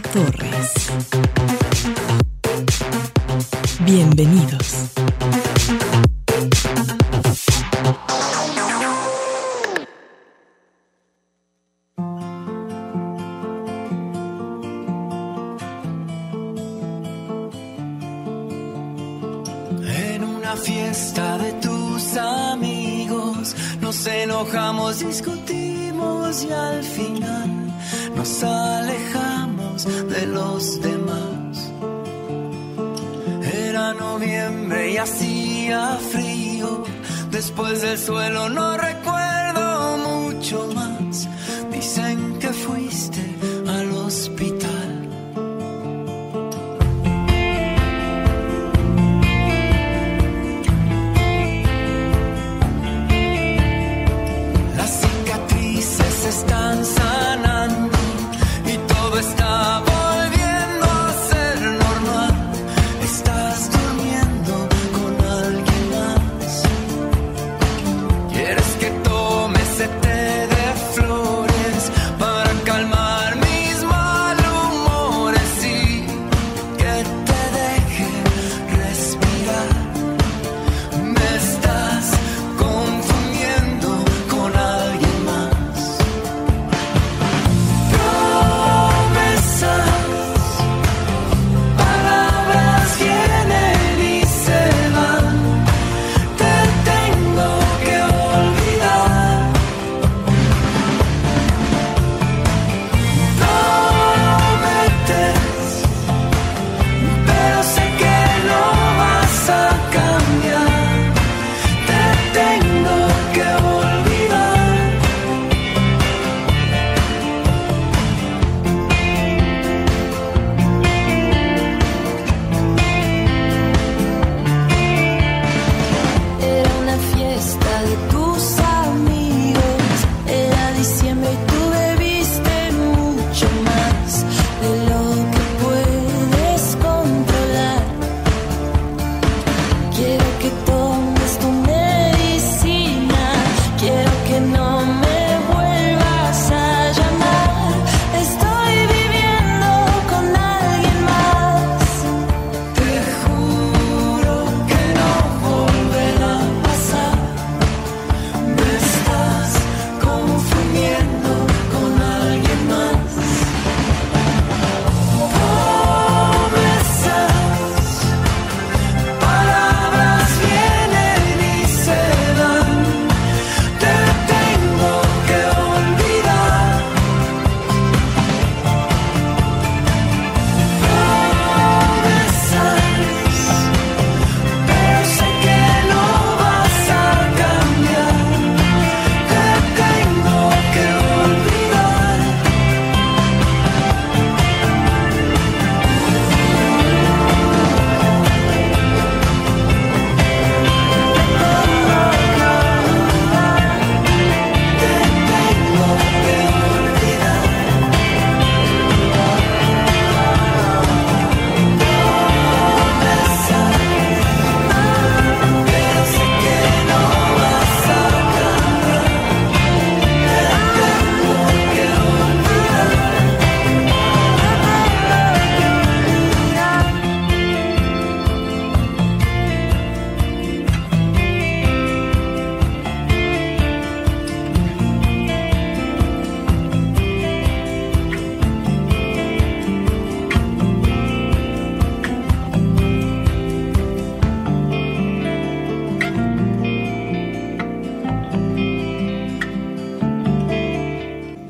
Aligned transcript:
Torres. 0.00 1.21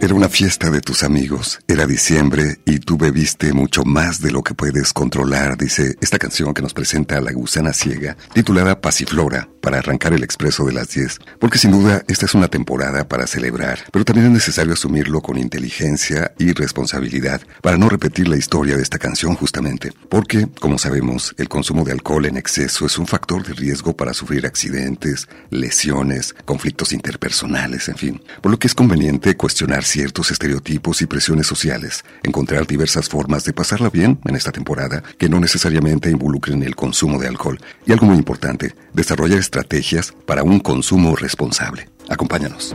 Era 0.02 0.14
una 0.16 0.28
fiesta 0.28 0.68
de 0.68 0.80
tus 0.80 1.04
amigos, 1.04 1.60
era 1.68 1.86
diciembre 1.86 2.58
y 2.64 2.80
tú 2.80 2.98
bebiste 2.98 3.52
mucho 3.52 3.84
más 3.84 4.20
de 4.20 4.32
lo 4.32 4.42
que 4.42 4.52
puedes 4.52 4.92
controlar, 4.92 5.56
dice 5.56 5.96
esta 6.00 6.18
canción 6.18 6.54
que 6.54 6.60
nos 6.60 6.74
presenta 6.74 7.20
La 7.20 7.30
Gusana 7.30 7.72
Ciega, 7.72 8.16
titulada 8.34 8.80
Pasiflora, 8.80 9.48
para 9.62 9.78
arrancar 9.78 10.12
el 10.12 10.24
expreso 10.24 10.66
de 10.66 10.72
las 10.72 10.90
10, 10.90 11.20
porque 11.38 11.56
sin 11.56 11.70
duda 11.70 12.04
esta 12.08 12.26
es 12.26 12.34
una 12.34 12.48
temporada 12.48 13.08
para 13.08 13.26
celebrar, 13.26 13.78
pero 13.90 14.04
también 14.04 14.26
es 14.26 14.32
necesario 14.32 14.74
asumirlo 14.74 15.22
con 15.22 15.38
inteligencia 15.38 16.32
y 16.38 16.52
responsabilidad 16.52 17.40
para 17.62 17.78
no 17.78 17.88
repetir 17.88 18.28
la 18.28 18.36
historia 18.36 18.76
de 18.76 18.82
esta 18.82 18.98
canción 18.98 19.34
justamente, 19.36 19.92
porque, 20.10 20.48
como 20.60 20.78
sabemos, 20.78 21.34
el 21.38 21.48
consumo 21.48 21.84
de 21.84 21.92
alcohol 21.92 22.26
en 22.26 22.36
exceso 22.36 22.84
es 22.84 22.98
un 22.98 23.06
factor 23.06 23.46
de 23.46 23.54
riesgo 23.54 23.96
para 23.96 24.12
sufrir 24.12 24.44
accidentes, 24.44 25.28
lesiones, 25.50 26.34
conflictos 26.44 26.92
interpersonales, 26.92 27.88
en 27.88 27.96
fin, 27.96 28.22
por 28.40 28.50
lo 28.50 28.58
que 28.58 28.66
es 28.66 28.74
conveniente 28.74 29.36
cuestionar 29.36 29.84
ciertos 29.84 30.30
estereotipos 30.30 31.00
y 31.02 31.06
presiones 31.06 31.46
sociales, 31.46 32.04
encontrar 32.22 32.66
diversas 32.66 33.08
formas 33.08 33.44
de 33.44 33.52
pasarla 33.52 33.90
bien 33.90 34.18
en 34.24 34.34
esta 34.34 34.50
temporada 34.50 35.02
que 35.18 35.28
no 35.28 35.38
necesariamente 35.38 36.10
involucren 36.10 36.62
el 36.64 36.74
consumo 36.74 37.18
de 37.18 37.28
alcohol 37.28 37.60
y 37.86 37.92
algo 37.92 38.06
muy 38.06 38.16
importante, 38.16 38.74
desarrollar 38.92 39.38
estrategias 39.52 40.14
para 40.24 40.42
un 40.42 40.60
consumo 40.60 41.14
responsable. 41.14 41.90
Acompáñanos. 42.08 42.74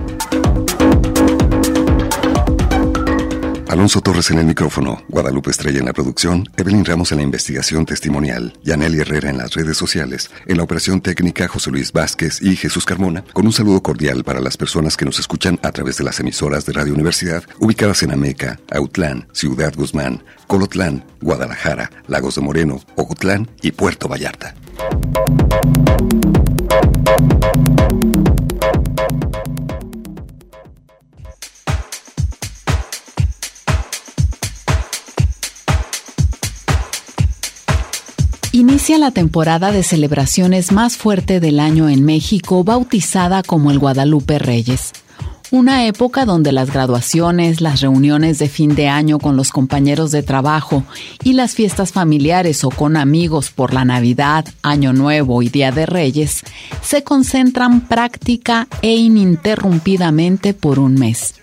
Alonso 3.68 4.00
Torres 4.00 4.29
en 4.31 4.38
el 4.38 4.45
micrófono, 4.45 5.03
Guadalupe 5.09 5.50
Estrella 5.50 5.79
en 5.79 5.85
la 5.85 5.94
producción, 5.94 6.47
Evelyn 6.56 6.85
Ramos 6.85 7.12
en 7.12 7.18
la 7.18 7.24
investigación 7.24 7.85
testimonial, 7.85 8.53
Yaneli 8.63 9.00
Herrera 9.00 9.29
en 9.29 9.39
las 9.39 9.56
redes 9.56 9.75
sociales, 9.75 10.29
en 10.45 10.57
la 10.57 10.63
operación 10.63 11.01
técnica 11.01 11.47
José 11.47 11.71
Luis 11.71 11.91
Vázquez 11.91 12.41
y 12.41 12.56
Jesús 12.56 12.85
Carmona, 12.85 13.23
con 13.33 13.45
un 13.45 13.53
saludo 13.53 13.81
cordial 13.81 14.23
para 14.23 14.39
las 14.39 14.56
personas 14.56 14.95
que 14.95 15.06
nos 15.06 15.19
escuchan 15.19 15.59
a 15.63 15.71
través 15.71 15.97
de 15.97 16.03
las 16.03 16.19
emisoras 16.19 16.65
de 16.65 16.73
Radio 16.73 16.94
Universidad 16.94 17.44
ubicadas 17.59 18.03
en 18.03 18.12
Ameca, 18.12 18.59
Autlán, 18.71 19.27
Ciudad 19.33 19.73
Guzmán, 19.75 20.23
Colotlán, 20.45 21.03
Guadalajara, 21.21 21.91
Lagos 22.07 22.35
de 22.35 22.41
Moreno, 22.41 22.80
Ocotlán 22.95 23.50
y 23.62 23.71
Puerto 23.71 24.07
Vallarta. 24.07 24.53
Inicia 38.57 38.97
la 38.97 39.12
temporada 39.12 39.71
de 39.71 39.83
celebraciones 39.83 40.71
más 40.71 40.97
fuerte 40.97 41.39
del 41.39 41.59
año 41.59 41.89
en 41.89 42.03
México, 42.03 42.63
bautizada 42.63 43.44
como 43.44 43.69
el 43.69 43.80
Guadalupe 43.80 44.39
Reyes. 44.39 44.94
Una 45.49 45.85
época 45.85 46.25
donde 46.25 46.51
las 46.51 46.73
graduaciones, 46.73 47.61
las 47.61 47.79
reuniones 47.79 48.38
de 48.38 48.49
fin 48.49 48.75
de 48.75 48.89
año 48.89 49.17
con 49.17 49.38
los 49.38 49.51
compañeros 49.51 50.11
de 50.11 50.21
trabajo 50.21 50.83
y 51.23 51.33
las 51.33 51.55
fiestas 51.55 51.94
familiares 51.94 52.65
o 52.65 52.69
con 52.69 52.97
amigos 52.97 53.49
por 53.51 53.73
la 53.73 53.85
Navidad, 53.85 54.45
Año 54.61 54.91
Nuevo 54.91 55.41
y 55.41 55.47
Día 55.47 55.71
de 55.71 55.85
Reyes 55.85 56.44
se 56.81 57.03
concentran 57.03 57.88
práctica 57.88 58.67
e 58.81 58.95
ininterrumpidamente 58.95 60.53
por 60.53 60.79
un 60.79 60.95
mes. 60.95 61.35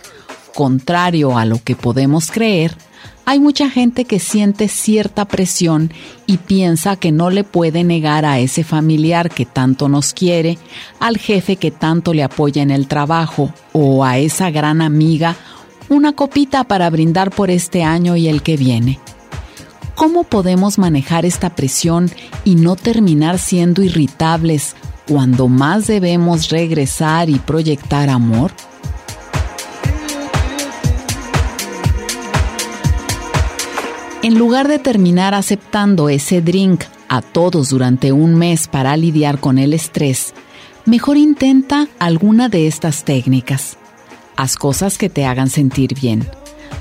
Contrario 0.55 1.39
a 1.39 1.47
lo 1.47 1.62
que 1.65 1.75
podemos 1.75 2.31
creer, 2.31 2.77
hay 3.26 3.41
mucha 3.41 3.71
gente 3.71 4.05
que 4.05 4.19
siente 4.19 4.69
cierta 4.69 5.25
presión 5.25 5.93
y 6.26 6.37
piensa 6.38 6.97
que 6.97 7.11
no 7.11 7.31
le 7.31 7.43
puede 7.43 7.82
negar 7.82 8.25
a 8.25 8.38
ese 8.38 8.65
familiar 8.65 9.31
que 9.31 9.47
tanto 9.47 9.88
nos 9.88 10.12
quiere, 10.12 10.59
al 11.00 11.17
jefe 11.17 11.56
que 11.56 11.71
tanto 11.71 12.12
le 12.12 12.23
apoya 12.23 12.62
en 12.62 12.71
el 12.71 12.87
trabajo 12.87 13.53
o 13.73 14.05
a 14.05 14.19
esa 14.19 14.50
gran 14.50 14.82
amiga 14.82 15.37
una 15.88 16.12
copita 16.12 16.65
para 16.65 16.88
brindar 16.91 17.31
por 17.31 17.50
este 17.50 17.82
año 17.82 18.17
y 18.17 18.29
el 18.29 18.43
que 18.43 18.56
viene. 18.56 18.99
¿Cómo 19.94 20.25
podemos 20.25 20.79
manejar 20.79 21.25
esta 21.25 21.55
presión 21.55 22.11
y 22.44 22.56
no 22.56 22.75
terminar 22.75 23.38
siendo 23.38 23.82
irritables 23.82 24.75
cuando 25.06 25.49
más 25.49 25.87
debemos 25.87 26.50
regresar 26.50 27.31
y 27.31 27.38
proyectar 27.38 28.11
amor? 28.11 28.53
En 34.25 34.38
lugar 34.38 34.69
de 34.69 34.79
terminar 34.79 35.35
aceptando 35.35 36.09
ese 36.09 36.41
drink 36.41 36.85
a 37.11 37.21
todos 37.21 37.69
durante 37.69 38.11
un 38.11 38.35
mes 38.37 38.69
para 38.69 38.97
lidiar 38.97 39.38
con 39.38 39.59
el 39.59 39.75
estrés, 39.75 40.32
mejor 40.87 41.19
intenta 41.19 41.88
alguna 41.99 42.49
de 42.49 42.67
estas 42.67 43.05
técnicas. 43.05 43.76
Haz 44.35 44.56
cosas 44.56 44.97
que 44.97 45.11
te 45.11 45.26
hagan 45.26 45.50
sentir 45.50 45.94
bien. 45.94 46.26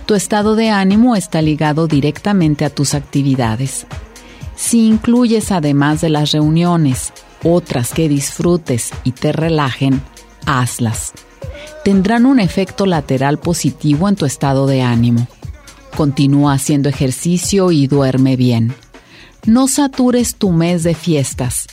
Tu 0.05 0.15
estado 0.15 0.55
de 0.55 0.69
ánimo 0.69 1.17
está 1.17 1.41
ligado 1.41 1.87
directamente 1.87 2.63
a 2.63 2.69
tus 2.69 2.93
actividades. 2.93 3.87
Si 4.55 4.87
incluyes 4.87 5.51
además 5.51 5.99
de 5.99 6.11
las 6.11 6.31
reuniones 6.31 7.11
otras 7.43 7.91
que 7.91 8.07
disfrutes 8.07 8.91
y 9.03 9.11
te 9.11 9.33
relajen, 9.33 10.01
hazlas. 10.45 11.11
Tendrán 11.83 12.25
un 12.25 12.39
efecto 12.39 12.85
lateral 12.85 13.37
positivo 13.37 14.07
en 14.07 14.15
tu 14.15 14.25
estado 14.25 14.65
de 14.65 14.81
ánimo. 14.81 15.27
Continúa 15.95 16.53
haciendo 16.53 16.89
ejercicio 16.89 17.71
y 17.71 17.87
duerme 17.87 18.35
bien. 18.35 18.73
No 19.45 19.67
satures 19.67 20.35
tu 20.35 20.51
mes 20.51 20.83
de 20.83 20.95
fiestas. 20.95 21.67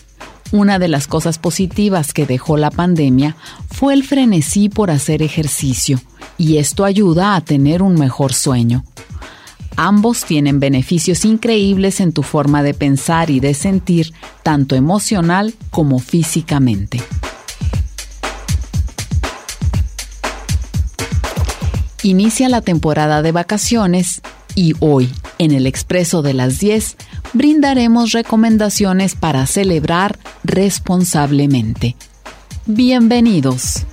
Una 0.53 0.79
de 0.79 0.89
las 0.89 1.07
cosas 1.07 1.39
positivas 1.39 2.13
que 2.13 2.27
dejó 2.27 2.57
la 2.57 2.71
pandemia 2.71 3.37
fue 3.71 3.95
el 3.95 4.05
frenesí 4.05 4.69
por 4.69 4.91
hacer 4.91 5.23
ejercicio, 5.23 6.01
y 6.37 6.59
esto 6.59 6.85
ayuda 6.85 7.37
a 7.37 7.41
tener 7.41 7.83
un 7.83 7.95
mejor 7.95 8.33
sueño. 8.33 8.85
Ambos 9.77 10.25
tienen 10.25 10.61
beneficios 10.61 11.25
increíbles 11.25 12.01
en 12.01 12.13
tu 12.13 12.23
forma 12.23 12.63
de 12.63 12.75
pensar 12.75 13.31
y 13.31 13.41
de 13.41 13.55
sentir, 13.55 14.13
tanto 14.43 14.75
emocional 14.75 15.55
como 15.71 15.99
físicamente. 15.99 17.01
Inicia 22.03 22.49
la 22.49 22.63
temporada 22.63 23.21
de 23.21 23.31
vacaciones 23.31 24.23
y 24.55 24.75
hoy, 24.81 25.11
en 25.39 25.53
el 25.53 25.67
Expreso 25.67 26.23
de 26.23 26.33
las 26.33 26.59
10, 26.59 26.97
brindaremos 27.35 28.13
recomendaciones 28.13 29.15
para 29.15 29.47
celebrar 29.47 30.19
responsablemente. 30.43 31.97
Bienvenidos. 32.65 33.85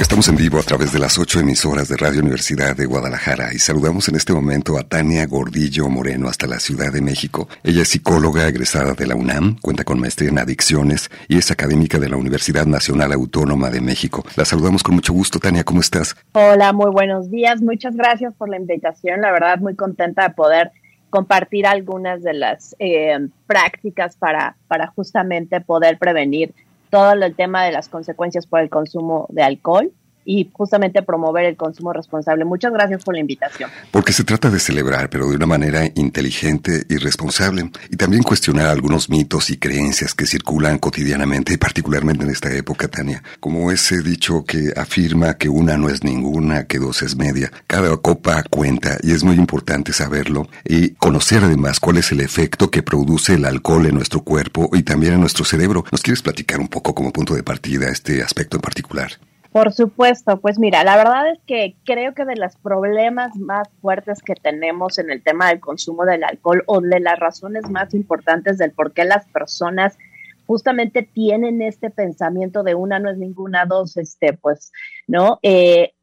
Estamos 0.00 0.30
en 0.30 0.36
vivo 0.36 0.58
a 0.58 0.62
través 0.62 0.94
de 0.94 0.98
las 0.98 1.18
ocho 1.18 1.40
emisoras 1.40 1.88
de 1.88 1.96
Radio 1.98 2.20
Universidad 2.20 2.74
de 2.74 2.86
Guadalajara 2.86 3.52
y 3.52 3.58
saludamos 3.58 4.08
en 4.08 4.16
este 4.16 4.32
momento 4.32 4.78
a 4.78 4.82
Tania 4.82 5.26
Gordillo 5.26 5.90
Moreno 5.90 6.26
hasta 6.26 6.46
la 6.46 6.58
Ciudad 6.58 6.90
de 6.90 7.02
México. 7.02 7.50
Ella 7.62 7.82
es 7.82 7.88
psicóloga 7.88 8.48
egresada 8.48 8.94
de 8.94 9.06
la 9.06 9.14
UNAM, 9.14 9.58
cuenta 9.60 9.84
con 9.84 10.00
maestría 10.00 10.30
en 10.30 10.38
adicciones 10.38 11.10
y 11.28 11.36
es 11.36 11.50
académica 11.50 11.98
de 11.98 12.08
la 12.08 12.16
Universidad 12.16 12.64
Nacional 12.64 13.12
Autónoma 13.12 13.68
de 13.68 13.82
México. 13.82 14.24
La 14.36 14.46
saludamos 14.46 14.82
con 14.82 14.94
mucho 14.94 15.12
gusto. 15.12 15.38
Tania, 15.38 15.64
¿cómo 15.64 15.80
estás? 15.80 16.16
Hola, 16.32 16.72
muy 16.72 16.90
buenos 16.90 17.30
días. 17.30 17.60
Muchas 17.60 17.94
gracias 17.94 18.32
por 18.32 18.48
la 18.48 18.56
invitación. 18.56 19.20
La 19.20 19.30
verdad, 19.30 19.58
muy 19.58 19.76
contenta 19.76 20.28
de 20.28 20.34
poder 20.34 20.72
compartir 21.10 21.66
algunas 21.66 22.22
de 22.22 22.32
las 22.32 22.74
eh, 22.78 23.18
prácticas 23.46 24.16
para, 24.16 24.56
para 24.66 24.86
justamente 24.86 25.60
poder 25.60 25.98
prevenir 25.98 26.54
todo 26.90 27.12
el 27.12 27.34
tema 27.34 27.64
de 27.64 27.72
las 27.72 27.88
consecuencias 27.88 28.46
por 28.46 28.60
el 28.60 28.68
consumo 28.68 29.26
de 29.30 29.42
alcohol 29.42 29.92
y 30.24 30.50
justamente 30.52 31.02
promover 31.02 31.44
el 31.44 31.56
consumo 31.56 31.92
responsable. 31.92 32.44
Muchas 32.44 32.72
gracias 32.72 33.04
por 33.04 33.14
la 33.14 33.20
invitación. 33.20 33.70
Porque 33.90 34.12
se 34.12 34.24
trata 34.24 34.50
de 34.50 34.60
celebrar, 34.60 35.10
pero 35.10 35.28
de 35.28 35.36
una 35.36 35.46
manera 35.46 35.84
inteligente 35.94 36.84
y 36.88 36.96
responsable, 36.96 37.70
y 37.90 37.96
también 37.96 38.22
cuestionar 38.22 38.68
algunos 38.68 39.08
mitos 39.08 39.50
y 39.50 39.56
creencias 39.56 40.14
que 40.14 40.26
circulan 40.26 40.78
cotidianamente 40.78 41.58
particularmente 41.58 42.24
en 42.24 42.30
esta 42.30 42.52
época, 42.54 42.88
Tania, 42.88 43.22
como 43.38 43.70
ese 43.70 44.02
dicho 44.02 44.44
que 44.44 44.72
afirma 44.76 45.34
que 45.34 45.48
una 45.48 45.76
no 45.76 45.88
es 45.88 46.04
ninguna, 46.04 46.64
que 46.66 46.78
dos 46.78 47.02
es 47.02 47.16
media. 47.16 47.50
Cada 47.66 47.96
copa 47.96 48.42
cuenta 48.48 48.98
y 49.02 49.12
es 49.12 49.24
muy 49.24 49.36
importante 49.36 49.92
saberlo 49.92 50.48
y 50.64 50.90
conocer 50.90 51.44
además 51.44 51.80
cuál 51.80 51.98
es 51.98 52.12
el 52.12 52.20
efecto 52.20 52.70
que 52.70 52.82
produce 52.82 53.34
el 53.34 53.44
alcohol 53.44 53.86
en 53.86 53.94
nuestro 53.94 54.22
cuerpo 54.22 54.70
y 54.72 54.82
también 54.82 55.14
en 55.14 55.20
nuestro 55.20 55.44
cerebro. 55.44 55.84
¿Nos 55.90 56.02
quieres 56.02 56.22
platicar 56.22 56.60
un 56.60 56.68
poco 56.68 56.94
como 56.94 57.12
punto 57.12 57.34
de 57.34 57.42
partida 57.42 57.88
este 57.88 58.22
aspecto 58.22 58.56
en 58.56 58.62
particular? 58.62 59.12
Por 59.52 59.72
supuesto, 59.72 60.40
pues 60.40 60.60
mira, 60.60 60.84
la 60.84 60.96
verdad 60.96 61.28
es 61.28 61.40
que 61.44 61.74
creo 61.84 62.14
que 62.14 62.24
de 62.24 62.36
los 62.36 62.56
problemas 62.56 63.36
más 63.36 63.68
fuertes 63.80 64.22
que 64.22 64.34
tenemos 64.36 64.98
en 64.98 65.10
el 65.10 65.24
tema 65.24 65.48
del 65.48 65.58
consumo 65.58 66.04
del 66.04 66.22
alcohol 66.22 66.62
o 66.66 66.80
de 66.80 67.00
las 67.00 67.18
razones 67.18 67.68
más 67.68 67.92
importantes 67.92 68.58
del 68.58 68.70
por 68.70 68.92
qué 68.92 69.04
las 69.04 69.26
personas 69.26 69.98
justamente 70.46 71.02
tienen 71.02 71.62
este 71.62 71.90
pensamiento 71.90 72.62
de 72.62 72.76
una 72.76 73.00
no 73.00 73.10
es 73.10 73.18
ninguna, 73.18 73.66
dos, 73.66 73.96
este, 73.96 74.34
pues, 74.34 74.72
¿no? 75.08 75.40
Eh, 75.42 75.94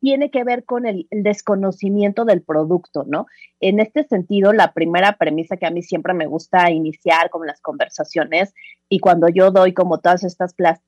tiene 0.00 0.30
que 0.30 0.44
ver 0.44 0.64
con 0.64 0.86
el, 0.86 1.06
desconocimiento 1.10 2.24
del 2.24 2.42
producto, 2.42 3.04
¿no? 3.06 3.26
En 3.60 3.80
este 3.80 4.04
sentido, 4.04 4.52
la 4.52 4.72
primera 4.72 5.16
premisa 5.16 5.56
que 5.56 5.66
a 5.66 5.70
mí 5.70 5.82
siempre 5.82 6.14
me 6.14 6.26
gusta 6.26 6.70
iniciar 6.70 7.30
con 7.30 7.46
las 7.46 7.60
conversaciones 7.60 8.52
y 8.88 8.98
cuando 9.00 9.28
yo 9.28 9.50
doy 9.50 9.74
como 9.74 9.98
todas 9.98 10.22
estas 10.22 10.54
pláticas 10.54 10.86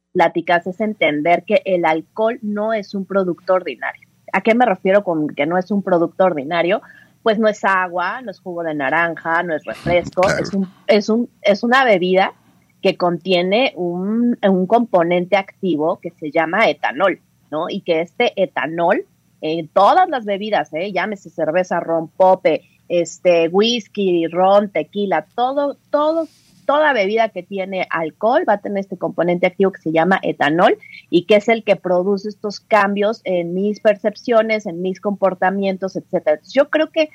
es 0.66 0.80
entender 0.80 1.44
que 1.44 1.62
el 1.64 1.84
alcohol 1.84 2.38
no 2.42 2.72
es 2.72 2.94
un 2.94 3.04
producto 3.04 3.54
ordinario. 3.54 4.08
¿A 4.32 4.40
qué 4.40 4.54
me 4.54 4.66
refiero 4.66 5.04
con 5.04 5.28
que 5.28 5.46
no 5.46 5.56
es 5.58 5.70
un 5.70 5.82
producto 5.82 6.25
ordinario? 6.25 6.82
pues 7.22 7.38
no 7.38 7.48
es 7.48 7.64
agua, 7.64 8.22
no 8.22 8.30
es 8.30 8.40
jugo 8.40 8.62
de 8.62 8.75
naranja, 8.75 9.42
no 9.42 9.54
es 9.54 9.64
refresco, 9.64 10.22
es, 10.40 10.54
un, 10.54 10.68
es, 10.87 11.08
un, 11.08 11.28
es 11.42 11.62
una 11.62 11.84
bebida 11.84 12.32
que 12.80 12.96
contiene 12.96 13.72
un, 13.76 14.38
un, 14.42 14.66
componente 14.66 15.37
activo 15.37 15.98
que 16.00 16.10
se 16.12 16.30
llama 16.30 16.70
etanol, 16.70 17.20
¿no? 17.50 17.68
Y 17.68 17.80
que 17.80 18.00
este 18.00 18.40
etanol, 18.40 19.04
en 19.40 19.68
todas 19.68 20.08
las 20.08 20.25
bebidas, 20.25 20.72
¿eh? 20.72 20.92
llámese 20.92 21.28
cerveza, 21.28 21.80
ron, 21.80 22.08
pope, 22.08 22.62
este, 22.88 23.48
whisky, 23.48 24.26
ron, 24.28 24.70
tequila, 24.70 25.26
todo, 25.34 25.76
todo, 25.90 26.28
toda 26.68 26.92
bebida 26.92 27.30
que 27.30 27.42
tiene 27.42 27.87
alcohol 27.88 28.44
va 28.46 28.52
a 28.52 28.60
tener 28.60 28.80
este 28.80 28.98
componente 28.98 29.46
activo 29.46 29.72
que 29.72 29.80
se 29.80 29.90
llama 29.90 30.20
etanol 30.22 30.76
y 31.08 31.25
que 31.25 31.37
es 31.37 31.48
el 31.48 31.64
que 31.64 31.76
produce 31.76 32.28
estos 32.28 32.60
cambios 32.60 33.22
en 33.25 33.54
mis 33.54 33.80
percepciones, 33.80 34.66
en 34.66 34.82
mis 34.82 35.00
comportamientos, 35.00 35.96
etcétera. 35.96 36.38
Yo 36.52 36.68
creo 36.68 36.90
que 36.90 37.08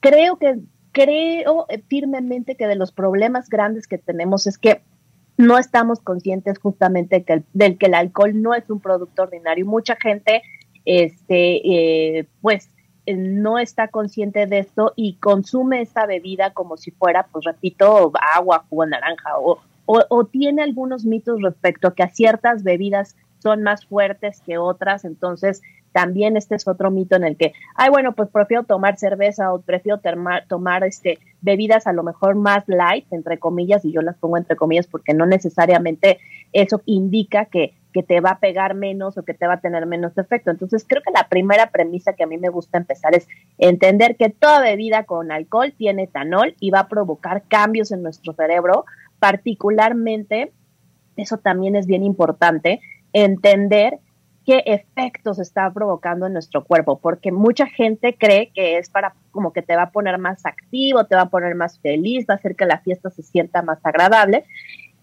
creo 0.00 0.36
que 0.36 0.58
creo 0.92 1.64
firmemente 1.88 2.56
que 2.56 2.66
de 2.66 2.76
los 2.76 2.92
problemas 2.92 3.48
grandes 3.48 3.86
que 3.86 3.96
tenemos 3.96 4.46
es 4.46 4.58
que 4.58 4.82
no 5.38 5.56
estamos 5.56 6.00
conscientes 6.00 6.58
justamente 6.58 7.24
que 7.24 7.42
del 7.54 7.78
que 7.78 7.86
el 7.86 7.94
alcohol 7.94 8.42
no 8.42 8.52
es 8.52 8.68
un 8.68 8.80
producto 8.80 9.22
ordinario. 9.22 9.64
Mucha 9.64 9.96
gente, 9.96 10.42
este, 10.84 12.18
eh, 12.18 12.26
pues 12.42 12.68
no 13.06 13.58
está 13.58 13.88
consciente 13.88 14.46
de 14.46 14.60
esto 14.60 14.92
y 14.96 15.14
consume 15.14 15.82
esta 15.82 16.06
bebida 16.06 16.52
como 16.52 16.76
si 16.76 16.90
fuera, 16.90 17.26
pues 17.30 17.44
repito, 17.44 18.12
agua, 18.34 18.64
jugo 18.68 18.86
naranja 18.86 19.38
o, 19.38 19.58
o, 19.86 20.24
tiene 20.24 20.62
algunos 20.62 21.04
mitos 21.04 21.42
respecto 21.42 21.88
a 21.88 21.94
que 21.94 22.02
a 22.02 22.08
ciertas 22.08 22.62
bebidas 22.62 23.16
son 23.38 23.62
más 23.62 23.84
fuertes 23.84 24.40
que 24.40 24.56
otras, 24.56 25.04
entonces 25.04 25.60
también 25.92 26.36
este 26.36 26.54
es 26.56 26.66
otro 26.66 26.90
mito 26.90 27.14
en 27.14 27.24
el 27.24 27.36
que, 27.36 27.52
ay, 27.76 27.90
bueno, 27.90 28.12
pues 28.12 28.28
prefiero 28.30 28.64
tomar 28.64 28.96
cerveza 28.96 29.52
o 29.52 29.60
prefiero 29.60 30.00
tomar 30.48 30.82
este, 30.82 31.18
bebidas 31.42 31.86
a 31.86 31.92
lo 31.92 32.02
mejor 32.02 32.34
más 32.34 32.64
light, 32.66 33.06
entre 33.12 33.38
comillas, 33.38 33.84
y 33.84 33.92
yo 33.92 34.00
las 34.00 34.16
pongo 34.16 34.38
entre 34.38 34.56
comillas 34.56 34.86
porque 34.86 35.14
no 35.14 35.26
necesariamente 35.26 36.18
eso 36.52 36.80
indica 36.86 37.44
que 37.44 37.74
que 37.94 38.02
te 38.02 38.20
va 38.20 38.30
a 38.30 38.38
pegar 38.40 38.74
menos 38.74 39.16
o 39.16 39.22
que 39.22 39.34
te 39.34 39.46
va 39.46 39.54
a 39.54 39.60
tener 39.60 39.86
menos 39.86 40.18
efecto. 40.18 40.50
Entonces, 40.50 40.84
creo 40.86 41.00
que 41.00 41.12
la 41.12 41.28
primera 41.28 41.70
premisa 41.70 42.12
que 42.12 42.24
a 42.24 42.26
mí 42.26 42.36
me 42.36 42.48
gusta 42.48 42.76
empezar 42.76 43.14
es 43.14 43.28
entender 43.56 44.16
que 44.16 44.30
toda 44.30 44.60
bebida 44.60 45.04
con 45.04 45.30
alcohol 45.30 45.72
tiene 45.78 46.02
etanol 46.02 46.56
y 46.58 46.70
va 46.70 46.80
a 46.80 46.88
provocar 46.88 47.44
cambios 47.44 47.92
en 47.92 48.02
nuestro 48.02 48.32
cerebro, 48.34 48.84
particularmente, 49.20 50.52
eso 51.16 51.38
también 51.38 51.76
es 51.76 51.86
bien 51.86 52.02
importante, 52.02 52.80
entender 53.12 54.00
qué 54.44 54.62
efectos 54.66 55.38
está 55.38 55.72
provocando 55.72 56.26
en 56.26 56.32
nuestro 56.32 56.64
cuerpo, 56.64 56.98
porque 56.98 57.30
mucha 57.30 57.66
gente 57.66 58.16
cree 58.18 58.50
que 58.52 58.76
es 58.76 58.90
para 58.90 59.14
como 59.30 59.52
que 59.52 59.62
te 59.62 59.76
va 59.76 59.84
a 59.84 59.90
poner 59.90 60.18
más 60.18 60.44
activo, 60.44 61.06
te 61.06 61.14
va 61.14 61.22
a 61.22 61.30
poner 61.30 61.54
más 61.54 61.78
feliz, 61.78 62.26
va 62.28 62.34
a 62.34 62.36
hacer 62.38 62.56
que 62.56 62.66
la 62.66 62.80
fiesta 62.80 63.08
se 63.10 63.22
sienta 63.22 63.62
más 63.62 63.78
agradable. 63.84 64.44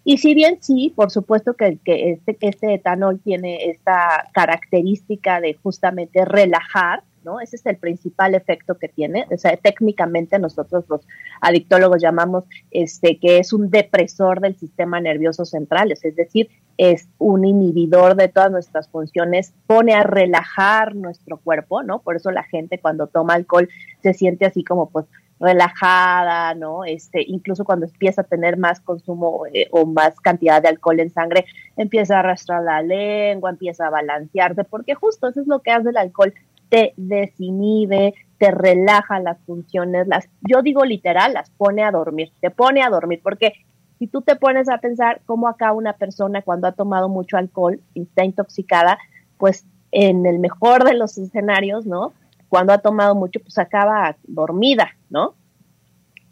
Y 0.03 0.17
si 0.17 0.33
bien 0.33 0.57
sí, 0.61 0.91
por 0.95 1.11
supuesto 1.11 1.53
que, 1.53 1.79
este, 1.85 2.37
este 2.41 2.73
etanol 2.73 3.19
tiene 3.19 3.69
esta 3.69 4.29
característica 4.33 5.39
de 5.39 5.53
justamente 5.53 6.25
relajar, 6.25 7.03
¿no? 7.23 7.39
Ese 7.39 7.55
es 7.55 7.65
el 7.67 7.77
principal 7.77 8.33
efecto 8.33 8.79
que 8.79 8.87
tiene. 8.87 9.27
O 9.29 9.37
sea, 9.37 9.55
técnicamente 9.57 10.39
nosotros 10.39 10.85
los 10.89 11.01
adictólogos 11.39 12.01
llamamos 12.01 12.45
este 12.71 13.19
que 13.19 13.37
es 13.37 13.53
un 13.53 13.69
depresor 13.69 14.39
del 14.39 14.57
sistema 14.57 14.99
nervioso 14.99 15.45
central, 15.45 15.91
es 15.91 16.01
decir, 16.15 16.49
es 16.77 17.07
un 17.19 17.45
inhibidor 17.45 18.15
de 18.15 18.27
todas 18.27 18.51
nuestras 18.51 18.89
funciones, 18.89 19.53
pone 19.67 19.93
a 19.93 20.01
relajar 20.01 20.95
nuestro 20.95 21.37
cuerpo, 21.37 21.83
¿no? 21.83 21.99
Por 21.99 22.15
eso 22.15 22.31
la 22.31 22.43
gente 22.43 22.79
cuando 22.79 23.05
toma 23.05 23.35
alcohol 23.35 23.69
se 24.01 24.15
siente 24.15 24.45
así 24.45 24.63
como 24.63 24.89
pues 24.89 25.05
relajada, 25.41 26.53
¿no? 26.53 26.85
Este, 26.85 27.23
incluso 27.27 27.65
cuando 27.65 27.87
empieza 27.87 28.21
a 28.21 28.25
tener 28.25 28.57
más 28.57 28.79
consumo 28.79 29.45
eh, 29.51 29.67
o 29.71 29.85
más 29.85 30.19
cantidad 30.19 30.61
de 30.61 30.69
alcohol 30.69 30.99
en 30.99 31.09
sangre, 31.09 31.45
empieza 31.75 32.15
a 32.15 32.19
arrastrar 32.19 32.61
la 32.61 32.81
lengua, 32.83 33.49
empieza 33.49 33.87
a 33.87 33.89
balancearse, 33.89 34.63
porque 34.63 34.93
justo 34.93 35.27
eso 35.27 35.41
es 35.41 35.47
lo 35.47 35.59
que 35.59 35.71
hace 35.71 35.89
el 35.89 35.97
alcohol, 35.97 36.33
te 36.69 36.93
desinhibe, 36.95 38.13
te 38.37 38.51
relaja 38.51 39.19
las 39.19 39.39
funciones, 39.41 40.07
las, 40.07 40.29
yo 40.41 40.61
digo 40.61 40.85
literal, 40.85 41.33
las 41.33 41.49
pone 41.49 41.83
a 41.83 41.91
dormir, 41.91 42.31
te 42.39 42.51
pone 42.51 42.83
a 42.83 42.89
dormir, 42.89 43.19
porque 43.23 43.53
si 43.97 44.07
tú 44.07 44.21
te 44.21 44.35
pones 44.35 44.69
a 44.69 44.77
pensar 44.77 45.21
cómo 45.25 45.47
acá 45.47 45.73
una 45.73 45.93
persona 45.93 46.41
cuando 46.43 46.67
ha 46.67 46.71
tomado 46.71 47.09
mucho 47.09 47.37
alcohol 47.37 47.81
y 47.93 48.03
está 48.03 48.23
intoxicada, 48.23 48.99
pues 49.37 49.65
en 49.91 50.25
el 50.25 50.39
mejor 50.39 50.83
de 50.83 50.93
los 50.93 51.17
escenarios, 51.17 51.85
¿no? 51.85 52.13
Cuando 52.51 52.73
ha 52.73 52.79
tomado 52.79 53.15
mucho, 53.15 53.39
pues 53.39 53.57
acaba 53.57 54.17
dormida, 54.23 54.97
¿no? 55.09 55.35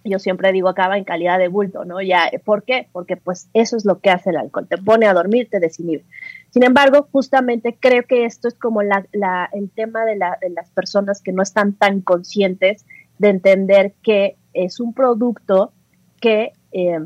Yo 0.03 0.19
siempre 0.19 0.51
digo 0.51 0.67
acaba 0.67 0.97
en 0.97 1.05
calidad 1.05 1.39
de 1.39 1.47
bulto, 1.47 1.85
¿no? 1.85 2.01
Ya, 2.01 2.29
¿por 2.43 2.63
qué? 2.63 2.89
Porque 2.91 3.15
pues 3.15 3.49
eso 3.53 3.77
es 3.77 3.85
lo 3.85 3.99
que 3.99 4.09
hace 4.09 4.31
el 4.31 4.35
alcohol, 4.35 4.67
te 4.67 4.77
pone 4.77 5.07
a 5.07 5.13
dormir, 5.13 5.47
te 5.49 5.61
desinhibe. 5.61 6.03
Sin 6.49 6.63
embargo, 6.63 7.07
justamente 7.09 7.77
creo 7.79 8.03
que 8.03 8.25
esto 8.25 8.49
es 8.49 8.55
como 8.55 8.83
la, 8.83 9.05
el 9.53 9.69
tema 9.69 10.03
de, 10.03 10.15
de 10.41 10.49
las 10.49 10.69
personas 10.71 11.21
que 11.21 11.31
no 11.31 11.41
están 11.41 11.71
tan 11.71 12.01
conscientes 12.01 12.85
de 13.17 13.29
entender 13.29 13.93
que 14.03 14.35
es 14.53 14.81
un 14.81 14.93
producto 14.93 15.71
que 16.19 16.51
eh, 16.73 16.99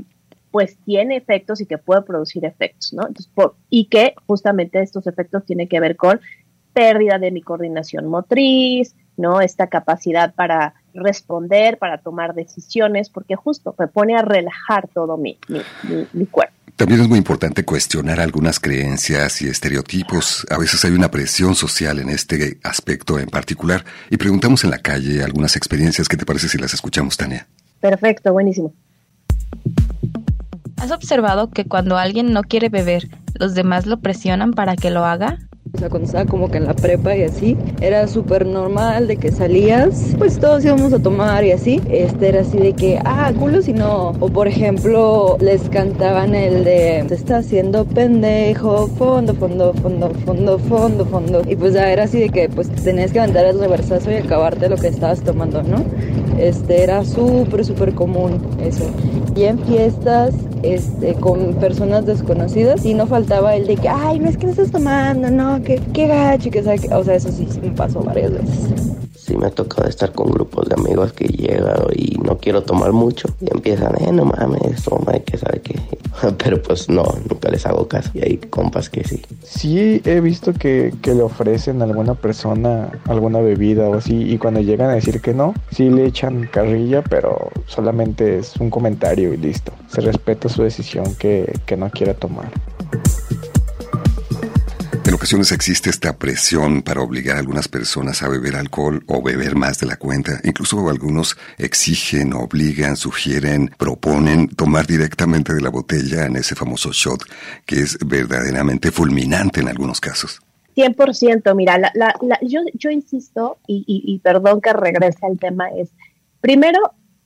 pues 0.50 0.79
tiene 0.86 1.17
efectos 1.17 1.62
y 1.62 1.67
que 1.67 1.77
puede 1.77 2.01
producir 2.01 2.46
efectos, 2.46 2.93
¿no? 2.93 3.01
Entonces, 3.01 3.32
por, 3.32 3.58
y 3.70 3.86
que 3.86 4.15
justamente 4.25 4.82
estos 4.82 5.05
efectos 5.05 5.46
tienen 5.46 5.67
que 5.67 5.79
ver 5.79 5.98
con 5.98 6.20
pérdida 6.74 7.20
de 7.20 7.32
mi 7.32 7.41
coordinación 7.41 8.08
motriz, 8.08 8.96
¿no? 9.17 9.41
Esta 9.41 9.67
capacidad 9.67 10.34
para 10.34 10.74
responder, 10.93 11.77
para 11.77 11.98
tomar 11.98 12.34
decisiones, 12.34 13.10
porque 13.10 13.36
justo 13.36 13.75
me 13.77 13.88
pone 13.88 14.15
a 14.15 14.22
relajar 14.22 14.88
todo 14.88 15.17
mi, 15.17 15.38
mi, 16.13 16.25
cuerpo. 16.25 16.53
También 16.75 17.01
es 17.01 17.08
muy 17.08 17.17
importante 17.17 17.63
cuestionar 17.63 18.20
algunas 18.20 18.60
creencias 18.60 19.41
y 19.41 19.48
estereotipos. 19.48 20.46
A 20.50 20.58
veces 20.58 20.84
hay 20.86 20.91
una 20.91 21.10
presión 21.12 21.55
social 21.55 22.00
en 22.00 22.10
este 22.10 22.60
aspecto 22.63 23.20
en 23.20 23.29
particular. 23.29 23.86
Y 24.10 24.17
preguntamos 24.17 24.63
en 24.63 24.72
la 24.72 24.79
calle 24.79 25.24
algunas 25.24 25.55
experiencias. 25.55 26.08
¿Qué 26.08 26.17
te 26.17 26.25
parece 26.25 26.50
si 26.50 26.58
las 26.58 26.74
escuchamos, 26.74 27.17
Tania? 27.17 27.48
Perfecto, 27.79 28.34
buenísimo. 28.34 28.74
¿Has 30.77 30.91
observado 30.91 31.50
que 31.50 31.65
cuando 31.65 31.98
alguien 31.98 32.34
no 32.34 32.43
quiere 32.43 32.70
beber, 32.70 33.08
los 33.36 33.53
demás 33.53 33.86
lo 33.86 34.00
presionan 34.00 34.51
para 34.51 34.75
que 34.75 34.89
lo 34.89 35.05
haga? 35.05 35.39
O 35.75 35.80
sea, 35.80 35.89
cuando 35.89 36.06
estaba 36.06 36.25
como 36.25 36.51
que 36.51 36.58
en 36.60 36.65
la 36.65 36.75
prepa 36.75 37.18
y 37.18 37.24
así, 37.24 37.58
era 37.82 38.08
súper 38.08 38.46
normal 38.46 39.08
de 39.08 39.18
que 39.18 39.32
salías, 39.32 40.13
pues 40.20 40.38
todos 40.38 40.63
íbamos 40.63 40.94
a 40.94 41.00
tomar 41.00 41.44
y 41.44 41.51
así. 41.51 41.82
Este 41.89 42.30
era 42.30 42.42
así 42.42 42.60
de 42.60 42.74
que, 42.74 43.00
ah, 43.03 43.34
culo 43.39 43.60
si 43.63 43.74
no. 43.74 44.10
O 44.20 44.30
por 44.30 44.48
ejemplo, 44.48 45.36
les 45.39 45.68
cantaban 45.70 46.36
el 46.36 46.63
de, 46.63 47.03
se 47.08 47.15
está 47.15 47.38
haciendo 47.38 47.86
pendejo, 47.86 48.86
fondo, 48.86 49.34
fondo, 49.34 49.74
fondo, 49.74 50.12
fondo, 50.24 50.60
fondo, 50.60 51.06
fondo. 51.08 51.42
Y 51.50 51.56
pues 51.56 51.74
ya 51.74 51.92
era 51.92 52.03
así 52.03 52.20
de 52.20 52.30
que, 52.30 52.50
pues 52.50 52.70
tenías 52.70 53.12
que 53.12 53.22
aventar 53.22 53.44
el 53.46 53.60
reversazo 53.60 54.12
y 54.12 54.18
acabarte 54.18 54.70
lo 54.70 54.75
que 54.77 54.89
estabas 54.89 55.22
tomando, 55.22 55.63
¿no? 55.63 55.84
Este 56.39 56.83
era 56.83 57.03
súper, 57.05 57.65
súper 57.65 57.93
común 57.93 58.39
eso. 58.61 58.85
Y 59.35 59.43
en 59.43 59.59
fiestas, 59.59 60.33
este, 60.61 61.15
con 61.15 61.55
personas 61.55 62.05
desconocidas, 62.05 62.85
y 62.85 62.93
no 62.93 63.07
faltaba 63.07 63.55
el 63.55 63.67
de 63.67 63.75
que, 63.75 63.89
ay, 63.89 64.19
no 64.19 64.29
es 64.29 64.37
que 64.37 64.45
no 64.45 64.51
estás 64.51 64.71
tomando, 64.71 65.29
no, 65.31 65.61
que 65.63 65.81
qué 65.93 66.07
gacho, 66.07 66.49
que, 66.51 66.59
o 66.59 67.03
sea, 67.03 67.15
eso 67.15 67.31
sí, 67.31 67.47
sí 67.49 67.59
me 67.61 67.71
pasó 67.71 68.01
varias 68.01 68.31
veces 68.31 69.02
sí 69.25 69.38
me 69.38 69.48
ha 69.48 69.51
tocado 69.51 69.88
estar 69.88 70.12
con 70.12 70.32
grupos 70.32 70.68
de 70.68 70.75
amigos 70.75 71.13
que 71.13 71.25
llegan 71.27 71.77
y 71.96 72.18
no 72.18 72.38
quiero 72.38 72.63
tomar 72.63 72.92
mucho 72.92 73.30
y 73.39 73.51
empiezan, 73.51 73.96
eh, 74.01 74.12
no 74.12 74.25
mames, 74.25 74.84
toma, 74.84 75.13
que 75.20 75.38
sabe 75.38 75.62
que... 75.62 75.80
Pero 76.38 76.62
pues 76.62 76.89
no, 76.89 77.03
nunca 77.30 77.50
les 77.50 77.65
hago 77.65 77.88
caso 77.88 78.12
y 78.13 78.22
hay 78.22 78.38
compas 78.38 78.89
que 78.89 79.03
sí. 79.03 79.22
Sí, 79.44 80.01
he 80.06 80.20
visto 80.20 80.53
que, 80.53 80.94
que 81.01 81.15
le 81.15 81.24
ofrecen 81.24 81.82
a 81.82 81.86
alguna 81.86 82.15
persona 82.15 82.92
alguna 83.06 83.39
bebida 83.39 83.89
o 83.89 83.96
así 83.96 84.32
y 84.32 84.38
cuando 84.38 84.62
llegan 84.62 84.89
a 84.89 84.94
decir 84.94 85.22
que 85.22 85.34
no, 85.34 85.53
sí 85.72 85.89
le 85.89 86.06
echan 86.06 86.48
carrilla, 86.51 87.01
pero 87.01 87.50
solamente 87.68 88.39
es 88.39 88.56
un 88.58 88.70
comentario 88.70 89.34
y 89.34 89.38
listo. 89.38 89.72
Se 89.88 90.01
respeta 90.01 90.50
su 90.50 90.63
decisión 90.63 91.15
que, 91.15 91.60
que 91.65 91.77
no 91.77 91.89
quiera 91.89 92.13
tomar. 92.13 92.51
En 95.05 95.13
ocasiones 95.13 95.51
existe 95.51 95.89
esta 95.89 96.17
presión 96.17 96.81
para 96.81 97.01
obligar 97.01 97.36
a 97.36 97.39
algunas 97.39 97.67
personas 97.67 98.24
a 98.24 98.29
beber 98.29 98.55
alcohol 98.55 99.03
o 99.07 99.22
beber 99.22 99.55
más 99.55 99.79
de 99.79 99.88
la 99.88 99.98
cuenta. 99.98 100.39
Incluso 100.45 100.88
algunos 100.89 101.38
exigen, 101.57 102.31
obligan, 102.33 102.95
sugieren, 102.95 103.69
proponen 103.77 104.48
tomar 104.48 104.88
directamente 104.88 105.53
de 105.53 105.62
la 105.62 105.69
botella 105.69 106.25
en 106.25 106.38
ese 106.38 106.55
famoso 106.55 106.91
shot 106.93 107.22
que 107.65 107.81
es 107.81 107.98
verdaderamente 108.05 108.91
fulminante 108.91 109.60
en 109.60 109.67
algunos 109.67 110.00
casos. 110.00 110.39
100%, 110.75 111.53
mira, 111.53 111.77
la, 111.77 111.91
la, 111.93 112.39
yo, 112.41 112.62
yo, 112.74 112.89
insisto, 112.89 113.57
y, 113.67 113.83
y, 113.86 114.19
perdón 114.19 114.62
que 114.62 114.74
regrese 114.74 115.25
al 115.25 115.38
tema, 115.38 115.67
es 115.77 115.89
primero, 116.41 116.79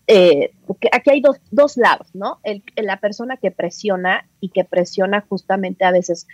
eh, 0.07 0.51
aquí 0.91 1.11
hay 1.11 1.21
dos, 1.21 1.37
dos 1.51 1.77
lados, 1.77 2.07
¿no? 2.13 2.39
El, 2.43 2.63
la 2.75 2.99
persona 2.99 3.37
que 3.37 3.51
presiona 3.51 4.27
y 4.41 4.49
que 4.49 4.65
presiona 4.65 5.21
justamente 5.29 5.85
a 5.85 5.91
veces 5.91 6.27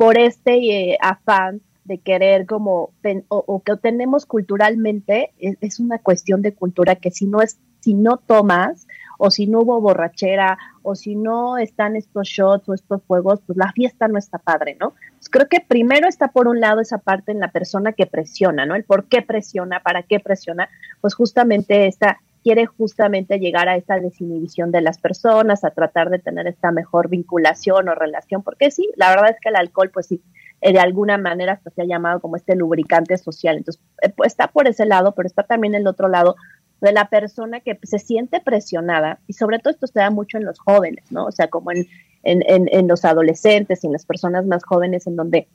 por 0.00 0.16
este 0.16 0.54
eh, 0.92 0.98
afán 1.02 1.60
de 1.84 1.98
querer 1.98 2.46
como, 2.46 2.88
o, 3.28 3.62
que 3.62 3.76
tenemos 3.76 4.24
culturalmente, 4.24 5.34
es, 5.38 5.78
una 5.78 5.98
cuestión 5.98 6.40
de 6.40 6.54
cultura 6.54 6.96
que 6.96 7.10
si 7.10 7.26
no 7.26 7.42
es, 7.42 7.58
si 7.80 7.92
no 7.92 8.16
tomas, 8.16 8.86
o 9.18 9.30
si 9.30 9.46
no 9.46 9.60
hubo 9.60 9.78
borrachera, 9.78 10.56
o 10.82 10.94
si 10.94 11.16
no 11.16 11.58
están 11.58 11.96
estos 11.96 12.28
shots 12.28 12.66
o 12.70 12.72
estos 12.72 13.02
juegos, 13.06 13.40
pues 13.46 13.58
la 13.58 13.72
fiesta 13.72 14.08
no 14.08 14.16
está 14.16 14.38
padre, 14.38 14.74
¿no? 14.80 14.94
Pues 15.18 15.28
creo 15.28 15.48
que 15.48 15.60
primero 15.60 16.08
está 16.08 16.28
por 16.28 16.48
un 16.48 16.60
lado 16.60 16.80
esa 16.80 16.96
parte 16.96 17.32
en 17.32 17.38
la 17.38 17.50
persona 17.50 17.92
que 17.92 18.06
presiona, 18.06 18.64
¿no? 18.64 18.76
El 18.76 18.84
por 18.84 19.04
qué 19.04 19.20
presiona, 19.20 19.80
para 19.80 20.02
qué 20.02 20.18
presiona, 20.18 20.70
pues 21.02 21.12
justamente 21.12 21.86
esta 21.86 22.22
quiere 22.42 22.66
justamente 22.66 23.38
llegar 23.38 23.68
a 23.68 23.76
esta 23.76 23.98
desinhibición 23.98 24.72
de 24.72 24.80
las 24.80 24.98
personas, 24.98 25.64
a 25.64 25.70
tratar 25.70 26.10
de 26.10 26.18
tener 26.18 26.46
esta 26.46 26.72
mejor 26.72 27.08
vinculación 27.08 27.88
o 27.88 27.94
relación, 27.94 28.42
porque 28.42 28.70
sí, 28.70 28.88
la 28.96 29.10
verdad 29.10 29.30
es 29.30 29.36
que 29.40 29.50
el 29.50 29.56
alcohol, 29.56 29.90
pues 29.92 30.06
sí, 30.06 30.22
eh, 30.60 30.72
de 30.72 30.80
alguna 30.80 31.18
manera 31.18 31.54
hasta 31.54 31.70
se 31.70 31.82
ha 31.82 31.86
llamado 31.86 32.20
como 32.20 32.36
este 32.36 32.54
lubricante 32.54 33.16
social. 33.18 33.56
Entonces, 33.58 33.82
eh, 34.02 34.10
pues 34.10 34.32
está 34.32 34.48
por 34.48 34.68
ese 34.68 34.86
lado, 34.86 35.12
pero 35.12 35.26
está 35.26 35.42
también 35.42 35.74
el 35.74 35.86
otro 35.86 36.08
lado 36.08 36.36
de 36.80 36.92
la 36.92 37.08
persona 37.08 37.60
que 37.60 37.78
se 37.82 37.98
siente 37.98 38.40
presionada, 38.40 39.18
y 39.26 39.34
sobre 39.34 39.58
todo 39.58 39.72
esto 39.72 39.86
se 39.86 40.00
da 40.00 40.10
mucho 40.10 40.38
en 40.38 40.46
los 40.46 40.58
jóvenes, 40.58 41.04
¿no? 41.10 41.26
O 41.26 41.32
sea, 41.32 41.48
como 41.48 41.72
en, 41.72 41.86
en, 42.22 42.42
en, 42.46 42.68
en 42.72 42.88
los 42.88 43.04
adolescentes 43.04 43.84
y 43.84 43.86
en 43.86 43.92
las 43.92 44.06
personas 44.06 44.46
más 44.46 44.64
jóvenes, 44.64 45.06
en 45.06 45.16
donde 45.16 45.46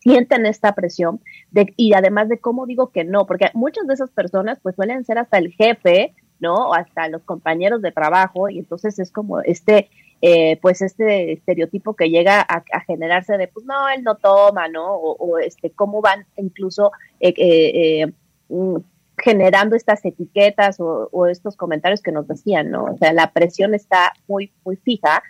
sienten 0.00 0.46
esta 0.46 0.74
presión 0.74 1.20
de, 1.50 1.72
y 1.76 1.94
además 1.94 2.28
de 2.28 2.38
cómo 2.38 2.66
digo 2.66 2.90
que 2.90 3.04
no, 3.04 3.26
porque 3.26 3.50
muchas 3.54 3.86
de 3.86 3.94
esas 3.94 4.10
personas 4.10 4.58
pues 4.62 4.74
suelen 4.74 5.04
ser 5.04 5.18
hasta 5.18 5.38
el 5.38 5.52
jefe, 5.52 6.14
¿no? 6.40 6.68
O 6.68 6.74
hasta 6.74 7.08
los 7.08 7.22
compañeros 7.22 7.82
de 7.82 7.92
trabajo 7.92 8.48
y 8.48 8.58
entonces 8.58 8.98
es 8.98 9.12
como 9.12 9.40
este, 9.42 9.90
eh, 10.22 10.58
pues 10.62 10.80
este 10.82 11.32
estereotipo 11.32 11.94
que 11.94 12.08
llega 12.08 12.40
a, 12.40 12.62
generarse 12.86 13.36
de, 13.36 13.46
pues 13.48 13.66
no, 13.66 13.88
él 13.90 14.02
no 14.02 14.16
toma, 14.16 14.68
¿no? 14.68 14.94
O, 14.94 15.38
este, 15.38 15.70
cómo 15.70 16.00
van 16.00 16.26
incluso 16.36 16.92
eh, 17.20 17.34
eh, 17.36 18.12
mm, 18.48 18.76
generando 19.18 19.76
estas 19.76 20.02
etiquetas 20.04 20.80
o, 20.80 21.10
o, 21.12 21.26
estos 21.26 21.56
comentarios 21.56 22.00
que 22.00 22.10
nos 22.10 22.26
decían, 22.26 22.70
¿no? 22.70 22.84
O 22.84 22.96
sea, 22.96 23.12
la 23.12 23.32
presión 23.32 23.74
está 23.74 24.14
muy, 24.26 24.50
muy 24.64 24.76
fija 24.76 25.22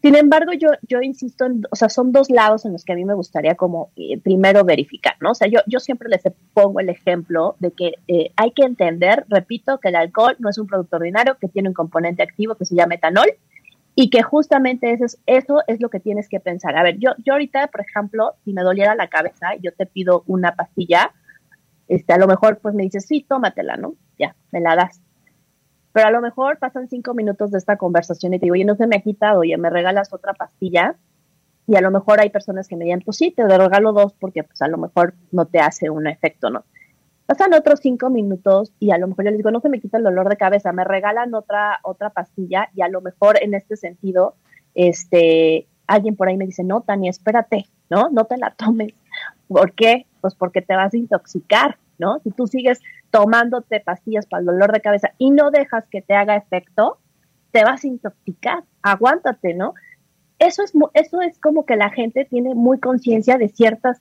sin 0.00 0.14
embargo, 0.14 0.52
yo, 0.52 0.68
yo 0.88 1.00
insisto, 1.02 1.44
en, 1.44 1.62
o 1.70 1.76
sea, 1.76 1.88
son 1.88 2.12
dos 2.12 2.30
lados 2.30 2.64
en 2.64 2.72
los 2.72 2.84
que 2.84 2.92
a 2.92 2.96
mí 2.96 3.04
me 3.04 3.14
gustaría 3.14 3.56
como 3.56 3.90
eh, 3.96 4.18
primero 4.20 4.64
verificar, 4.64 5.16
¿no? 5.20 5.32
O 5.32 5.34
sea, 5.34 5.48
yo, 5.48 5.60
yo 5.66 5.80
siempre 5.80 6.08
les 6.08 6.22
pongo 6.54 6.78
el 6.78 6.88
ejemplo 6.88 7.56
de 7.58 7.72
que 7.72 7.94
eh, 8.06 8.30
hay 8.36 8.52
que 8.52 8.62
entender, 8.62 9.24
repito, 9.28 9.78
que 9.78 9.88
el 9.88 9.96
alcohol 9.96 10.36
no 10.38 10.50
es 10.50 10.58
un 10.58 10.68
producto 10.68 10.96
ordinario, 10.96 11.36
que 11.40 11.48
tiene 11.48 11.68
un 11.68 11.74
componente 11.74 12.22
activo 12.22 12.54
que 12.54 12.64
se 12.64 12.76
llama 12.76 12.94
etanol 12.94 13.28
y 13.96 14.10
que 14.10 14.22
justamente 14.22 14.92
eso 14.92 15.04
es, 15.04 15.18
eso 15.26 15.62
es 15.66 15.80
lo 15.80 15.90
que 15.90 15.98
tienes 15.98 16.28
que 16.28 16.38
pensar. 16.38 16.76
A 16.76 16.84
ver, 16.84 16.98
yo, 16.98 17.10
yo 17.24 17.32
ahorita, 17.32 17.66
por 17.66 17.80
ejemplo, 17.80 18.34
si 18.44 18.52
me 18.52 18.62
doliera 18.62 18.94
la 18.94 19.08
cabeza, 19.08 19.56
yo 19.60 19.72
te 19.72 19.86
pido 19.86 20.22
una 20.28 20.54
pastilla, 20.54 21.12
este, 21.88 22.12
a 22.12 22.18
lo 22.18 22.28
mejor 22.28 22.58
pues 22.58 22.72
me 22.76 22.84
dices, 22.84 23.04
sí, 23.04 23.26
tómatela, 23.28 23.76
¿no? 23.76 23.94
Ya, 24.16 24.36
me 24.52 24.60
la 24.60 24.76
das 24.76 25.00
pero 25.98 26.10
a 26.10 26.12
lo 26.12 26.20
mejor 26.20 26.58
pasan 26.58 26.88
cinco 26.88 27.12
minutos 27.12 27.50
de 27.50 27.58
esta 27.58 27.76
conversación 27.76 28.32
y 28.32 28.38
te 28.38 28.46
digo, 28.46 28.52
oye, 28.52 28.64
no 28.64 28.76
se 28.76 28.86
me 28.86 28.94
ha 28.94 29.00
quitado, 29.00 29.40
oye, 29.40 29.56
me 29.56 29.68
regalas 29.68 30.12
otra 30.12 30.32
pastilla. 30.32 30.94
Y 31.66 31.74
a 31.74 31.80
lo 31.80 31.90
mejor 31.90 32.20
hay 32.20 32.30
personas 32.30 32.68
que 32.68 32.76
me 32.76 32.84
digan, 32.84 33.02
pues 33.04 33.16
sí, 33.16 33.32
te 33.32 33.42
regalo 33.48 33.92
dos 33.92 34.12
porque 34.12 34.44
pues 34.44 34.62
a 34.62 34.68
lo 34.68 34.78
mejor 34.78 35.14
no 35.32 35.46
te 35.46 35.58
hace 35.58 35.90
un 35.90 36.06
efecto, 36.06 36.50
¿no? 36.50 36.62
Pasan 37.26 37.52
otros 37.52 37.80
cinco 37.82 38.10
minutos 38.10 38.72
y 38.78 38.92
a 38.92 38.98
lo 38.98 39.08
mejor 39.08 39.24
yo 39.24 39.32
les 39.32 39.38
digo, 39.38 39.50
no 39.50 39.58
se 39.58 39.70
me 39.70 39.80
quita 39.80 39.98
el 39.98 40.04
dolor 40.04 40.28
de 40.28 40.36
cabeza, 40.36 40.70
me 40.72 40.84
regalan 40.84 41.34
otra, 41.34 41.80
otra 41.82 42.10
pastilla 42.10 42.68
y 42.76 42.82
a 42.82 42.88
lo 42.88 43.00
mejor 43.00 43.42
en 43.42 43.54
este 43.54 43.76
sentido, 43.76 44.36
este, 44.76 45.66
alguien 45.88 46.14
por 46.14 46.28
ahí 46.28 46.36
me 46.36 46.46
dice, 46.46 46.62
no, 46.62 46.82
Tania, 46.82 47.10
espérate, 47.10 47.66
¿no? 47.90 48.08
No 48.10 48.24
te 48.26 48.36
la 48.36 48.52
tomes. 48.52 48.94
¿Por 49.48 49.72
qué? 49.72 50.06
Pues 50.20 50.36
porque 50.36 50.62
te 50.62 50.76
vas 50.76 50.94
a 50.94 50.96
intoxicar, 50.96 51.76
¿no? 51.98 52.20
Si 52.20 52.30
tú 52.30 52.46
sigues 52.46 52.80
tomándote 53.10 53.80
pastillas 53.80 54.26
para 54.26 54.40
el 54.40 54.46
dolor 54.46 54.72
de 54.72 54.80
cabeza 54.80 55.12
y 55.18 55.30
no 55.30 55.50
dejas 55.50 55.84
que 55.90 56.02
te 56.02 56.14
haga 56.14 56.36
efecto, 56.36 56.98
te 57.50 57.64
vas 57.64 57.84
a 57.84 57.88
intoxicar, 57.88 58.64
aguántate, 58.82 59.54
¿no? 59.54 59.74
Eso 60.38 60.62
es, 60.62 60.72
eso 60.94 61.20
es 61.20 61.38
como 61.38 61.66
que 61.66 61.76
la 61.76 61.90
gente 61.90 62.24
tiene 62.24 62.54
muy 62.54 62.78
conciencia 62.78 63.38
de 63.38 63.48
ciertos 63.48 63.96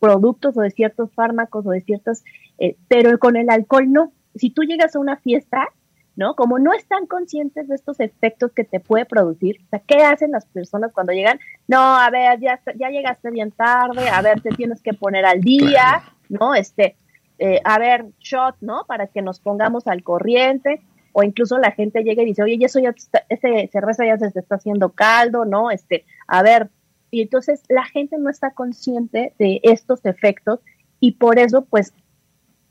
productos 0.00 0.56
o 0.56 0.62
de 0.62 0.70
ciertos 0.70 1.12
fármacos 1.12 1.66
o 1.66 1.70
de 1.70 1.80
ciertos, 1.80 2.24
eh, 2.58 2.76
pero 2.88 3.18
con 3.18 3.36
el 3.36 3.50
alcohol 3.50 3.92
no. 3.92 4.12
Si 4.34 4.50
tú 4.50 4.62
llegas 4.62 4.96
a 4.96 4.98
una 4.98 5.16
fiesta, 5.18 5.68
¿no? 6.16 6.34
Como 6.34 6.58
no 6.58 6.72
están 6.72 7.06
conscientes 7.06 7.68
de 7.68 7.74
estos 7.74 8.00
efectos 8.00 8.52
que 8.52 8.64
te 8.64 8.80
puede 8.80 9.04
producir, 9.04 9.60
o 9.64 9.68
sea, 9.68 9.82
¿qué 9.86 10.02
hacen 10.02 10.30
las 10.32 10.46
personas 10.46 10.92
cuando 10.92 11.12
llegan? 11.12 11.38
No, 11.68 11.78
a 11.78 12.10
ver, 12.10 12.40
ya, 12.40 12.60
ya 12.76 12.90
llegaste 12.90 13.30
bien 13.30 13.50
tarde, 13.50 14.08
a 14.08 14.22
ver, 14.22 14.40
te 14.40 14.50
tienes 14.50 14.82
que 14.82 14.92
poner 14.92 15.24
al 15.24 15.40
día, 15.40 16.02
¿no? 16.28 16.54
Este, 16.54 16.96
eh, 17.44 17.60
a 17.64 17.76
ver, 17.80 18.06
shot, 18.20 18.54
¿no? 18.60 18.84
Para 18.86 19.08
que 19.08 19.20
nos 19.20 19.40
pongamos 19.40 19.88
al 19.88 20.04
corriente, 20.04 20.80
o 21.10 21.24
incluso 21.24 21.58
la 21.58 21.72
gente 21.72 22.04
llega 22.04 22.22
y 22.22 22.26
dice, 22.26 22.44
oye, 22.44 22.56
eso 22.64 22.78
ya, 22.78 22.94
ese 23.28 23.68
cerveza 23.72 24.06
ya 24.06 24.16
se 24.16 24.38
está 24.38 24.54
haciendo 24.54 24.90
caldo, 24.90 25.44
¿no? 25.44 25.72
Este, 25.72 26.04
a 26.28 26.44
ver, 26.44 26.70
y 27.10 27.20
entonces 27.20 27.64
la 27.68 27.84
gente 27.84 28.16
no 28.16 28.30
está 28.30 28.52
consciente 28.52 29.34
de 29.40 29.58
estos 29.64 30.06
efectos 30.06 30.60
y 31.00 31.12
por 31.16 31.40
eso, 31.40 31.64
pues, 31.64 31.92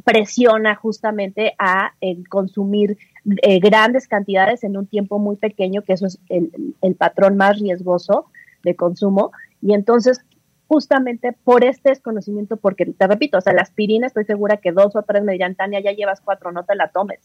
presiona 0.06 0.74
justamente 0.76 1.54
a 1.60 1.94
consumir 2.30 2.98
eh, 3.42 3.60
grandes 3.60 4.08
cantidades 4.08 4.64
en 4.64 4.78
un 4.78 4.88
tiempo 4.88 5.20
muy 5.20 5.36
pequeño, 5.36 5.82
que 5.82 5.94
eso 5.94 6.06
es 6.06 6.18
el 6.30 6.96
patrón 6.96 7.36
más 7.36 7.60
riesgoso 7.60 8.28
de 8.64 8.74
consumo. 8.78 9.34
Y 9.62 9.74
entonces 9.74 10.22
justamente 10.72 11.34
por 11.44 11.66
este 11.66 11.90
desconocimiento, 11.90 12.56
porque 12.56 12.86
te 12.86 13.06
repito, 13.06 13.38
o 13.38 13.42
sea, 13.42 13.52
la 13.52 13.62
aspirina 13.62 14.08
estoy 14.08 14.24
segura 14.24 14.56
que 14.56 14.72
dos 14.72 14.96
o 14.96 15.02
tres 15.02 15.22
me 15.22 15.38
Tania, 15.54 15.82
ya 15.82 15.92
llevas 15.92 16.22
cuatro, 16.22 16.54
no 16.54 16.64
te 16.64 16.78
la 16.78 16.88
tomes. 16.88 17.20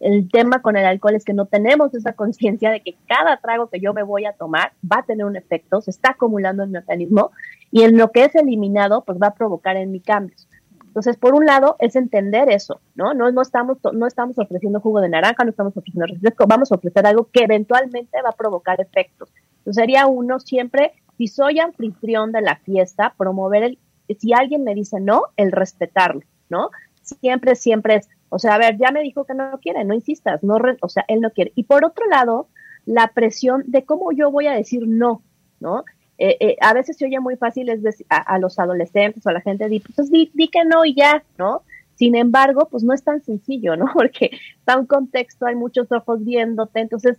El 0.00 0.30
tema 0.30 0.62
con 0.62 0.78
el 0.78 0.86
alcohol 0.86 1.14
es 1.14 1.22
que 1.22 1.34
no 1.34 1.44
tenemos 1.44 1.92
esa 1.92 2.14
conciencia 2.14 2.70
de 2.70 2.80
que 2.80 2.96
cada 3.06 3.36
trago 3.36 3.68
que 3.68 3.80
yo 3.80 3.92
me 3.92 4.02
voy 4.02 4.24
a 4.24 4.32
tomar 4.32 4.72
va 4.82 5.00
a 5.00 5.02
tener 5.02 5.26
un 5.26 5.36
efecto, 5.36 5.82
se 5.82 5.90
está 5.90 6.12
acumulando 6.12 6.62
en 6.62 6.70
mi 6.70 6.78
organismo 6.78 7.32
y 7.70 7.82
en 7.82 7.98
lo 7.98 8.12
que 8.12 8.24
es 8.24 8.34
eliminado, 8.34 9.04
pues 9.04 9.18
va 9.22 9.26
a 9.26 9.34
provocar 9.34 9.76
en 9.76 9.92
mi 9.92 10.00
cambios. 10.00 10.48
Entonces, 10.80 11.18
por 11.18 11.34
un 11.34 11.44
lado, 11.44 11.76
es 11.80 11.96
entender 11.96 12.48
eso, 12.48 12.80
¿no? 12.94 13.12
No, 13.12 13.30
no, 13.30 13.42
estamos, 13.42 13.76
no 13.92 14.06
estamos 14.06 14.38
ofreciendo 14.38 14.80
jugo 14.80 15.02
de 15.02 15.10
naranja, 15.10 15.44
no 15.44 15.50
estamos 15.50 15.76
ofreciendo 15.76 16.06
refresco, 16.06 16.46
vamos 16.48 16.72
a 16.72 16.76
ofrecer 16.76 17.06
algo 17.06 17.28
que 17.30 17.44
eventualmente 17.44 18.22
va 18.24 18.30
a 18.30 18.36
provocar 18.36 18.80
efectos. 18.80 19.28
Entonces, 19.58 19.82
sería 19.82 20.06
uno 20.06 20.40
siempre 20.40 20.94
si 21.16 21.28
soy 21.28 21.60
anfitrión 21.60 22.32
de 22.32 22.42
la 22.42 22.56
fiesta, 22.56 23.14
promover 23.16 23.62
el, 23.62 23.78
si 24.18 24.32
alguien 24.32 24.64
me 24.64 24.74
dice 24.74 25.00
no, 25.00 25.24
el 25.36 25.52
respetarlo, 25.52 26.22
¿no? 26.48 26.70
Siempre, 27.02 27.54
siempre 27.54 27.96
es, 27.96 28.08
o 28.28 28.38
sea, 28.38 28.54
a 28.54 28.58
ver, 28.58 28.76
ya 28.78 28.90
me 28.90 29.02
dijo 29.02 29.24
que 29.24 29.34
no 29.34 29.58
quiere, 29.60 29.84
no 29.84 29.94
insistas, 29.94 30.42
no, 30.42 30.58
o 30.80 30.88
sea, 30.88 31.04
él 31.08 31.20
no 31.20 31.30
quiere. 31.30 31.52
Y 31.54 31.64
por 31.64 31.84
otro 31.84 32.06
lado, 32.06 32.48
la 32.84 33.08
presión 33.08 33.64
de 33.66 33.84
cómo 33.84 34.12
yo 34.12 34.30
voy 34.30 34.46
a 34.46 34.52
decir 34.52 34.86
no, 34.86 35.22
¿no? 35.60 35.84
Eh, 36.18 36.36
eh, 36.40 36.56
a 36.60 36.72
veces 36.72 36.96
se 36.96 37.04
oye 37.04 37.20
muy 37.20 37.36
fácil 37.36 37.68
es 37.68 37.82
decir, 37.82 38.06
a, 38.08 38.38
los 38.38 38.58
adolescentes 38.58 39.26
o 39.26 39.28
a 39.28 39.34
la 39.34 39.42
gente, 39.42 39.68
di, 39.68 39.80
pues 39.80 40.10
di, 40.10 40.30
di 40.32 40.48
que 40.48 40.64
no 40.64 40.84
y 40.84 40.94
ya, 40.94 41.22
¿no? 41.38 41.62
Sin 41.94 42.14
embargo, 42.14 42.68
pues 42.70 42.84
no 42.84 42.94
es 42.94 43.02
tan 43.02 43.22
sencillo, 43.22 43.76
¿no? 43.76 43.86
Porque 43.94 44.30
está 44.58 44.78
un 44.78 44.86
contexto, 44.86 45.46
hay 45.46 45.54
muchos 45.54 45.90
ojos 45.92 46.24
viéndote, 46.24 46.80
entonces 46.80 47.18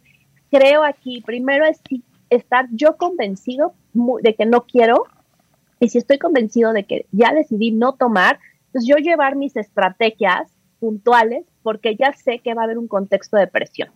creo 0.49 0.83
aquí, 0.83 1.21
primero 1.21 1.65
es 1.65 1.79
estar 2.29 2.67
yo 2.71 2.97
convencido 2.97 3.73
de 4.21 4.35
que 4.35 4.45
no 4.45 4.65
quiero 4.65 5.05
y 5.79 5.89
si 5.89 5.97
estoy 5.97 6.17
convencido 6.17 6.73
de 6.73 6.85
que 6.85 7.05
ya 7.11 7.33
decidí 7.33 7.71
no 7.71 7.93
tomar, 7.93 8.39
pues 8.71 8.85
yo 8.85 8.95
llevar 8.97 9.35
mis 9.35 9.55
estrategias 9.55 10.51
puntuales 10.79 11.45
porque 11.63 11.95
ya 11.95 12.13
sé 12.13 12.39
que 12.39 12.53
va 12.53 12.61
a 12.61 12.65
haber 12.65 12.77
un 12.77 12.87
contexto 12.87 13.37
de 13.37 13.47
presión. 13.47 13.89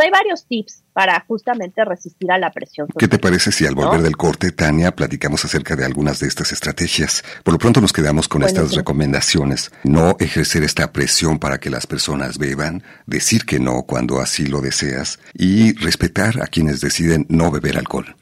Hay 0.00 0.10
varios 0.10 0.46
tips 0.46 0.82
para 0.92 1.24
justamente 1.26 1.84
resistir 1.84 2.30
a 2.30 2.38
la 2.38 2.50
presión. 2.50 2.88
¿Qué 2.98 3.08
te 3.08 3.18
parece 3.18 3.52
si 3.52 3.66
al 3.66 3.74
volver 3.74 4.02
del 4.02 4.16
corte, 4.16 4.52
Tania, 4.52 4.94
platicamos 4.94 5.44
acerca 5.44 5.76
de 5.76 5.84
algunas 5.84 6.20
de 6.20 6.28
estas 6.28 6.52
estrategias? 6.52 7.24
Por 7.42 7.52
lo 7.52 7.58
pronto 7.58 7.80
nos 7.80 7.92
quedamos 7.92 8.28
con 8.28 8.42
estas 8.42 8.74
recomendaciones. 8.74 9.70
No 9.84 10.16
ejercer 10.18 10.62
esta 10.62 10.92
presión 10.92 11.38
para 11.38 11.58
que 11.58 11.70
las 11.70 11.86
personas 11.86 12.38
beban, 12.38 12.82
decir 13.06 13.44
que 13.44 13.58
no 13.58 13.82
cuando 13.82 14.20
así 14.20 14.46
lo 14.46 14.60
deseas 14.60 15.18
y 15.34 15.74
respetar 15.74 16.42
a 16.42 16.46
quienes 16.46 16.80
deciden 16.80 17.26
no 17.28 17.50
beber 17.50 17.78
alcohol. 17.78 18.14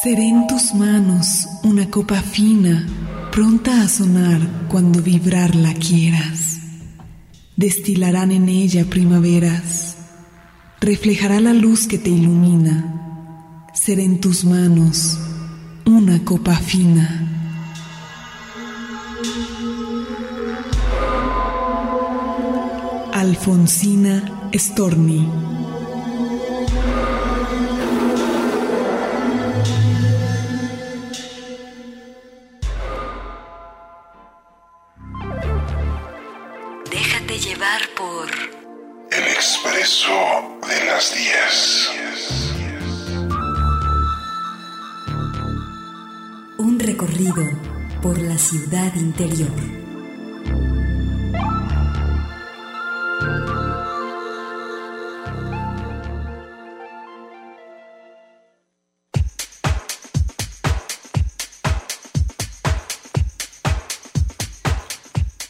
Seré 0.00 0.28
en 0.28 0.46
tus 0.46 0.74
manos 0.74 1.48
una 1.64 1.90
copa 1.90 2.22
fina, 2.22 2.86
pronta 3.32 3.82
a 3.82 3.88
sonar 3.88 4.40
cuando 4.68 5.02
vibrarla 5.02 5.74
quieras. 5.74 6.60
Destilarán 7.56 8.30
en 8.30 8.48
ella 8.48 8.84
primaveras, 8.84 9.96
reflejará 10.80 11.40
la 11.40 11.52
luz 11.52 11.88
que 11.88 11.98
te 11.98 12.10
ilumina. 12.10 13.66
Seré 13.74 14.04
en 14.04 14.20
tus 14.20 14.44
manos 14.44 15.18
una 15.84 16.24
copa 16.24 16.54
fina. 16.54 17.24
Alfonsina 23.12 24.48
Storni. 24.54 25.57
Interior. 48.96 49.50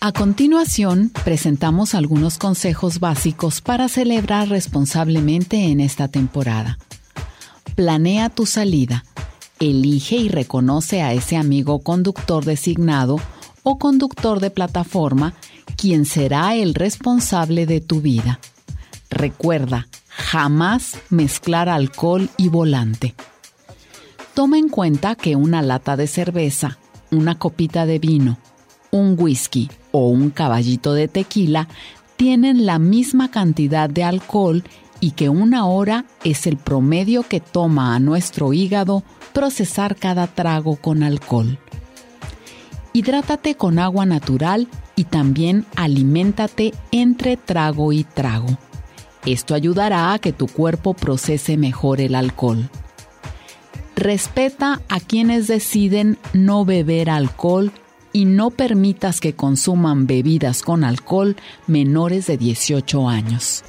A 0.00 0.12
continuación, 0.12 1.10
presentamos 1.22 1.94
algunos 1.94 2.38
consejos 2.38 2.98
básicos 2.98 3.60
para 3.60 3.88
celebrar 3.88 4.48
responsablemente 4.48 5.64
en 5.64 5.80
esta 5.80 6.08
temporada. 6.08 6.78
Planea 7.74 8.30
tu 8.30 8.46
salida. 8.46 9.04
Elige 9.60 10.16
y 10.16 10.28
reconoce 10.28 11.02
a 11.02 11.12
ese 11.12 11.36
amigo 11.36 11.80
conductor 11.80 12.44
designado 12.44 13.20
o 13.64 13.78
conductor 13.78 14.40
de 14.40 14.50
plataforma 14.50 15.34
quien 15.76 16.04
será 16.04 16.54
el 16.54 16.74
responsable 16.74 17.66
de 17.66 17.80
tu 17.80 18.00
vida. 18.00 18.40
Recuerda, 19.10 19.88
jamás 20.08 20.98
mezclar 21.10 21.68
alcohol 21.68 22.28
y 22.36 22.48
volante. 22.48 23.14
Toma 24.34 24.58
en 24.58 24.68
cuenta 24.68 25.14
que 25.16 25.34
una 25.34 25.62
lata 25.62 25.96
de 25.96 26.06
cerveza, 26.06 26.78
una 27.10 27.38
copita 27.38 27.86
de 27.86 27.98
vino, 27.98 28.38
un 28.90 29.16
whisky 29.18 29.70
o 29.90 30.08
un 30.08 30.30
caballito 30.30 30.94
de 30.94 31.08
tequila 31.08 31.68
tienen 32.16 32.66
la 32.66 32.78
misma 32.78 33.30
cantidad 33.30 33.90
de 33.90 34.04
alcohol 34.04 34.64
y 35.00 35.12
que 35.12 35.28
una 35.28 35.66
hora 35.66 36.04
es 36.24 36.46
el 36.46 36.56
promedio 36.56 37.22
que 37.22 37.40
toma 37.40 37.94
a 37.94 38.00
nuestro 38.00 38.52
hígado 38.52 39.02
procesar 39.32 39.96
cada 39.96 40.26
trago 40.26 40.76
con 40.76 41.02
alcohol. 41.02 41.58
Hidrátate 42.92 43.54
con 43.54 43.78
agua 43.78 44.06
natural 44.06 44.66
y 44.96 45.04
también 45.04 45.66
aliméntate 45.76 46.74
entre 46.90 47.36
trago 47.36 47.92
y 47.92 48.04
trago. 48.04 48.58
Esto 49.26 49.54
ayudará 49.54 50.12
a 50.12 50.18
que 50.18 50.32
tu 50.32 50.46
cuerpo 50.46 50.94
procese 50.94 51.56
mejor 51.56 52.00
el 52.00 52.14
alcohol. 52.14 52.68
Respeta 53.94 54.80
a 54.88 55.00
quienes 55.00 55.48
deciden 55.48 56.18
no 56.32 56.64
beber 56.64 57.10
alcohol 57.10 57.72
y 58.12 58.24
no 58.24 58.50
permitas 58.50 59.20
que 59.20 59.34
consuman 59.34 60.06
bebidas 60.06 60.62
con 60.62 60.82
alcohol 60.82 61.36
menores 61.66 62.26
de 62.26 62.36
18 62.36 63.08
años. 63.08 63.64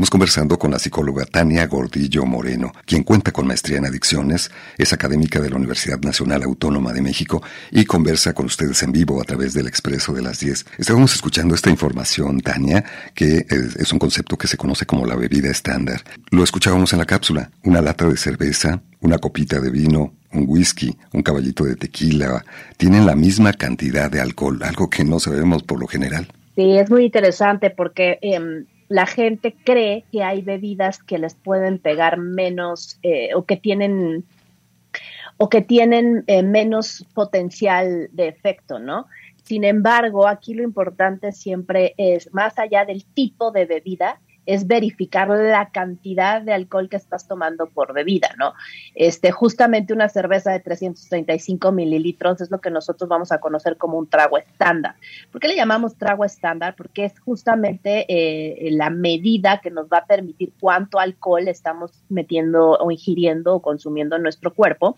Estamos 0.00 0.12
conversando 0.12 0.58
con 0.58 0.70
la 0.70 0.78
psicóloga 0.78 1.26
Tania 1.26 1.66
Gordillo 1.66 2.24
Moreno, 2.24 2.72
quien 2.86 3.02
cuenta 3.02 3.32
con 3.32 3.46
maestría 3.46 3.76
en 3.76 3.84
adicciones, 3.84 4.50
es 4.78 4.94
académica 4.94 5.40
de 5.40 5.50
la 5.50 5.56
Universidad 5.56 6.00
Nacional 6.00 6.42
Autónoma 6.42 6.94
de 6.94 7.02
México 7.02 7.42
y 7.70 7.84
conversa 7.84 8.32
con 8.32 8.46
ustedes 8.46 8.82
en 8.82 8.92
vivo 8.92 9.20
a 9.20 9.24
través 9.24 9.52
del 9.52 9.66
Expreso 9.66 10.14
de 10.14 10.22
las 10.22 10.40
10. 10.40 10.64
Estábamos 10.78 11.12
escuchando 11.12 11.54
esta 11.54 11.68
información, 11.68 12.40
Tania, 12.40 12.82
que 13.14 13.44
es, 13.46 13.76
es 13.76 13.92
un 13.92 13.98
concepto 13.98 14.38
que 14.38 14.46
se 14.46 14.56
conoce 14.56 14.86
como 14.86 15.04
la 15.04 15.16
bebida 15.16 15.50
estándar. 15.50 16.00
Lo 16.30 16.44
escuchábamos 16.44 16.94
en 16.94 17.00
la 17.00 17.04
cápsula, 17.04 17.50
una 17.64 17.82
lata 17.82 18.08
de 18.08 18.16
cerveza, 18.16 18.80
una 19.00 19.18
copita 19.18 19.60
de 19.60 19.70
vino, 19.70 20.14
un 20.32 20.46
whisky, 20.48 20.96
un 21.12 21.22
caballito 21.22 21.64
de 21.64 21.76
tequila, 21.76 22.42
tienen 22.78 23.04
la 23.04 23.16
misma 23.16 23.52
cantidad 23.52 24.10
de 24.10 24.22
alcohol, 24.22 24.62
algo 24.62 24.88
que 24.88 25.04
no 25.04 25.20
sabemos 25.20 25.62
por 25.62 25.78
lo 25.78 25.86
general. 25.86 26.26
Sí, 26.56 26.78
es 26.78 26.88
muy 26.88 27.04
interesante 27.04 27.68
porque 27.68 28.18
em, 28.22 28.64
la 28.90 29.06
gente 29.06 29.54
cree 29.64 30.04
que 30.10 30.24
hay 30.24 30.42
bebidas 30.42 31.00
que 31.00 31.16
les 31.16 31.36
pueden 31.36 31.78
pegar 31.78 32.18
menos 32.18 32.98
eh, 33.04 33.30
o 33.36 33.44
que 33.44 33.56
tienen 33.56 34.24
o 35.36 35.48
que 35.48 35.62
tienen 35.62 36.24
eh, 36.26 36.42
menos 36.42 37.06
potencial 37.14 38.10
de 38.12 38.26
efecto, 38.26 38.80
¿no? 38.80 39.06
Sin 39.44 39.62
embargo, 39.62 40.26
aquí 40.26 40.54
lo 40.54 40.64
importante 40.64 41.30
siempre 41.30 41.94
es, 41.98 42.34
más 42.34 42.58
allá 42.58 42.84
del 42.84 43.04
tipo 43.06 43.52
de 43.52 43.64
bebida, 43.64 44.20
es 44.54 44.66
verificar 44.66 45.28
la 45.28 45.70
cantidad 45.70 46.42
de 46.42 46.52
alcohol 46.52 46.88
que 46.88 46.96
estás 46.96 47.28
tomando 47.28 47.68
por 47.68 47.92
bebida, 47.92 48.30
¿no? 48.36 48.54
Este, 48.94 49.30
justamente 49.30 49.92
una 49.92 50.08
cerveza 50.08 50.50
de 50.50 50.60
335 50.60 51.70
mililitros 51.72 52.40
es 52.40 52.50
lo 52.50 52.60
que 52.60 52.70
nosotros 52.70 53.08
vamos 53.08 53.30
a 53.30 53.38
conocer 53.38 53.76
como 53.76 53.96
un 53.96 54.08
trago 54.08 54.38
estándar. 54.38 54.96
¿Por 55.30 55.40
qué 55.40 55.48
le 55.48 55.56
llamamos 55.56 55.96
trago 55.96 56.24
estándar? 56.24 56.74
Porque 56.76 57.04
es 57.04 57.18
justamente 57.20 58.06
eh, 58.08 58.70
la 58.72 58.90
medida 58.90 59.60
que 59.60 59.70
nos 59.70 59.86
va 59.86 59.98
a 59.98 60.06
permitir 60.06 60.52
cuánto 60.58 60.98
alcohol 60.98 61.46
estamos 61.46 61.92
metiendo 62.08 62.72
o 62.72 62.90
ingiriendo 62.90 63.54
o 63.54 63.62
consumiendo 63.62 64.16
en 64.16 64.22
nuestro 64.22 64.52
cuerpo. 64.52 64.96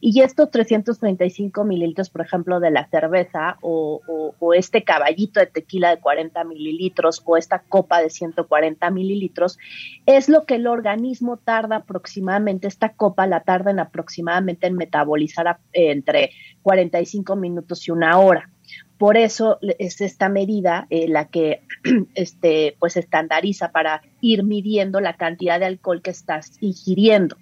Y 0.00 0.20
estos 0.22 0.50
335 0.50 1.64
mililitros, 1.64 2.10
por 2.10 2.22
ejemplo, 2.22 2.60
de 2.60 2.70
la 2.70 2.86
cerveza 2.88 3.58
o, 3.60 4.00
o, 4.38 4.54
este 4.54 4.84
caballito 4.84 5.40
de 5.40 5.46
tequila 5.46 5.90
de 5.90 6.00
40 6.00 6.44
mililitros 6.44 7.22
o 7.24 7.36
esta 7.36 7.58
copa 7.58 8.00
de 8.00 8.10
140 8.10 8.85
mililitros, 8.90 9.58
es 10.06 10.28
lo 10.28 10.44
que 10.44 10.56
el 10.56 10.66
organismo 10.66 11.36
tarda 11.36 11.76
aproximadamente, 11.76 12.68
esta 12.68 12.90
copa 12.90 13.26
la 13.26 13.40
tarda 13.40 13.70
en 13.70 13.80
aproximadamente 13.80 14.66
en 14.66 14.76
metabolizar 14.76 15.48
a, 15.48 15.60
eh, 15.72 15.90
entre 15.90 16.30
45 16.62 17.36
minutos 17.36 17.86
y 17.88 17.90
una 17.90 18.18
hora. 18.18 18.50
Por 18.98 19.16
eso 19.16 19.58
es 19.78 20.00
esta 20.00 20.28
medida 20.28 20.86
eh, 20.90 21.06
la 21.08 21.28
que 21.28 21.62
este, 22.14 22.76
pues 22.78 22.96
estandariza 22.96 23.70
para 23.70 24.02
ir 24.20 24.42
midiendo 24.42 25.00
la 25.00 25.16
cantidad 25.16 25.60
de 25.60 25.66
alcohol 25.66 26.02
que 26.02 26.10
estás 26.10 26.56
ingiriendo. 26.60 27.36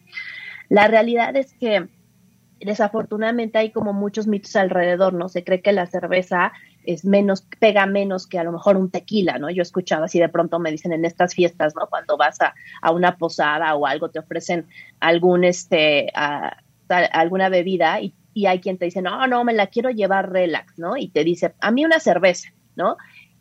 La 0.69 0.89
realidad 0.89 1.37
es 1.37 1.55
que 1.55 1.89
desafortunadamente 2.61 3.59
hay 3.59 3.71
como 3.71 3.93
muchos 3.93 4.27
mitos 4.27 4.57
alrededor, 4.57 5.13
¿no? 5.15 5.29
Se 5.29 5.45
cree 5.45 5.61
que 5.61 5.73
la 5.73 5.87
cerveza 5.87 6.53
es 6.87 7.05
menos, 7.05 7.47
pega 7.59 7.87
menos 7.87 8.27
que 8.27 8.39
a 8.39 8.45
lo 8.45 8.53
mejor 8.53 8.77
un 8.77 8.91
tequila, 8.91 9.39
¿no? 9.39 9.51
Yo 9.51 9.61
he 9.61 9.63
escuchado 9.63 10.05
así 10.05 10.19
de 10.19 10.29
pronto 10.29 10.59
me 10.59 10.71
dicen 10.71 10.93
en 10.93 11.05
estas 11.05 11.35
fiestas, 11.35 11.75
¿no? 11.75 11.87
Cuando 11.89 12.17
vas 12.17 12.41
a, 12.41 12.55
a 12.83 12.91
una 12.91 13.17
posada 13.17 13.75
o 13.75 13.87
algo, 13.87 14.11
te 14.11 14.19
ofrecen 14.19 14.67
algún, 15.01 15.45
este, 15.45 16.13
alguna 16.89 17.49
bebida 17.49 18.01
y, 18.01 18.15
y 18.33 18.47
hay 18.47 18.61
quien 18.61 18.79
te 18.79 18.87
dice, 18.87 19.03
no, 19.03 19.27
no, 19.27 19.45
me 19.45 19.53
la 19.53 19.69
quiero 19.69 19.91
llevar 19.91 20.31
relax, 20.31 20.79
¿no? 20.79 20.97
Y 20.97 21.09
te 21.09 21.25
dice, 21.25 21.55
a 21.61 21.71
mí 21.71 21.85
una 21.85 22.01
cerveza, 22.01 22.51
¿no? 22.77 22.97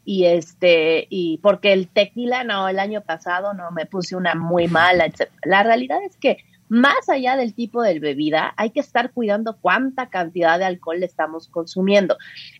y 0.05 0.25
este 0.25 1.07
y 1.09 1.37
porque 1.37 1.71
el 1.71 1.87
tequila 1.87 2.43
no 2.43 2.67
el 2.67 2.79
año 2.79 3.01
pasado 3.01 3.53
no 3.53 3.71
me 3.71 3.85
puse 3.85 4.17
una 4.17 4.35
muy 4.35 4.67
mala 4.67 5.05
etc. 5.05 5.31
la 5.45 5.63
realidad 5.63 5.99
es 6.03 6.17
que 6.17 6.39
más 6.69 7.09
allá 7.09 7.35
del 7.35 7.53
tipo 7.53 7.81
de 7.81 7.99
bebida, 7.99 8.53
hay 8.57 8.71
que 8.71 8.79
estar 8.79 9.11
cuidando 9.11 9.57
cuánta 9.59 10.09
cantidad 10.09 10.57
de 10.59 10.65
alcohol 10.65 11.03
estamos 11.03 11.47
consumiendo. 11.47 12.17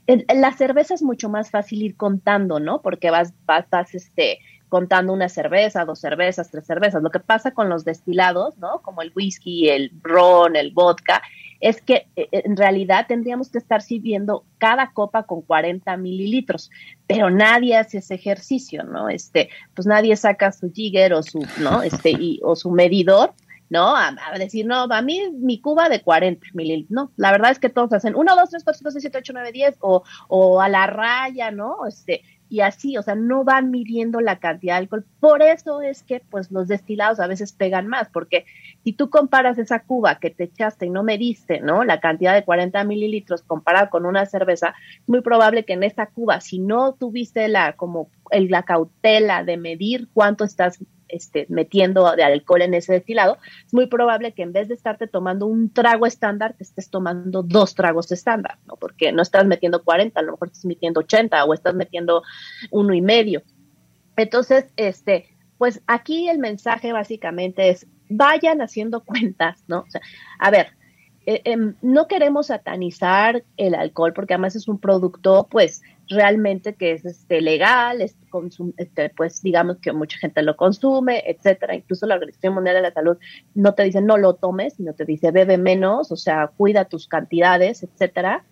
En, 0.08 0.26
en 0.28 0.42
la 0.42 0.54
cerveza 0.54 0.94
es 0.94 1.02
mucho 1.04 1.30
más 1.30 1.52
fácil 1.52 1.82
ir 1.82 1.96
contando, 1.96 2.60
¿no? 2.60 2.82
Porque 2.82 3.10
vas, 3.10 3.34
vas, 3.46 3.66
vas 3.70 3.96
este, 3.96 4.40
contando 4.74 5.14
una 5.14 5.30
cerveza, 5.30 5.86
dos 5.86 6.00
cervezas, 6.00 6.50
tres 6.50 6.66
cervezas. 6.66 7.04
Lo 7.04 7.12
que 7.12 7.20
pasa 7.20 7.52
con 7.52 7.70
los 7.70 7.86
destilados, 7.86 8.58
¿no? 8.58 8.82
Como 8.82 9.04
el 9.04 9.12
whisky, 9.16 9.70
el 9.70 9.92
ron, 10.02 10.56
el 10.56 10.72
vodka, 10.72 11.22
es 11.60 11.80
que 11.80 12.08
eh, 12.16 12.28
en 12.32 12.58
realidad 12.58 13.06
tendríamos 13.08 13.50
que 13.52 13.60
estar 13.60 13.84
sirviendo 13.84 14.46
cada 14.58 14.92
copa 14.92 15.28
con 15.28 15.44
40 15.44 15.96
mililitros, 15.98 16.72
pero 17.06 17.30
nadie 17.30 17.78
hace 17.78 18.00
ese 18.00 18.16
ejercicio, 18.16 18.84
¿no? 18.84 19.10
Este, 19.10 19.50
pues 19.76 19.86
nadie 19.86 20.16
saca 20.16 20.52
su 20.52 20.72
jigger 20.74 21.14
o 21.14 21.22
su, 21.22 21.46
¿no? 21.60 21.84
Este, 21.84 22.10
y, 22.10 22.40
o 22.44 22.56
su 22.56 22.72
medidor 22.72 23.36
¿no? 23.70 23.96
A, 23.96 24.14
decir, 24.38 24.66
no, 24.66 24.84
a 24.84 25.02
mí 25.02 25.22
mi 25.34 25.60
cuba 25.60 25.90
de 25.90 26.02
40 26.02 26.48
mililitros, 26.54 26.92
no, 26.92 27.12
la 27.18 27.32
verdad 27.32 27.52
es 27.52 27.60
que 27.60 27.70
todos 27.70 27.94
hacen 27.94 28.16
1, 28.16 28.36
2, 28.36 28.50
3, 28.50 28.64
4, 28.64 28.78
5, 28.80 28.92
6, 28.92 29.02
7, 29.04 29.18
8, 29.20 29.34
9, 29.34 29.52
10 29.52 29.78
o, 29.80 30.04
o 30.28 30.62
a 30.62 30.70
la 30.70 30.88
raya, 30.88 31.52
¿no? 31.52 31.86
Este, 31.88 32.22
y 32.54 32.62
así, 32.62 32.98
o 32.98 33.02
sea, 33.02 33.16
no 33.16 33.44
van 33.44 33.72
midiendo 33.72 34.22
la 34.22 34.38
cantidad 34.38 34.76
de 34.76 34.82
alcohol. 34.82 35.06
Por 35.20 35.42
eso 35.42 35.82
es 35.82 36.04
que, 36.04 36.20
pues, 36.20 36.52
los 36.52 36.68
destilados 36.68 37.20
a 37.20 37.26
veces 37.26 37.52
pegan 37.52 37.88
más, 37.88 38.10
porque 38.14 38.46
si 38.84 38.94
tú 38.94 39.10
comparas 39.10 39.58
esa 39.58 39.80
cuba 39.80 40.20
que 40.20 40.30
te 40.30 40.44
echaste 40.44 40.86
y 40.86 40.92
no 40.92 41.02
mediste, 41.02 41.62
¿no? 41.62 41.84
La 41.84 42.00
cantidad 42.00 42.36
de 42.36 42.46
40 42.46 42.84
mililitros 42.84 43.42
comparado 43.42 43.90
con 43.90 44.06
una 44.06 44.28
cerveza, 44.28 44.76
muy 45.08 45.22
probable 45.22 45.66
que 45.66 45.74
en 45.74 45.82
esa 45.82 46.06
cuba, 46.06 46.42
si 46.42 46.60
no 46.60 46.94
tuviste 46.94 47.48
la, 47.48 47.74
como, 47.74 48.12
el, 48.30 48.50
la 48.50 48.62
cautela 48.62 49.44
de 49.44 49.58
medir 49.58 50.10
cuánto 50.14 50.44
estás 50.44 50.78
este, 51.14 51.46
metiendo 51.50 52.12
de 52.16 52.24
alcohol 52.24 52.64
en 52.64 52.74
ese 52.74 52.94
destilado, 52.94 53.38
es 53.66 53.74
muy 53.74 53.88
probable 53.88 54.34
que 54.34 54.42
en 54.42 54.52
vez 54.52 54.68
de 54.68 54.74
estarte 54.74 55.08
tomando 55.08 55.46
un 55.46 55.72
trago 55.72 56.06
estándar, 56.06 56.56
te 56.58 56.64
estés 56.64 56.90
tomando 56.90 57.44
dos 57.44 57.76
tragos 57.76 58.12
estándar, 58.12 58.58
¿no? 58.66 58.76
Porque 58.78 59.12
no 59.12 59.22
estás 59.22 59.46
metiendo 59.46 59.84
40, 59.84 60.20
a 60.20 60.24
lo 60.24 60.32
mejor 60.34 60.48
estás 60.48 60.66
metiendo 60.66 61.02
80 61.02 61.46
o 61.46 61.54
estás 61.54 61.76
metiendo 61.76 62.24
uno 62.72 62.94
y 62.94 63.02
medio. 63.02 63.44
Entonces, 64.18 64.66
este, 64.76 65.30
pues 65.58 65.82
aquí 65.86 66.28
el 66.30 66.40
mensaje 66.40 66.92
básicamente 66.94 67.70
es, 67.70 67.86
vayan 68.10 68.62
haciendo 68.62 69.02
cuentas, 69.06 69.64
¿no? 69.68 69.82
O 69.82 69.90
sea, 69.90 70.02
a 70.40 70.50
ver, 70.50 70.70
eh, 71.26 71.42
em, 71.46 71.76
no 71.82 72.08
queremos 72.08 72.48
satanizar 72.48 73.44
el 73.58 73.76
alcohol 73.76 74.14
porque 74.14 74.34
además 74.34 74.56
es 74.56 74.68
un 74.68 74.80
producto, 74.80 75.48
pues, 75.50 75.82
realmente 76.10 76.76
que 76.76 76.92
es 76.92 77.06
este, 77.06 77.42
legal, 77.42 78.02
es 78.02 78.16
este, 78.78 79.10
pues 79.10 79.42
digamos 79.42 79.78
que 79.78 79.94
mucha 79.94 80.18
gente 80.18 80.42
lo 80.44 80.56
consume, 80.56 81.24
etcétera. 81.26 81.76
Incluso 81.76 82.06
la 82.06 82.16
Organización 82.16 82.54
Mundial 82.56 82.76
de 82.76 82.82
la 82.82 82.92
Salud 82.92 83.18
no 83.54 83.74
te 83.74 83.84
dice 83.84 84.02
no 84.02 84.18
lo 84.18 84.36
tomes, 84.36 84.74
sino 84.74 84.94
te 84.94 85.06
dice 85.06 85.32
bebe 85.32 85.58
menos, 85.58 86.12
o 86.12 86.18
sea, 86.18 86.52
cuida 86.56 86.86
tus 86.86 87.08
cantidades, 87.08 87.84
etcétera. 87.84 88.44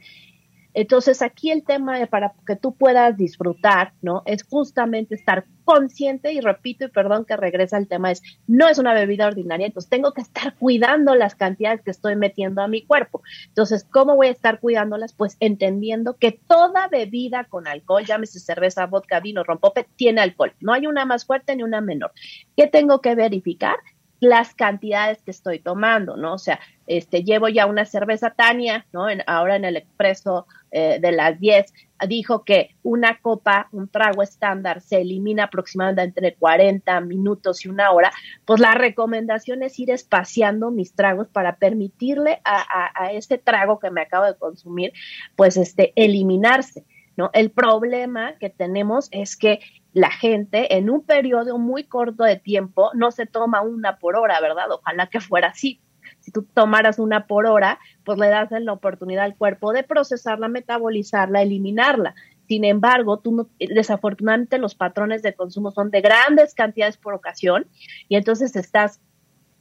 Entonces 0.73 1.21
aquí 1.21 1.51
el 1.51 1.63
tema 1.63 2.05
para 2.07 2.33
que 2.45 2.55
tú 2.55 2.73
puedas 2.73 3.17
disfrutar, 3.17 3.93
¿no? 4.01 4.23
Es 4.25 4.43
justamente 4.43 5.15
estar 5.15 5.45
consciente 5.63 6.33
y 6.33 6.41
repito 6.41 6.85
y 6.85 6.89
perdón 6.89 7.25
que 7.25 7.37
regresa 7.37 7.77
al 7.77 7.87
tema 7.87 8.11
es 8.11 8.21
no 8.47 8.67
es 8.67 8.77
una 8.77 8.93
bebida 8.93 9.27
ordinaria, 9.27 9.67
entonces 9.67 9.89
tengo 9.89 10.13
que 10.13 10.21
estar 10.21 10.55
cuidando 10.55 11.15
las 11.15 11.35
cantidades 11.35 11.81
que 11.81 11.91
estoy 11.91 12.15
metiendo 12.15 12.61
a 12.61 12.67
mi 12.67 12.83
cuerpo. 12.83 13.21
Entonces, 13.47 13.85
¿cómo 13.89 14.15
voy 14.15 14.27
a 14.27 14.31
estar 14.31 14.59
cuidándolas? 14.59 15.13
Pues 15.13 15.37
entendiendo 15.39 16.17
que 16.17 16.31
toda 16.31 16.87
bebida 16.87 17.45
con 17.45 17.67
alcohol, 17.67 18.05
llámese 18.05 18.39
cerveza, 18.39 18.85
vodka, 18.85 19.19
vino, 19.19 19.43
rompope, 19.43 19.87
tiene 19.95 20.21
alcohol. 20.21 20.53
No 20.59 20.73
hay 20.73 20.87
una 20.87 21.05
más 21.05 21.25
fuerte 21.25 21.55
ni 21.55 21.63
una 21.63 21.81
menor. 21.81 22.11
¿Qué 22.55 22.67
tengo 22.67 23.01
que 23.01 23.15
verificar? 23.15 23.77
las 24.21 24.53
cantidades 24.53 25.19
que 25.23 25.31
estoy 25.31 25.57
tomando, 25.57 26.15
¿no? 26.15 26.35
O 26.35 26.37
sea, 26.37 26.59
este, 26.85 27.23
llevo 27.23 27.49
ya 27.49 27.65
una 27.65 27.85
cerveza 27.85 28.29
Tania, 28.29 28.85
¿no? 28.93 29.07
Ahora 29.25 29.55
en 29.55 29.65
el 29.65 29.75
expreso 29.75 30.45
eh, 30.71 30.99
de 31.01 31.11
las 31.11 31.39
10, 31.39 31.73
dijo 32.07 32.43
que 32.43 32.75
una 32.83 33.19
copa, 33.19 33.67
un 33.71 33.89
trago 33.89 34.23
estándar, 34.23 34.81
se 34.81 35.01
elimina 35.01 35.45
aproximadamente 35.45 36.03
entre 36.03 36.35
40 36.35 37.01
minutos 37.01 37.65
y 37.65 37.69
una 37.69 37.91
hora, 37.91 38.11
pues 38.45 38.59
la 38.59 38.73
recomendación 38.73 39.63
es 39.63 39.77
ir 39.79 39.91
espaciando 39.91 40.71
mis 40.71 40.95
tragos 40.95 41.27
para 41.27 41.57
permitirle 41.57 42.41
a, 42.43 42.57
a, 42.61 43.03
a 43.03 43.11
este 43.11 43.37
trago 43.37 43.79
que 43.79 43.91
me 43.91 44.01
acabo 44.01 44.25
de 44.25 44.37
consumir, 44.37 44.93
pues 45.35 45.57
este, 45.57 45.93
eliminarse. 45.95 46.85
¿No? 47.17 47.29
El 47.33 47.51
problema 47.51 48.37
que 48.39 48.49
tenemos 48.49 49.09
es 49.11 49.35
que 49.35 49.59
la 49.91 50.09
gente 50.09 50.77
en 50.77 50.89
un 50.89 51.03
periodo 51.03 51.57
muy 51.57 51.83
corto 51.83 52.23
de 52.23 52.37
tiempo 52.37 52.89
no 52.93 53.11
se 53.11 53.25
toma 53.25 53.61
una 53.61 53.97
por 53.97 54.15
hora, 54.15 54.39
¿verdad? 54.39 54.71
Ojalá 54.71 55.07
que 55.07 55.19
fuera 55.19 55.49
así. 55.49 55.81
Si 56.21 56.31
tú 56.31 56.43
tomaras 56.43 56.99
una 56.99 57.27
por 57.27 57.45
hora, 57.45 57.79
pues 58.03 58.17
le 58.17 58.29
das 58.29 58.49
la 58.51 58.73
oportunidad 58.73 59.25
al 59.25 59.35
cuerpo 59.35 59.73
de 59.73 59.83
procesarla, 59.83 60.47
metabolizarla, 60.47 61.41
eliminarla. 61.41 62.15
Sin 62.47 62.63
embargo, 62.65 63.19
tú 63.19 63.31
no, 63.31 63.49
desafortunadamente 63.59 64.57
los 64.57 64.75
patrones 64.75 65.21
de 65.21 65.33
consumo 65.33 65.71
son 65.71 65.89
de 65.89 66.01
grandes 66.01 66.53
cantidades 66.53 66.97
por 66.97 67.13
ocasión 67.13 67.67
y 68.07 68.15
entonces 68.15 68.55
estás 68.55 68.99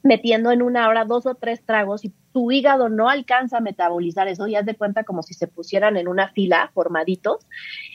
metiendo 0.03 0.51
en 0.51 0.61
una 0.61 0.87
hora 0.87 1.05
dos 1.05 1.25
o 1.25 1.35
tres 1.35 1.61
tragos 1.63 2.05
y 2.05 2.13
tu 2.31 2.51
hígado 2.51 2.89
no 2.89 3.09
alcanza 3.09 3.57
a 3.57 3.61
metabolizar 3.61 4.27
eso, 4.27 4.47
ya 4.47 4.61
de 4.61 4.75
cuenta 4.75 5.03
como 5.03 5.21
si 5.21 5.33
se 5.33 5.47
pusieran 5.47 5.97
en 5.97 6.07
una 6.07 6.29
fila 6.29 6.71
formaditos, 6.73 7.45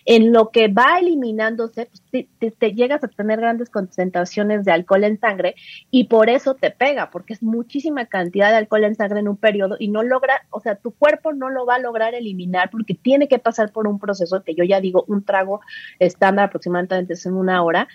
en 0.04 0.32
lo 0.32 0.50
que 0.50 0.68
va 0.68 0.98
eliminándose, 1.00 1.86
pues, 1.86 2.26
te, 2.58 2.72
llegas 2.72 3.02
a 3.02 3.08
tener 3.08 3.40
grandes 3.40 3.70
concentraciones 3.70 4.64
de 4.64 4.72
alcohol 4.72 5.04
en 5.04 5.18
sangre 5.18 5.54
y 5.90 6.04
por 6.04 6.28
eso 6.28 6.54
te 6.54 6.70
pega, 6.70 7.10
porque 7.10 7.32
es 7.32 7.42
muchísima 7.42 8.06
cantidad 8.06 8.50
de 8.50 8.56
alcohol 8.56 8.84
en 8.84 8.94
sangre 8.94 9.20
en 9.20 9.28
un 9.28 9.36
periodo 9.36 9.76
y 9.78 9.88
no 9.88 10.02
logra, 10.02 10.46
o 10.50 10.60
sea, 10.60 10.76
tu 10.76 10.92
cuerpo 10.92 11.32
no 11.32 11.48
lo 11.48 11.66
va 11.66 11.76
a 11.76 11.80
lograr 11.80 12.14
eliminar 12.14 12.70
porque 12.70 12.94
tiene 12.94 13.28
que 13.28 13.38
pasar 13.38 13.72
por 13.72 13.86
un 13.86 13.98
proceso 13.98 14.42
que 14.42 14.54
yo 14.54 14.64
ya 14.64 14.80
digo, 14.80 15.04
un 15.08 15.24
trago 15.24 15.60
estándar 15.98 16.46
aproximadamente 16.46 17.14
es 17.14 17.26
en 17.26 17.34
una 17.34 17.62
hora. 17.62 17.88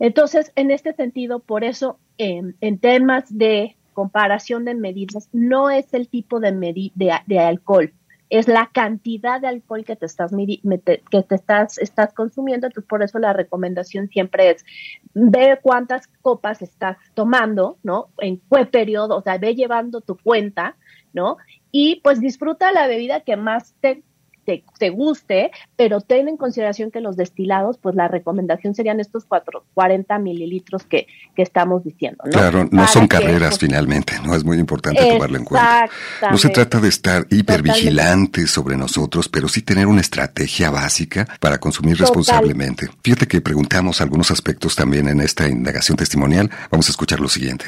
Entonces, 0.00 0.50
en 0.56 0.72
este 0.72 0.94
sentido, 0.94 1.38
por 1.38 1.62
eso, 1.62 1.98
en 2.18 2.78
temas 2.80 3.24
de 3.28 3.76
comparación 3.92 4.64
de 4.64 4.74
medidas, 4.74 5.28
no 5.32 5.68
es 5.68 5.92
el 5.92 6.08
tipo 6.08 6.40
de, 6.40 6.90
de, 6.94 7.38
alcohol, 7.38 7.92
es 8.30 8.48
la 8.48 8.70
cantidad 8.72 9.42
de 9.42 9.48
alcohol 9.48 9.84
que 9.84 9.94
te 9.94 10.06
estás 10.06 10.32
que 10.32 11.22
te 11.22 11.34
estás, 11.34 11.76
estás 11.76 12.14
consumiendo, 12.14 12.66
entonces 12.66 12.88
por 12.88 13.02
eso 13.02 13.18
la 13.18 13.34
recomendación 13.34 14.08
siempre 14.08 14.52
es 14.52 14.64
ve 15.12 15.58
cuántas 15.60 16.06
copas 16.22 16.62
estás 16.62 16.96
tomando, 17.12 17.76
¿no? 17.82 18.08
En 18.18 18.40
qué 18.50 18.64
periodo, 18.64 19.18
o 19.18 19.22
sea, 19.22 19.36
ve 19.36 19.54
llevando 19.54 20.00
tu 20.00 20.16
cuenta, 20.16 20.76
¿no? 21.12 21.36
Y 21.70 22.00
pues 22.02 22.20
disfruta 22.20 22.72
la 22.72 22.86
bebida 22.86 23.20
que 23.20 23.36
más 23.36 23.74
te 23.80 24.02
te, 24.44 24.90
guste, 24.90 25.50
pero 25.76 26.00
ten 26.00 26.28
en 26.28 26.36
consideración 26.36 26.90
que 26.90 27.00
los 27.00 27.16
destilados, 27.16 27.78
pues 27.78 27.94
la 27.94 28.08
recomendación 28.08 28.74
serían 28.74 29.00
estos 29.00 29.24
cuatro, 29.24 29.64
40 29.74 30.18
mililitros 30.18 30.84
que, 30.84 31.06
que 31.34 31.42
estamos 31.42 31.84
diciendo. 31.84 32.22
¿no? 32.24 32.30
Claro, 32.30 32.68
no 32.70 32.86
son 32.86 33.06
carreras 33.06 33.58
pues, 33.58 33.60
finalmente, 33.60 34.14
¿no? 34.24 34.34
Es 34.34 34.44
muy 34.44 34.58
importante 34.58 35.04
tomarlo 35.04 35.38
en 35.38 35.44
cuenta. 35.44 35.88
No 36.30 36.38
se 36.38 36.48
trata 36.48 36.80
de 36.80 36.88
estar 36.88 37.26
hipervigilantes 37.30 38.50
sobre 38.50 38.76
nosotros, 38.76 39.28
pero 39.28 39.48
sí 39.48 39.62
tener 39.62 39.86
una 39.86 40.00
estrategia 40.00 40.70
básica 40.70 41.26
para 41.40 41.58
consumir 41.58 41.98
responsablemente. 41.98 42.88
Fíjate 43.02 43.26
que 43.26 43.40
preguntamos 43.40 44.00
algunos 44.00 44.30
aspectos 44.30 44.74
también 44.76 45.08
en 45.08 45.20
esta 45.20 45.48
indagación 45.48 45.96
testimonial. 45.96 46.50
Vamos 46.70 46.88
a 46.88 46.90
escuchar 46.90 47.20
lo 47.20 47.28
siguiente. 47.28 47.66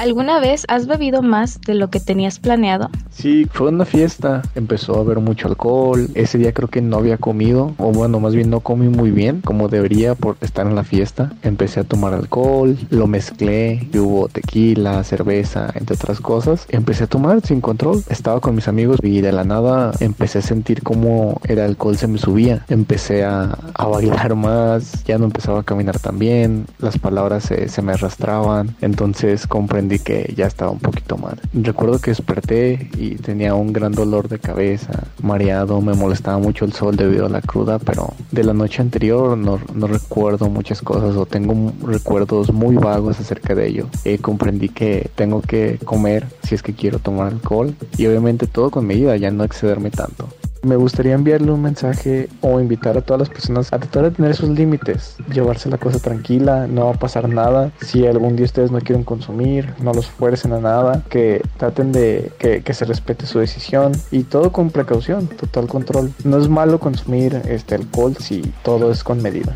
¿Alguna 0.00 0.40
vez 0.40 0.64
has 0.68 0.86
bebido 0.86 1.20
más 1.20 1.60
de 1.60 1.74
lo 1.74 1.90
que 1.90 2.00
tenías 2.00 2.38
planeado? 2.38 2.88
Sí, 3.10 3.46
fue 3.52 3.68
una 3.68 3.84
fiesta, 3.84 4.40
empezó 4.54 4.96
a 4.96 5.00
haber 5.00 5.18
mucho 5.18 5.46
alcohol, 5.46 6.08
ese 6.14 6.38
día 6.38 6.54
creo 6.54 6.68
que 6.68 6.80
no 6.80 6.96
había 6.96 7.18
comido, 7.18 7.74
o 7.76 7.92
bueno, 7.92 8.18
más 8.18 8.34
bien 8.34 8.48
no 8.48 8.60
comí 8.60 8.88
muy 8.88 9.10
bien 9.10 9.42
como 9.42 9.68
debería 9.68 10.14
por 10.14 10.38
estar 10.40 10.66
en 10.66 10.74
la 10.74 10.84
fiesta. 10.84 11.34
Empecé 11.42 11.80
a 11.80 11.84
tomar 11.84 12.14
alcohol, 12.14 12.78
lo 12.88 13.06
mezclé, 13.08 13.90
hubo 13.92 14.28
tequila, 14.28 15.04
cerveza, 15.04 15.70
entre 15.74 15.96
otras 15.96 16.18
cosas. 16.20 16.64
Empecé 16.70 17.04
a 17.04 17.06
tomar 17.06 17.42
sin 17.42 17.60
control, 17.60 18.02
estaba 18.08 18.40
con 18.40 18.54
mis 18.54 18.68
amigos 18.68 19.00
y 19.02 19.20
de 19.20 19.32
la 19.32 19.44
nada 19.44 19.92
empecé 20.00 20.38
a 20.38 20.42
sentir 20.42 20.82
como 20.82 21.42
el 21.44 21.58
alcohol 21.58 21.98
se 21.98 22.06
me 22.06 22.16
subía. 22.16 22.64
Empecé 22.70 23.22
a, 23.24 23.58
a 23.74 23.86
bailar 23.86 24.34
más, 24.34 25.04
ya 25.04 25.18
no 25.18 25.26
empezaba 25.26 25.60
a 25.60 25.62
caminar 25.62 25.98
tan 25.98 26.18
bien, 26.18 26.64
las 26.78 26.96
palabras 26.96 27.44
se, 27.44 27.68
se 27.68 27.82
me 27.82 27.92
arrastraban, 27.92 28.74
entonces 28.80 29.46
comprendí 29.46 29.89
que 29.98 30.32
ya 30.36 30.46
estaba 30.46 30.70
un 30.70 30.78
poquito 30.78 31.16
mal. 31.16 31.40
Recuerdo 31.52 31.98
que 31.98 32.10
desperté 32.10 32.90
y 32.96 33.16
tenía 33.16 33.54
un 33.54 33.72
gran 33.72 33.92
dolor 33.92 34.28
de 34.28 34.38
cabeza, 34.38 35.04
mareado, 35.22 35.80
me 35.80 35.94
molestaba 35.94 36.38
mucho 36.38 36.64
el 36.64 36.72
sol 36.72 36.96
debido 36.96 37.26
a 37.26 37.28
la 37.28 37.40
cruda, 37.40 37.78
pero 37.78 38.14
de 38.30 38.44
la 38.44 38.52
noche 38.52 38.82
anterior 38.82 39.36
no, 39.36 39.60
no 39.74 39.86
recuerdo 39.86 40.48
muchas 40.48 40.82
cosas 40.82 41.16
o 41.16 41.26
tengo 41.26 41.72
recuerdos 41.82 42.52
muy 42.52 42.76
vagos 42.76 43.20
acerca 43.20 43.54
de 43.54 43.68
ello. 43.68 43.86
Eh, 44.04 44.18
comprendí 44.18 44.68
que 44.68 45.10
tengo 45.14 45.42
que 45.42 45.78
comer 45.84 46.26
si 46.42 46.54
es 46.54 46.62
que 46.62 46.74
quiero 46.74 46.98
tomar 46.98 47.28
alcohol 47.28 47.74
y 47.96 48.06
obviamente 48.06 48.46
todo 48.46 48.70
con 48.70 48.86
medida, 48.86 49.16
ya 49.16 49.30
no 49.30 49.44
excederme 49.44 49.90
tanto. 49.90 50.28
Me 50.62 50.76
gustaría 50.76 51.14
enviarle 51.14 51.52
un 51.52 51.62
mensaje 51.62 52.28
o 52.42 52.60
invitar 52.60 52.98
a 52.98 53.00
todas 53.00 53.20
las 53.20 53.30
personas 53.30 53.72
a 53.72 53.78
tratar 53.78 54.04
de 54.04 54.10
tener 54.10 54.32
esos 54.32 54.50
límites, 54.50 55.16
llevarse 55.32 55.70
la 55.70 55.78
cosa 55.78 55.98
tranquila, 55.98 56.66
no 56.66 56.84
va 56.86 56.90
a 56.92 56.98
pasar 56.98 57.28
nada. 57.30 57.72
Si 57.80 58.06
algún 58.06 58.36
día 58.36 58.44
ustedes 58.44 58.70
no 58.70 58.78
quieren 58.80 59.04
consumir, 59.04 59.72
no 59.80 59.94
los 59.94 60.06
fuercen 60.06 60.52
a 60.52 60.60
nada, 60.60 61.02
que 61.08 61.42
traten 61.56 61.92
de 61.92 62.30
que, 62.38 62.62
que 62.62 62.74
se 62.74 62.84
respete 62.84 63.24
su 63.24 63.38
decisión 63.38 63.92
y 64.10 64.24
todo 64.24 64.52
con 64.52 64.70
precaución, 64.70 65.28
total 65.28 65.66
control. 65.66 66.12
No 66.24 66.36
es 66.36 66.48
malo 66.48 66.78
consumir 66.78 67.40
este 67.48 67.76
alcohol 67.76 68.14
si 68.18 68.42
todo 68.62 68.90
es 68.90 69.02
con 69.02 69.22
medida. 69.22 69.54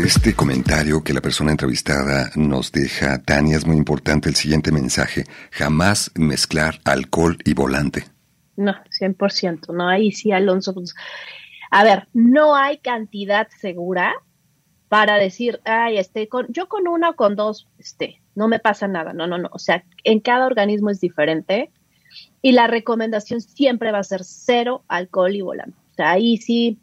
Este 0.00 0.34
comentario 0.34 1.04
que 1.04 1.12
la 1.12 1.20
persona 1.20 1.50
entrevistada 1.50 2.30
nos 2.34 2.72
deja, 2.72 3.22
Tania, 3.22 3.56
es 3.56 3.66
muy 3.66 3.76
importante 3.76 4.28
el 4.28 4.34
siguiente 4.34 4.72
mensaje. 4.72 5.24
Jamás 5.50 6.10
mezclar 6.14 6.80
alcohol 6.84 7.36
y 7.44 7.52
volante. 7.52 8.06
No, 8.56 8.74
100%. 8.98 9.72
No, 9.74 9.88
ahí 9.88 10.10
sí, 10.12 10.32
Alonso. 10.32 10.72
Pues, 10.72 10.94
a 11.70 11.84
ver, 11.84 12.08
no 12.14 12.56
hay 12.56 12.78
cantidad 12.78 13.48
segura 13.60 14.14
para 14.88 15.16
decir, 15.16 15.60
ay, 15.64 15.98
este, 15.98 16.28
con, 16.28 16.46
yo 16.50 16.68
con 16.68 16.88
una 16.88 17.10
o 17.10 17.16
con 17.16 17.36
dos, 17.36 17.68
este, 17.78 18.20
no 18.34 18.48
me 18.48 18.58
pasa 18.58 18.88
nada. 18.88 19.12
No, 19.12 19.26
no, 19.26 19.38
no. 19.38 19.50
O 19.52 19.58
sea, 19.58 19.84
en 20.04 20.20
cada 20.20 20.46
organismo 20.46 20.90
es 20.90 21.00
diferente 21.00 21.70
y 22.40 22.52
la 22.52 22.66
recomendación 22.66 23.40
siempre 23.40 23.92
va 23.92 23.98
a 23.98 24.04
ser 24.04 24.24
cero 24.24 24.84
alcohol 24.88 25.34
y 25.34 25.42
volante. 25.42 25.76
O 25.92 25.94
sea, 25.94 26.12
ahí 26.12 26.38
sí 26.38 26.78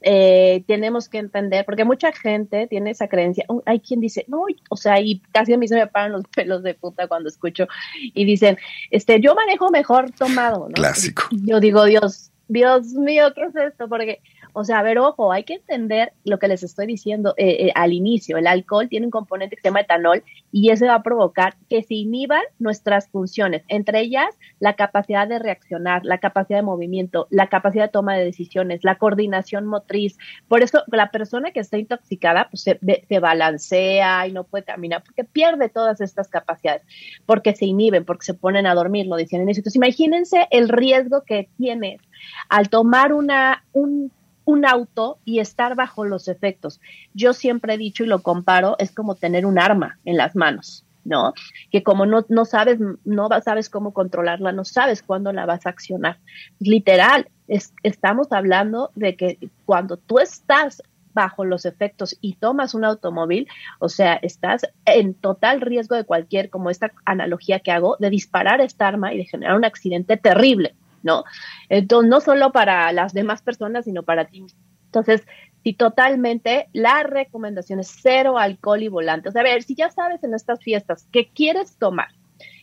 eh, 0.00 0.64
tenemos 0.66 1.08
que 1.08 1.18
entender, 1.18 1.64
porque 1.64 1.84
mucha 1.84 2.12
gente 2.12 2.66
tiene 2.68 2.90
esa 2.90 3.08
creencia, 3.08 3.44
hay 3.66 3.80
quien 3.80 4.00
dice, 4.00 4.24
no, 4.28 4.44
o 4.70 4.76
sea, 4.76 5.00
y 5.00 5.20
casi 5.32 5.52
a 5.52 5.58
mí 5.58 5.66
se 5.66 5.74
me 5.74 5.86
paran 5.86 6.12
los 6.12 6.24
pelos 6.34 6.62
de 6.62 6.74
puta 6.74 7.08
cuando 7.08 7.28
escucho 7.28 7.66
y 8.14 8.24
dicen, 8.24 8.58
este, 8.90 9.20
yo 9.20 9.34
manejo 9.34 9.70
mejor 9.70 10.10
tomado, 10.12 10.68
¿no? 10.68 10.74
Clásico. 10.74 11.24
Yo 11.30 11.60
digo, 11.60 11.84
Dios, 11.84 12.30
Dios 12.48 12.86
mío, 12.94 13.32
¿qué 13.34 13.42
es 13.42 13.56
esto? 13.56 13.88
Porque 13.88 14.20
o 14.58 14.64
sea, 14.64 14.80
a 14.80 14.82
ver, 14.82 14.98
ojo, 14.98 15.30
hay 15.30 15.44
que 15.44 15.54
entender 15.54 16.12
lo 16.24 16.40
que 16.40 16.48
les 16.48 16.64
estoy 16.64 16.86
diciendo 16.86 17.32
eh, 17.36 17.68
eh, 17.68 17.72
al 17.76 17.92
inicio. 17.92 18.38
El 18.38 18.48
alcohol 18.48 18.88
tiene 18.88 19.06
un 19.06 19.12
componente 19.12 19.54
que 19.54 19.62
se 19.62 19.68
llama 19.68 19.82
etanol 19.82 20.24
y 20.50 20.70
eso 20.70 20.86
va 20.86 20.96
a 20.96 21.02
provocar 21.04 21.54
que 21.70 21.84
se 21.84 21.94
inhiban 21.94 22.42
nuestras 22.58 23.08
funciones, 23.08 23.62
entre 23.68 24.00
ellas 24.00 24.26
la 24.58 24.74
capacidad 24.74 25.28
de 25.28 25.38
reaccionar, 25.38 26.04
la 26.04 26.18
capacidad 26.18 26.58
de 26.58 26.64
movimiento, 26.64 27.28
la 27.30 27.46
capacidad 27.46 27.84
de 27.84 27.92
toma 27.92 28.16
de 28.16 28.24
decisiones, 28.24 28.82
la 28.82 28.96
coordinación 28.96 29.64
motriz. 29.64 30.18
Por 30.48 30.64
eso 30.64 30.82
la 30.88 31.12
persona 31.12 31.52
que 31.52 31.60
está 31.60 31.78
intoxicada 31.78 32.48
pues, 32.50 32.62
se, 32.62 33.18
balancea 33.20 34.26
y 34.26 34.32
no 34.32 34.42
puede 34.42 34.64
caminar 34.64 35.04
porque 35.04 35.22
pierde 35.22 35.68
todas 35.68 36.00
estas 36.00 36.26
capacidades, 36.26 36.82
porque 37.26 37.54
se 37.54 37.66
inhiben, 37.66 38.04
porque 38.04 38.24
se 38.24 38.34
ponen 38.34 38.66
a 38.66 38.74
dormir, 38.74 39.06
lo 39.06 39.14
decían 39.14 39.42
en 39.42 39.50
inicio. 39.50 39.60
Entonces, 39.60 39.76
imagínense 39.76 40.48
el 40.50 40.68
riesgo 40.68 41.22
que 41.22 41.48
tienes 41.58 42.00
al 42.48 42.68
tomar 42.68 43.12
una, 43.12 43.62
un 43.72 44.10
un 44.48 44.64
auto 44.64 45.18
y 45.26 45.40
estar 45.40 45.74
bajo 45.74 46.06
los 46.06 46.26
efectos. 46.26 46.80
Yo 47.12 47.34
siempre 47.34 47.74
he 47.74 47.76
dicho 47.76 48.02
y 48.02 48.06
lo 48.06 48.22
comparo, 48.22 48.76
es 48.78 48.92
como 48.92 49.14
tener 49.14 49.44
un 49.44 49.58
arma 49.58 49.98
en 50.06 50.16
las 50.16 50.34
manos, 50.34 50.86
¿no? 51.04 51.34
Que 51.70 51.82
como 51.82 52.06
no, 52.06 52.24
no 52.30 52.46
sabes, 52.46 52.78
no 53.04 53.28
sabes 53.44 53.68
cómo 53.68 53.92
controlarla, 53.92 54.52
no 54.52 54.64
sabes 54.64 55.02
cuándo 55.02 55.34
la 55.34 55.44
vas 55.44 55.66
a 55.66 55.68
accionar. 55.68 56.16
Literal, 56.60 57.28
es, 57.46 57.74
estamos 57.82 58.32
hablando 58.32 58.90
de 58.94 59.16
que 59.16 59.50
cuando 59.66 59.98
tú 59.98 60.18
estás 60.18 60.82
bajo 61.12 61.44
los 61.44 61.66
efectos 61.66 62.16
y 62.22 62.36
tomas 62.36 62.72
un 62.72 62.86
automóvil, 62.86 63.48
o 63.80 63.90
sea, 63.90 64.14
estás 64.14 64.62
en 64.86 65.12
total 65.12 65.60
riesgo 65.60 65.94
de 65.94 66.04
cualquier, 66.04 66.48
como 66.48 66.70
esta 66.70 66.92
analogía 67.04 67.60
que 67.60 67.70
hago, 67.70 67.98
de 67.98 68.08
disparar 68.08 68.62
esta 68.62 68.88
arma 68.88 69.12
y 69.12 69.18
de 69.18 69.26
generar 69.26 69.56
un 69.56 69.66
accidente 69.66 70.16
terrible. 70.16 70.74
¿No? 71.02 71.24
Entonces, 71.68 72.10
no 72.10 72.20
solo 72.20 72.52
para 72.52 72.92
las 72.92 73.12
demás 73.12 73.42
personas, 73.42 73.84
sino 73.84 74.02
para 74.02 74.26
ti. 74.26 74.44
Entonces, 74.86 75.26
si 75.62 75.74
totalmente 75.74 76.68
la 76.72 77.02
recomendación 77.02 77.80
es 77.80 77.94
cero 78.02 78.38
alcohol 78.38 78.82
y 78.82 78.88
volantes. 78.88 79.36
A 79.36 79.42
ver, 79.42 79.62
si 79.62 79.74
ya 79.74 79.90
sabes 79.90 80.22
en 80.24 80.34
estas 80.34 80.60
fiestas 80.60 81.06
que 81.12 81.28
quieres 81.28 81.76
tomar 81.76 82.08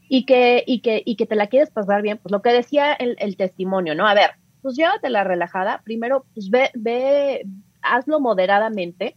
y 0.07 0.25
que, 0.25 0.63
y 0.65 0.81
que, 0.81 1.01
y 1.05 1.15
que 1.15 1.25
te 1.25 1.35
la 1.35 1.47
quieres 1.47 1.71
pasar 1.71 2.01
bien, 2.01 2.17
pues 2.17 2.31
lo 2.31 2.41
que 2.41 2.51
decía 2.51 2.93
el, 2.93 3.15
el 3.19 3.37
testimonio, 3.37 3.95
¿no? 3.95 4.07
A 4.07 4.13
ver, 4.13 4.31
pues 4.61 4.75
llévatela 4.75 5.23
relajada, 5.23 5.81
primero, 5.83 6.25
pues 6.33 6.49
ve, 6.49 6.71
ve, 6.73 7.45
hazlo 7.81 8.19
moderadamente, 8.19 9.15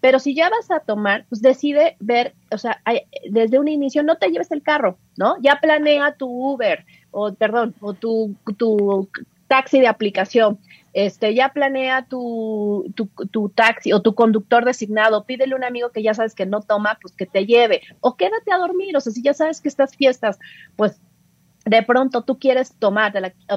pero 0.00 0.18
si 0.18 0.34
ya 0.34 0.48
vas 0.48 0.70
a 0.70 0.80
tomar, 0.80 1.26
pues 1.28 1.42
decide 1.42 1.96
ver, 2.00 2.34
o 2.50 2.58
sea, 2.58 2.80
desde 3.30 3.58
un 3.58 3.68
inicio 3.68 4.02
no 4.02 4.16
te 4.16 4.28
lleves 4.28 4.50
el 4.52 4.62
carro, 4.62 4.98
¿no? 5.16 5.36
Ya 5.40 5.58
planea 5.60 6.14
tu 6.14 6.28
Uber, 6.28 6.84
o 7.10 7.34
perdón, 7.34 7.74
o 7.80 7.94
tu, 7.94 8.34
tu 8.56 9.08
taxi 9.48 9.80
de 9.80 9.88
aplicación, 9.88 10.58
este, 10.92 11.34
ya 11.34 11.50
planea 11.50 12.06
tu, 12.06 12.92
tu, 12.94 13.06
tu, 13.30 13.48
taxi 13.48 13.92
o 13.92 14.02
tu 14.02 14.14
conductor 14.14 14.64
designado, 14.64 15.24
pídele 15.24 15.54
a 15.54 15.56
un 15.56 15.64
amigo 15.64 15.90
que 15.90 16.02
ya 16.02 16.14
sabes 16.14 16.34
que 16.34 16.46
no 16.46 16.60
toma, 16.60 16.98
pues 17.00 17.14
que 17.14 17.26
te 17.26 17.46
lleve, 17.46 17.82
o 18.00 18.16
quédate 18.16 18.52
a 18.52 18.58
dormir, 18.58 18.96
o 18.96 19.00
sea, 19.00 19.12
si 19.12 19.22
ya 19.22 19.34
sabes 19.34 19.60
que 19.60 19.68
estas 19.68 19.96
fiestas, 19.96 20.38
pues 20.76 21.00
de 21.64 21.82
pronto 21.82 22.22
tú 22.22 22.38
quieres 22.38 22.74
tomar, 22.78 23.12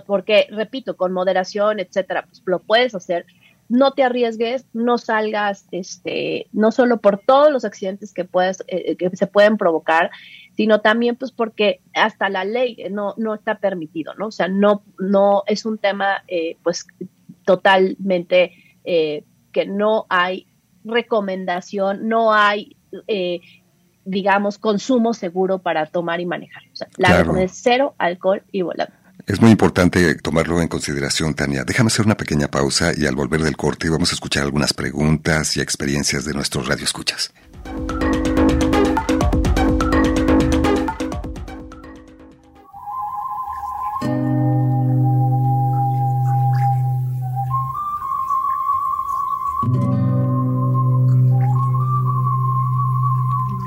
porque, 0.05 0.47
repito, 0.49 0.97
con 0.97 1.13
moderación, 1.13 1.79
etcétera, 1.79 2.23
pues 2.23 2.41
lo 2.45 2.59
puedes 2.59 2.93
hacer, 2.95 3.25
no 3.71 3.91
te 3.91 4.03
arriesgues, 4.03 4.65
no 4.73 4.97
salgas, 4.97 5.65
este, 5.71 6.47
no 6.51 6.73
solo 6.73 6.97
por 6.97 7.19
todos 7.19 7.49
los 7.51 7.63
accidentes 7.63 8.13
que 8.13 8.25
puedes, 8.25 8.63
eh, 8.67 8.97
que 8.97 9.09
se 9.15 9.27
pueden 9.27 9.55
provocar, 9.55 10.11
sino 10.57 10.81
también 10.81 11.15
pues 11.15 11.31
porque 11.31 11.79
hasta 11.93 12.29
la 12.29 12.43
ley 12.43 12.77
no, 12.91 13.13
no 13.17 13.33
está 13.33 13.59
permitido, 13.59 14.13
¿no? 14.15 14.27
O 14.27 14.31
sea, 14.31 14.49
no, 14.49 14.83
no 14.99 15.43
es 15.47 15.65
un 15.65 15.77
tema 15.77 16.23
eh, 16.27 16.57
pues 16.63 16.85
totalmente 17.45 18.51
eh, 18.83 19.23
que 19.53 19.65
no 19.65 20.05
hay 20.09 20.47
recomendación, 20.83 22.09
no 22.09 22.33
hay 22.33 22.75
digamos, 24.03 24.57
consumo 24.57 25.13
seguro 25.13 25.59
para 25.59 25.85
tomar 25.85 26.19
y 26.19 26.25
manejar. 26.25 26.63
O 26.73 26.75
sea, 26.75 26.89
la 26.97 27.21
es 27.41 27.51
cero 27.53 27.95
alcohol 27.97 28.43
y 28.51 28.63
volante. 28.63 29.00
Es 29.27 29.39
muy 29.39 29.51
importante 29.51 30.15
tomarlo 30.15 30.61
en 30.61 30.67
consideración, 30.67 31.33
Tania. 31.33 31.63
Déjame 31.63 31.87
hacer 31.87 32.05
una 32.05 32.17
pequeña 32.17 32.49
pausa 32.49 32.91
y 32.95 33.05
al 33.05 33.15
volver 33.15 33.41
del 33.41 33.55
corte 33.55 33.89
vamos 33.89 34.11
a 34.11 34.15
escuchar 34.15 34.43
algunas 34.43 34.73
preguntas 34.73 35.55
y 35.57 35.61
experiencias 35.61 36.25
de 36.25 36.33
nuestros 36.33 36.67
radioescuchas. 36.67 37.33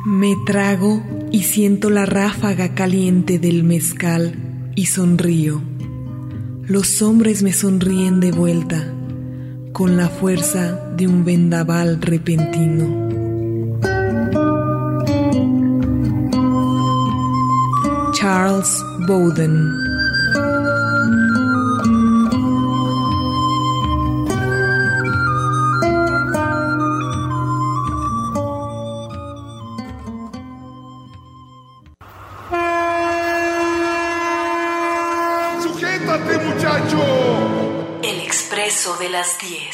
Me 0.05 0.37
trago 0.45 1.03
y 1.31 1.43
siento 1.43 1.91
la 1.91 2.07
ráfaga 2.07 2.75
caliente 2.75 3.39
del 3.39 3.63
mezcal 3.63 4.44
y 4.75 4.87
sonrío. 4.87 5.63
Los 6.67 7.03
hombres 7.03 7.43
me 7.43 7.53
sonríen 7.53 8.21
de 8.21 8.33
vuelta 8.33 8.93
con 9.73 9.97
la 9.97 10.09
fuerza 10.09 10.91
de 10.97 11.07
un 11.07 11.25
vendaval 11.25 12.01
repentino. 12.01 13.05
Charles 18.15 18.83
Bowden 19.07 19.84
las 39.25 39.39
10. 39.39 39.74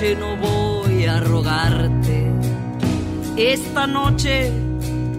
No 0.00 0.34
voy 0.34 1.04
a 1.04 1.20
rogarte, 1.20 2.26
esta 3.36 3.86
noche 3.86 4.50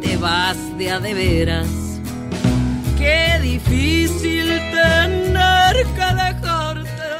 te 0.01 0.17
vas 0.17 0.57
de 0.79 0.89
a 0.89 0.99
de 0.99 1.13
veras 1.13 1.80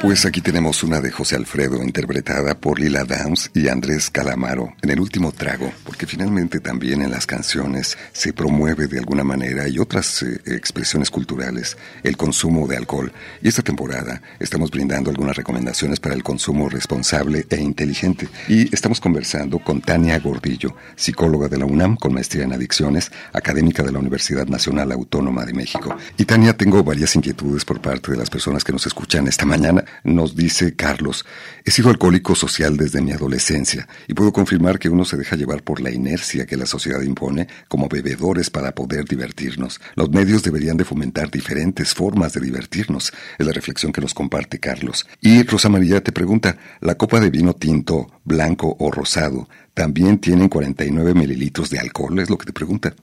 Pues 0.02 0.26
aquí 0.26 0.40
tenemos 0.40 0.82
una 0.82 1.00
de 1.00 1.12
José 1.12 1.36
Alfredo, 1.36 1.80
interpretada 1.80 2.58
por 2.58 2.80
Lila 2.80 3.04
Downs 3.04 3.52
y 3.54 3.68
Andrés 3.68 4.10
Calamaro, 4.10 4.74
en 4.82 4.90
el 4.90 4.98
último 4.98 5.30
trago, 5.30 5.72
porque 5.84 6.08
finalmente 6.08 6.58
también 6.58 7.02
en 7.02 7.12
las 7.12 7.24
canciones 7.24 7.96
se 8.12 8.32
promueve 8.32 8.88
de 8.88 8.98
alguna 8.98 9.22
manera 9.22 9.68
y 9.68 9.78
otras 9.78 10.24
eh, 10.24 10.40
expresiones 10.46 11.08
culturales 11.08 11.76
el 12.02 12.16
consumo 12.16 12.66
de 12.66 12.78
alcohol. 12.78 13.12
Y 13.42 13.46
esta 13.46 13.62
temporada 13.62 14.20
estamos 14.40 14.72
brindando 14.72 15.08
algunas 15.08 15.36
recomendaciones 15.36 16.00
para 16.00 16.16
el 16.16 16.24
consumo 16.24 16.68
responsable 16.68 17.46
e 17.48 17.60
inteligente. 17.60 18.28
Y 18.48 18.74
estamos 18.74 19.00
conversando 19.00 19.60
con 19.60 19.82
Tania 19.82 20.18
Gordillo, 20.18 20.74
psicóloga 20.96 21.46
de 21.46 21.58
la 21.58 21.64
UNAM 21.64 21.94
con 21.94 22.12
maestría 22.12 22.42
en 22.42 22.52
adicciones, 22.52 23.12
académica 23.32 23.84
de 23.84 23.92
la 23.92 24.00
Universidad 24.00 24.48
Nacional 24.48 24.90
Autónoma 24.90 25.44
de 25.44 25.52
México. 25.52 25.96
Y 26.16 26.24
Tania, 26.24 26.56
tengo 26.56 26.82
varias 26.82 27.14
inquietudes 27.14 27.64
por 27.64 27.80
parte 27.80 28.10
de 28.10 28.16
las 28.16 28.30
personas 28.30 28.64
que 28.64 28.72
nos 28.72 28.84
escuchan 28.84 29.28
esta 29.28 29.46
mañana. 29.46 29.84
Nos 30.04 30.36
dice 30.36 30.74
Carlos, 30.74 31.24
he 31.64 31.70
sido 31.70 31.90
alcohólico 31.90 32.34
social 32.34 32.76
desde 32.76 33.00
mi 33.00 33.12
adolescencia 33.12 33.88
y 34.08 34.14
puedo 34.14 34.32
confirmar 34.32 34.78
que 34.78 34.88
uno 34.88 35.04
se 35.04 35.16
deja 35.16 35.36
llevar 35.36 35.62
por 35.62 35.80
la 35.80 35.90
inercia 35.90 36.46
que 36.46 36.56
la 36.56 36.66
sociedad 36.66 37.00
impone 37.02 37.48
como 37.68 37.88
bebedores 37.88 38.50
para 38.50 38.74
poder 38.74 39.04
divertirnos. 39.04 39.80
Los 39.94 40.10
medios 40.10 40.42
deberían 40.42 40.76
de 40.76 40.84
fomentar 40.84 41.30
diferentes 41.30 41.94
formas 41.94 42.32
de 42.32 42.40
divertirnos. 42.40 43.12
Es 43.38 43.46
la 43.46 43.52
reflexión 43.52 43.92
que 43.92 44.00
nos 44.00 44.14
comparte 44.14 44.58
Carlos. 44.58 45.06
Y 45.20 45.42
Rosa 45.44 45.68
María 45.68 46.02
te 46.02 46.12
pregunta, 46.12 46.56
¿la 46.80 46.96
copa 46.96 47.20
de 47.20 47.30
vino 47.30 47.54
tinto, 47.54 48.20
blanco 48.24 48.76
o 48.78 48.90
rosado 48.90 49.48
también 49.74 50.18
tienen 50.18 50.48
49 50.48 51.14
mililitros 51.14 51.70
de 51.70 51.78
alcohol? 51.78 52.18
Es 52.18 52.30
lo 52.30 52.38
que 52.38 52.46
te 52.46 52.52
pregunta. 52.52 52.94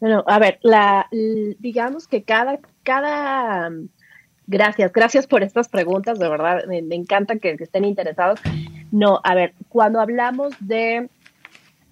Bueno, 0.00 0.22
a 0.26 0.38
ver, 0.38 0.58
la, 0.62 1.08
digamos 1.10 2.06
que 2.06 2.22
cada, 2.22 2.60
cada, 2.84 3.70
gracias, 4.48 4.92
gracias 4.92 5.26
por 5.26 5.44
estas 5.44 5.68
preguntas, 5.68 6.18
de 6.18 6.28
verdad, 6.28 6.64
me, 6.66 6.78
encanta 6.94 7.36
que, 7.36 7.56
estén 7.60 7.84
interesados. 7.84 8.40
No, 8.90 9.20
a 9.22 9.34
ver, 9.34 9.54
cuando 9.68 10.00
hablamos 10.00 10.54
de 10.58 11.08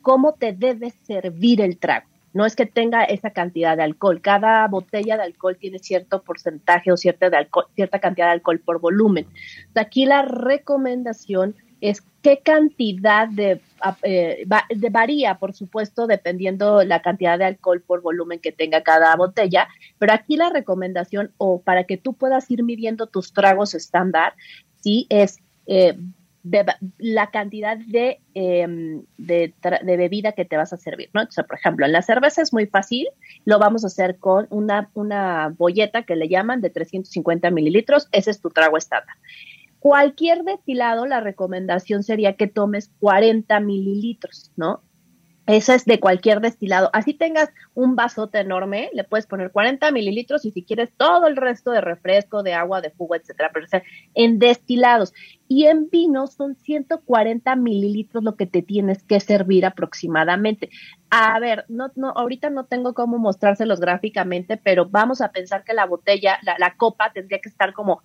cómo 0.02 0.32
te 0.32 0.52
debe 0.52 0.90
servir 1.07 1.61
el 1.61 1.78
trago, 1.78 2.07
no 2.32 2.44
es 2.44 2.57
que 2.57 2.66
tenga 2.66 3.04
esa 3.04 3.30
cantidad 3.30 3.76
de 3.76 3.82
alcohol. 3.84 4.20
Cada 4.20 4.66
botella 4.68 5.16
de 5.16 5.22
alcohol 5.22 5.57
tiene 5.59 5.78
cierto 5.78 6.22
porcentaje 6.22 6.92
o 6.92 6.96
cierta, 6.96 7.30
de 7.30 7.36
alcohol, 7.36 7.66
cierta 7.74 7.98
cantidad 7.98 8.26
de 8.26 8.32
alcohol 8.32 8.61
por 8.61 8.80
volumen. 8.80 9.26
Aquí 9.74 10.04
la 10.04 10.22
recomendación 10.22 11.54
es 11.80 12.02
qué 12.22 12.40
cantidad 12.42 13.28
de, 13.28 13.61
eh, 14.02 14.46
varía, 14.90 15.38
por 15.38 15.54
supuesto, 15.54 16.06
dependiendo 16.06 16.84
la 16.84 17.02
cantidad 17.02 17.38
de 17.38 17.44
alcohol 17.44 17.82
por 17.82 18.02
volumen 18.02 18.40
que 18.40 18.52
tenga 18.52 18.82
cada 18.82 19.14
botella, 19.16 19.68
pero 19.98 20.12
aquí 20.12 20.36
la 20.36 20.50
recomendación 20.50 21.32
o 21.38 21.60
para 21.60 21.84
que 21.84 21.96
tú 21.96 22.14
puedas 22.14 22.50
ir 22.50 22.62
midiendo 22.62 23.06
tus 23.06 23.32
tragos 23.32 23.74
estándar, 23.74 24.34
sí, 24.80 25.06
es 25.10 25.38
eh, 25.66 25.96
la 26.98 27.30
cantidad 27.30 27.76
de, 27.76 28.20
em, 28.34 29.02
de, 29.18 29.52
bebida 29.82 30.32
que 30.32 30.44
te 30.44 30.56
vas 30.56 30.72
a 30.72 30.76
servir, 30.76 31.10
¿no? 31.12 31.22
Por 31.26 31.58
ejemplo, 31.58 31.86
en 31.86 31.92
la 31.92 32.02
cerveza 32.02 32.42
es 32.42 32.52
muy 32.52 32.66
fácil, 32.66 33.08
lo 33.44 33.58
vamos 33.58 33.84
a 33.84 33.88
hacer 33.88 34.18
con 34.18 34.46
una, 34.50 34.90
una 34.94 35.52
bolleta 35.56 36.04
que 36.04 36.16
le 36.16 36.28
llaman 36.28 36.60
de 36.60 36.70
350 36.70 37.50
mililitros, 37.50 38.08
ese 38.12 38.30
es 38.30 38.40
tu 38.40 38.50
trago 38.50 38.76
estándar. 38.76 39.16
Cualquier 39.87 40.43
destilado, 40.43 41.07
la 41.07 41.20
recomendación 41.20 42.03
sería 42.03 42.32
que 42.32 42.49
tomes 42.49 42.91
40 42.99 43.61
mililitros, 43.61 44.51
¿no? 44.57 44.82
Eso 45.47 45.72
es 45.74 45.84
de 45.84 46.01
cualquier 46.01 46.41
destilado. 46.41 46.91
Así 46.93 47.14
tengas 47.14 47.51
un 47.72 47.95
vasote 47.95 48.41
enorme, 48.41 48.91
le 48.95 49.05
puedes 49.05 49.28
poner 49.28 49.53
40 49.53 49.93
mililitros 49.93 50.45
y 50.45 50.51
si 50.51 50.64
quieres 50.64 50.91
todo 50.97 51.28
el 51.28 51.37
resto 51.37 51.70
de 51.70 51.82
refresco, 51.82 52.43
de 52.43 52.55
agua, 52.55 52.80
de 52.80 52.91
jugo, 52.99 53.14
etcétera. 53.14 53.53
Pero 53.55 53.66
o 53.66 53.82
en 54.14 54.41
destilados. 54.41 55.14
Y 55.49 55.66
en 55.66 55.88
vino 55.90 56.26
son 56.26 56.57
140 56.57 57.57
mililitros 57.57 58.24
lo 58.24 58.36
que 58.36 58.47
te 58.47 58.62
tienes 58.62 59.03
que 59.03 59.20
servir 59.20 59.64
aproximadamente. 59.64 60.70
A 61.11 61.38
ver, 61.38 61.64
no, 61.68 61.92
no, 61.94 62.11
ahorita 62.11 62.51
no 62.51 62.64
tengo 62.64 62.94
cómo 62.94 63.18
mostrárselos 63.18 63.80
gráficamente, 63.80 64.57
pero 64.57 64.86
vamos 64.86 65.20
a 65.20 65.30
pensar 65.30 65.64
que 65.64 65.74
la 65.74 65.86
botella, 65.86 66.38
la, 66.42 66.57
la 66.59 66.76
copa 66.76 67.12
tendría 67.12 67.40
que 67.40 67.49
estar 67.49 67.72
como 67.72 68.03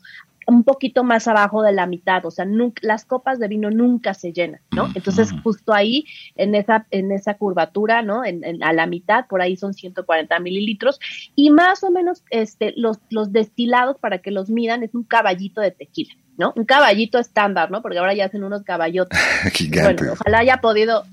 un 0.47 0.63
poquito 0.63 1.03
más 1.03 1.27
abajo 1.27 1.61
de 1.61 1.71
la 1.71 1.87
mitad, 1.87 2.25
o 2.25 2.31
sea, 2.31 2.45
nunca, 2.45 2.81
las 2.85 3.05
copas 3.05 3.39
de 3.39 3.47
vino 3.47 3.69
nunca 3.69 4.13
se 4.13 4.33
llenan, 4.33 4.61
¿no? 4.75 4.89
Entonces, 4.95 5.31
justo 5.43 5.73
ahí, 5.73 6.05
en 6.35 6.55
esa, 6.55 6.87
en 6.91 7.11
esa 7.11 7.35
curvatura, 7.35 8.01
¿no? 8.01 8.25
En, 8.25 8.63
a 8.63 8.73
la 8.73 8.87
mitad, 8.87 9.27
por 9.27 9.41
ahí 9.41 9.55
son 9.55 9.73
140 9.73 10.39
mililitros, 10.39 10.99
y 11.35 11.51
más 11.51 11.83
o 11.83 11.91
menos, 11.91 12.23
este, 12.29 12.73
los, 12.75 12.99
los 13.09 13.31
destilados, 13.31 13.97
para 13.97 14.19
que 14.19 14.31
los 14.31 14.49
midan, 14.49 14.83
es 14.83 14.95
un 14.95 15.03
caballito 15.03 15.61
de 15.61 15.71
tequila, 15.71 16.13
¿no? 16.37 16.53
Un 16.55 16.65
caballito 16.65 17.19
estándar, 17.19 17.71
¿no? 17.71 17.81
Porque 17.81 17.97
ahora 17.97 18.13
ya 18.13 18.25
hacen 18.25 18.43
unos 18.43 18.63
caballotes. 18.63 19.19
Bueno, 19.71 20.13
ojalá 20.13 20.39
haya 20.39 20.57
podido, 20.57 21.03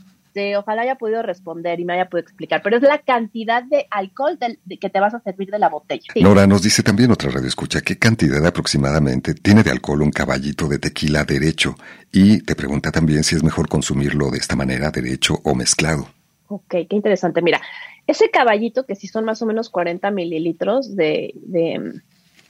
ojalá 0.57 0.83
haya 0.83 0.95
podido 0.97 1.23
responder 1.23 1.81
y 1.81 1.85
me 1.85 1.95
haya 1.95 2.09
podido 2.09 2.27
explicar, 2.27 2.61
pero 2.63 2.77
es 2.77 2.83
la 2.83 2.99
cantidad 2.99 3.63
de 3.63 3.87
alcohol 3.91 4.39
que 4.81 4.91
te 4.91 5.01
vas 5.01 5.15
a 5.15 5.21
servir 5.21 5.51
de 5.51 5.59
la 5.59 5.69
botella. 5.69 6.07
Nora 6.17 6.47
nos 6.47 6.63
dice 6.63 6.83
también 6.83 7.11
otra 7.11 7.31
radio 7.31 7.49
escucha, 7.49 7.81
¿qué 7.81 7.99
cantidad 7.99 8.45
aproximadamente 8.47 9.35
tiene 9.35 9.63
de 9.63 9.71
alcohol 9.71 10.03
un 10.03 10.11
caballito 10.11 10.69
de 10.69 10.79
tequila 10.79 11.25
derecho? 11.25 11.75
Y 12.13 12.43
te 12.43 12.55
pregunta 12.55 12.91
también 12.91 13.25
si 13.25 13.37
es 13.37 13.43
mejor 13.43 13.69
consumirlo 13.69 14.31
de 14.31 14.39
esta 14.39 14.57
manera, 14.57 14.91
derecho 14.91 15.41
o 15.45 15.55
mezclado. 15.55 16.09
Ok, 16.49 16.69
qué 16.69 16.97
interesante. 16.97 17.43
Mira, 17.43 17.61
ese 18.07 18.31
caballito, 18.31 18.87
que 18.87 18.95
sí 18.95 19.07
son 19.07 19.25
más 19.27 19.43
o 19.43 19.47
menos 19.47 19.69
40 19.69 20.11
mililitros 20.11 20.97
de, 20.97 21.35
de, 21.35 22.03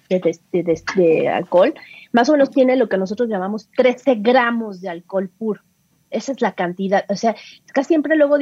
de, 0.09 1.29
alcohol, 1.29 1.75
más 2.13 2.29
o 2.29 2.33
menos 2.33 2.51
tiene 2.51 2.77
lo 2.77 2.89
que 2.89 2.99
nosotros 2.99 3.29
llamamos 3.29 3.69
13 3.77 4.17
gramos 4.17 4.81
de 4.81 4.89
alcohol 4.89 5.29
puro. 5.29 5.63
Esa 6.11 6.33
es 6.33 6.41
la 6.41 6.55
cantidad. 6.55 7.05
O 7.09 7.17
sea, 7.17 7.37
casi 7.73 7.89
siempre 7.89 8.17
luego 8.17 8.37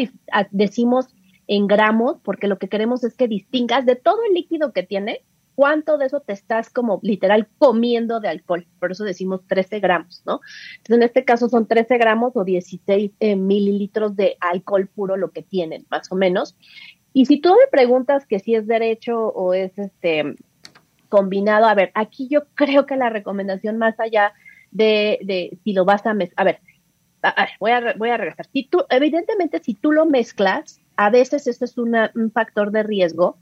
decimos 0.50 1.08
en 1.48 1.66
gramos, 1.66 2.18
porque 2.22 2.48
lo 2.48 2.58
que 2.58 2.68
queremos 2.68 3.04
es 3.04 3.14
que 3.14 3.28
distingas 3.28 3.86
de 3.86 3.96
todo 3.96 4.18
el 4.28 4.34
líquido 4.34 4.72
que 4.72 4.82
tiene, 4.82 5.22
cuánto 5.54 5.98
de 5.98 6.06
eso 6.06 6.20
te 6.20 6.32
estás 6.32 6.70
como 6.70 7.00
literal 7.02 7.48
comiendo 7.58 8.20
de 8.20 8.28
alcohol. 8.28 8.66
Por 8.78 8.92
eso 8.92 9.04
decimos 9.04 9.40
13 9.48 9.80
gramos, 9.80 10.22
¿no? 10.26 10.40
Entonces, 10.76 10.96
en 10.96 11.02
este 11.02 11.24
caso 11.24 11.48
son 11.48 11.66
13 11.66 11.98
gramos 11.98 12.36
o 12.36 12.44
16 12.44 13.12
eh, 13.18 13.36
mililitros 13.36 14.14
de 14.14 14.36
alcohol 14.40 14.88
puro 14.88 15.16
lo 15.16 15.30
que 15.30 15.42
tienen, 15.42 15.86
más 15.90 16.12
o 16.12 16.14
menos. 16.14 16.56
Y 17.12 17.24
si 17.26 17.40
tú 17.40 17.50
me 17.50 17.66
preguntas 17.70 18.26
que 18.26 18.38
si 18.38 18.54
es 18.54 18.66
derecho 18.66 19.18
o 19.18 19.54
es 19.54 19.76
este 19.78 20.36
combinado, 21.08 21.66
a 21.66 21.74
ver, 21.74 21.90
aquí 21.94 22.28
yo 22.28 22.44
creo 22.54 22.86
que 22.86 22.96
la 22.96 23.10
recomendación 23.10 23.78
más 23.78 23.98
allá 24.00 24.32
de, 24.70 25.18
de 25.22 25.58
si 25.64 25.72
lo 25.72 25.84
vas 25.84 26.06
a 26.06 26.14
mezclar, 26.14 26.40
a 26.40 26.44
ver, 26.44 26.60
voy 27.60 27.70
a, 27.70 27.94
voy 27.96 28.10
a 28.10 28.16
regresar. 28.16 28.46
Si 28.52 28.64
tú, 28.64 28.84
evidentemente, 28.90 29.60
si 29.62 29.74
tú 29.74 29.92
lo 29.92 30.06
mezclas, 30.06 30.80
a 30.96 31.10
veces 31.10 31.46
este 31.46 31.64
es 31.64 31.76
un 31.78 32.30
factor 32.32 32.70
de 32.70 32.82
riesgo 32.82 33.38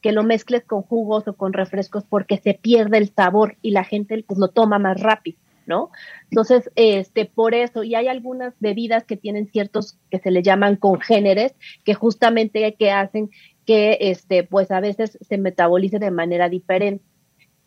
que 0.00 0.12
lo 0.12 0.22
mezcles 0.22 0.64
con 0.64 0.82
jugos 0.82 1.26
o 1.26 1.34
con 1.34 1.52
refrescos 1.52 2.04
porque 2.08 2.38
se 2.38 2.54
pierde 2.54 2.98
el 2.98 3.12
sabor 3.12 3.56
y 3.62 3.72
la 3.72 3.84
gente 3.84 4.22
pues, 4.26 4.38
lo 4.38 4.48
toma 4.48 4.78
más 4.78 5.00
rápido, 5.00 5.38
¿no? 5.66 5.90
Entonces, 6.30 6.70
este, 6.76 7.24
por 7.24 7.54
eso, 7.54 7.82
y 7.82 7.94
hay 7.94 8.06
algunas 8.06 8.54
bebidas 8.60 9.04
que 9.04 9.16
tienen 9.16 9.48
ciertos 9.50 9.98
que 10.10 10.18
se 10.18 10.30
le 10.30 10.42
llaman 10.42 10.76
congéneres, 10.76 11.54
que 11.84 11.94
justamente 11.94 12.76
que 12.78 12.90
hacen 12.92 13.30
que, 13.68 13.98
este, 14.00 14.44
pues 14.44 14.70
a 14.70 14.80
veces 14.80 15.18
se 15.20 15.36
metabolice 15.36 15.98
de 15.98 16.10
manera 16.10 16.48
diferente. 16.48 17.04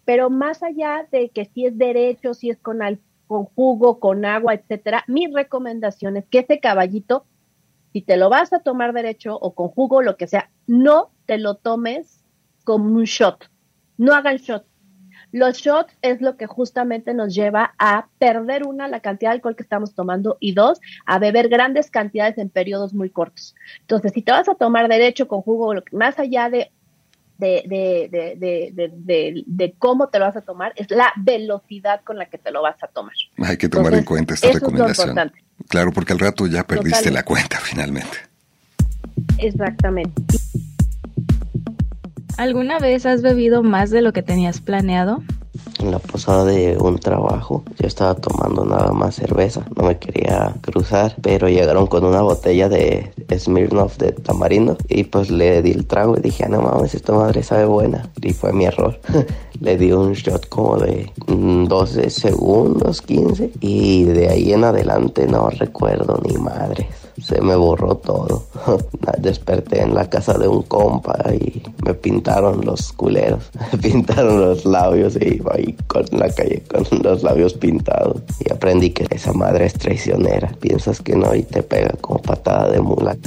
Pero 0.03 0.31
más 0.31 0.63
allá 0.63 1.07
de 1.11 1.29
que 1.29 1.45
si 1.45 1.67
es 1.67 1.77
derecho, 1.77 2.33
si 2.33 2.49
es 2.49 2.57
con 2.57 2.79
con 3.27 3.45
jugo, 3.45 3.99
con 3.99 4.25
agua, 4.25 4.55
etcétera. 4.55 5.03
Mi 5.05 5.27
recomendación 5.27 6.17
es 6.17 6.25
que 6.25 6.39
ese 6.39 6.59
caballito, 6.59 7.27
si 7.93 8.01
te 8.01 8.17
lo 8.17 8.29
vas 8.29 8.51
a 8.51 8.61
tomar 8.61 8.93
derecho 8.93 9.37
o 9.37 9.53
con 9.53 9.67
jugo, 9.67 10.01
lo 10.01 10.17
que 10.17 10.25
sea, 10.25 10.49
no 10.65 11.11
te 11.27 11.37
lo 11.37 11.53
tomes 11.57 12.25
como 12.63 12.95
un 12.95 13.03
shot. 13.03 13.51
No 13.97 14.15
hagan 14.15 14.37
shot. 14.37 14.65
Los 15.31 15.57
shots 15.57 15.93
es 16.01 16.21
lo 16.21 16.37
que 16.37 16.45
justamente 16.45 17.13
nos 17.13 17.33
lleva 17.33 17.73
a 17.77 18.07
perder 18.19 18.65
una, 18.65 18.87
la 18.87 18.99
cantidad 18.99 19.31
de 19.31 19.35
alcohol 19.35 19.55
que 19.55 19.63
estamos 19.63 19.93
tomando 19.93 20.37
y 20.39 20.53
dos, 20.53 20.79
a 21.05 21.19
beber 21.19 21.49
grandes 21.49 21.89
cantidades 21.89 22.37
en 22.37 22.49
periodos 22.49 22.93
muy 22.93 23.09
cortos. 23.09 23.55
Entonces, 23.81 24.11
si 24.13 24.21
te 24.21 24.31
vas 24.31 24.49
a 24.49 24.55
tomar 24.55 24.87
derecho 24.87 25.27
con 25.27 25.41
jugo, 25.41 25.73
más 25.91 26.19
allá 26.19 26.49
de 26.49 26.71
de, 27.41 27.63
de, 28.11 28.37
de, 28.37 29.43
de, 29.45 29.73
cómo 29.79 30.09
te 30.09 30.19
lo 30.19 30.25
vas 30.25 30.35
a 30.35 30.41
tomar, 30.41 30.73
es 30.75 30.91
la 30.91 31.11
velocidad 31.17 32.01
con 32.03 32.17
la 32.17 32.27
que 32.27 32.37
te 32.37 32.51
lo 32.51 32.61
vas 32.61 32.81
a 32.83 32.87
tomar. 32.87 33.15
Hay 33.37 33.57
que 33.57 33.67
tomar 33.67 33.93
en 33.95 34.03
cuenta 34.03 34.35
esta 34.35 34.51
recomendación. 34.51 35.31
claro, 35.67 35.91
porque 35.91 36.13
al 36.13 36.19
rato 36.19 36.45
ya 36.45 36.63
perdiste 36.63 37.09
la 37.09 37.23
cuenta 37.23 37.57
finalmente. 37.59 38.17
Exactamente. 39.39 40.21
¿Alguna 42.37 42.79
vez 42.79 43.05
has 43.05 43.21
bebido 43.21 43.63
más 43.63 43.89
de 43.89 44.01
lo 44.01 44.13
que 44.13 44.23
tenías 44.23 44.61
planeado? 44.61 45.21
en 45.81 45.91
la 45.91 45.99
posada 45.99 46.45
de 46.45 46.77
un 46.77 46.99
trabajo. 46.99 47.63
Yo 47.79 47.87
estaba 47.87 48.15
tomando 48.15 48.65
nada 48.65 48.91
más 48.91 49.15
cerveza, 49.15 49.65
no 49.75 49.87
me 49.87 49.97
quería 49.97 50.53
cruzar, 50.61 51.15
pero 51.21 51.49
llegaron 51.49 51.87
con 51.87 52.05
una 52.05 52.21
botella 52.21 52.69
de 52.69 53.11
Smirnoff 53.37 53.97
de 53.97 54.11
tamarindo 54.11 54.77
y 54.87 55.03
pues 55.03 55.31
le 55.31 55.61
di 55.61 55.71
el 55.71 55.85
trago 55.85 56.17
y 56.17 56.21
dije, 56.21 56.45
ah, 56.45 56.49
no 56.49 56.61
mames, 56.61 56.95
esta 56.95 57.13
madre 57.13 57.43
sabe 57.43 57.65
buena. 57.65 58.09
Y 58.21 58.33
fue 58.33 58.53
mi 58.53 58.65
error. 58.65 58.99
le 59.59 59.77
di 59.77 59.91
un 59.91 60.13
shot 60.13 60.47
como 60.49 60.77
de 60.77 61.11
12 61.27 62.09
segundos, 62.09 63.01
15 63.01 63.51
y 63.59 64.03
de 64.03 64.29
ahí 64.29 64.53
en 64.53 64.63
adelante 64.63 65.27
no 65.27 65.49
recuerdo 65.49 66.19
ni 66.23 66.37
madres 66.37 67.00
se 67.21 67.41
me 67.41 67.55
borró 67.55 67.95
todo. 67.95 68.43
Desperté 69.17 69.81
en 69.81 69.93
la 69.93 70.09
casa 70.09 70.37
de 70.37 70.47
un 70.47 70.63
compa 70.63 71.15
y 71.33 71.61
me 71.83 71.93
pintaron 71.93 72.61
los 72.65 72.93
culeros, 72.93 73.49
me 73.71 73.77
pintaron 73.89 74.41
los 74.41 74.65
labios 74.65 75.17
y 75.19 75.35
iba 75.35 75.53
ahí 75.55 75.75
con 75.87 76.05
la 76.11 76.29
calle 76.29 76.63
con 76.69 76.85
los 77.01 77.23
labios 77.23 77.53
pintados. 77.53 78.21
Y 78.39 78.51
aprendí 78.51 78.91
que 78.91 79.07
esa 79.09 79.33
madre 79.33 79.65
es 79.65 79.73
traicionera. 79.73 80.51
Piensas 80.59 81.01
que 81.01 81.15
no 81.15 81.33
y 81.35 81.43
te 81.43 81.63
pega 81.63 81.93
como 82.01 82.21
patada 82.21 82.69
de 82.71 82.81
mula. 82.81 83.17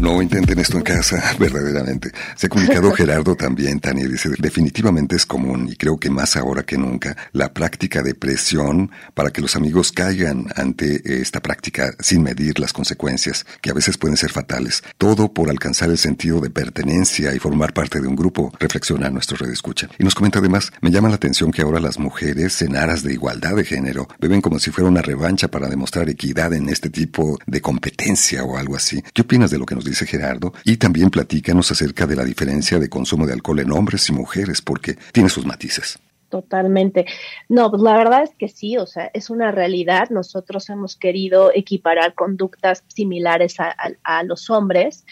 No 0.00 0.22
intenten 0.22 0.58
esto 0.58 0.78
en 0.78 0.82
casa, 0.82 1.22
verdaderamente. 1.38 2.10
Se 2.34 2.46
ha 2.46 2.48
comunicado 2.48 2.90
Gerardo 2.96 3.36
también, 3.36 3.80
Tania, 3.80 4.08
dice, 4.08 4.30
definitivamente 4.38 5.14
es 5.14 5.26
común, 5.26 5.68
y 5.70 5.76
creo 5.76 5.98
que 5.98 6.08
más 6.08 6.38
ahora 6.38 6.62
que 6.62 6.78
nunca, 6.78 7.14
la 7.32 7.52
práctica 7.52 8.02
de 8.02 8.14
presión 8.14 8.90
para 9.12 9.28
que 9.30 9.42
los 9.42 9.56
amigos 9.56 9.92
caigan 9.92 10.46
ante 10.56 11.20
esta 11.20 11.40
práctica 11.40 11.92
sin 11.98 12.22
medir 12.22 12.58
las 12.58 12.72
consecuencias, 12.72 13.44
que 13.60 13.68
a 13.68 13.74
veces 13.74 13.98
pueden 13.98 14.16
ser 14.16 14.32
fatales. 14.32 14.82
Todo 14.96 15.34
por 15.34 15.50
alcanzar 15.50 15.90
el 15.90 15.98
sentido 15.98 16.40
de 16.40 16.48
pertenencia 16.48 17.34
y 17.34 17.38
formar 17.38 17.74
parte 17.74 18.00
de 18.00 18.08
un 18.08 18.16
grupo, 18.16 18.54
reflexiona 18.58 19.10
nuestro 19.10 19.36
red 19.36 19.50
escucha. 19.50 19.90
Y 19.98 20.04
nos 20.04 20.14
comenta 20.14 20.38
además, 20.38 20.72
me 20.80 20.90
llama 20.90 21.10
la 21.10 21.16
atención 21.16 21.52
que 21.52 21.60
ahora 21.60 21.78
las 21.78 21.98
mujeres, 21.98 22.62
en 22.62 22.74
aras 22.74 23.02
de 23.02 23.12
igualdad 23.12 23.54
de 23.54 23.64
género, 23.64 24.08
beben 24.18 24.40
como 24.40 24.60
si 24.60 24.70
fuera 24.70 24.88
una 24.88 25.02
revancha 25.02 25.48
para 25.48 25.68
demostrar 25.68 26.08
equidad 26.08 26.54
en 26.54 26.70
este 26.70 26.88
tipo 26.88 27.38
de 27.46 27.60
competencia 27.60 28.44
o 28.44 28.56
algo 28.56 28.76
así. 28.76 29.04
¿Qué 29.12 29.20
opinas 29.20 29.50
de 29.50 29.58
lo 29.58 29.66
que 29.66 29.74
nos 29.74 29.84
dice 29.84 29.89
Gerardo. 29.94 30.52
Y 30.64 30.76
también 30.76 31.10
platícanos 31.10 31.70
acerca 31.70 32.06
de 32.06 32.16
la 32.16 32.24
diferencia 32.24 32.78
de 32.78 32.88
consumo 32.88 33.26
de 33.26 33.32
alcohol 33.32 33.60
en 33.60 33.72
hombres 33.72 34.08
y 34.08 34.12
mujeres, 34.12 34.62
porque 34.62 34.96
tiene 35.12 35.28
sus 35.28 35.46
matices. 35.46 35.98
Totalmente. 36.30 37.06
No, 37.48 37.70
pues 37.70 37.82
la 37.82 37.96
verdad 37.96 38.22
es 38.22 38.30
que 38.36 38.48
sí, 38.48 38.76
o 38.76 38.86
sea, 38.86 39.10
es 39.12 39.30
una 39.30 39.50
realidad. 39.50 40.10
Nosotros 40.10 40.70
hemos 40.70 40.96
querido 40.96 41.50
equiparar 41.52 42.14
conductas 42.14 42.84
similares 42.86 43.56
a, 43.58 44.22
los 44.22 44.48
hombres. 44.48 45.04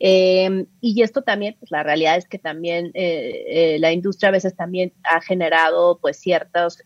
Eh, 0.00 0.64
y 0.80 1.02
esto 1.02 1.22
también, 1.22 1.56
pues 1.60 1.70
la 1.70 1.82
realidad 1.82 2.16
es 2.16 2.26
que 2.26 2.38
también 2.38 2.86
eh, 2.94 3.44
eh, 3.48 3.76
la 3.80 3.92
industria 3.92 4.30
a 4.30 4.32
veces 4.32 4.56
también 4.56 4.94
ha 5.04 5.20
generado 5.20 5.98
pues 6.00 6.16
ciertos 6.16 6.78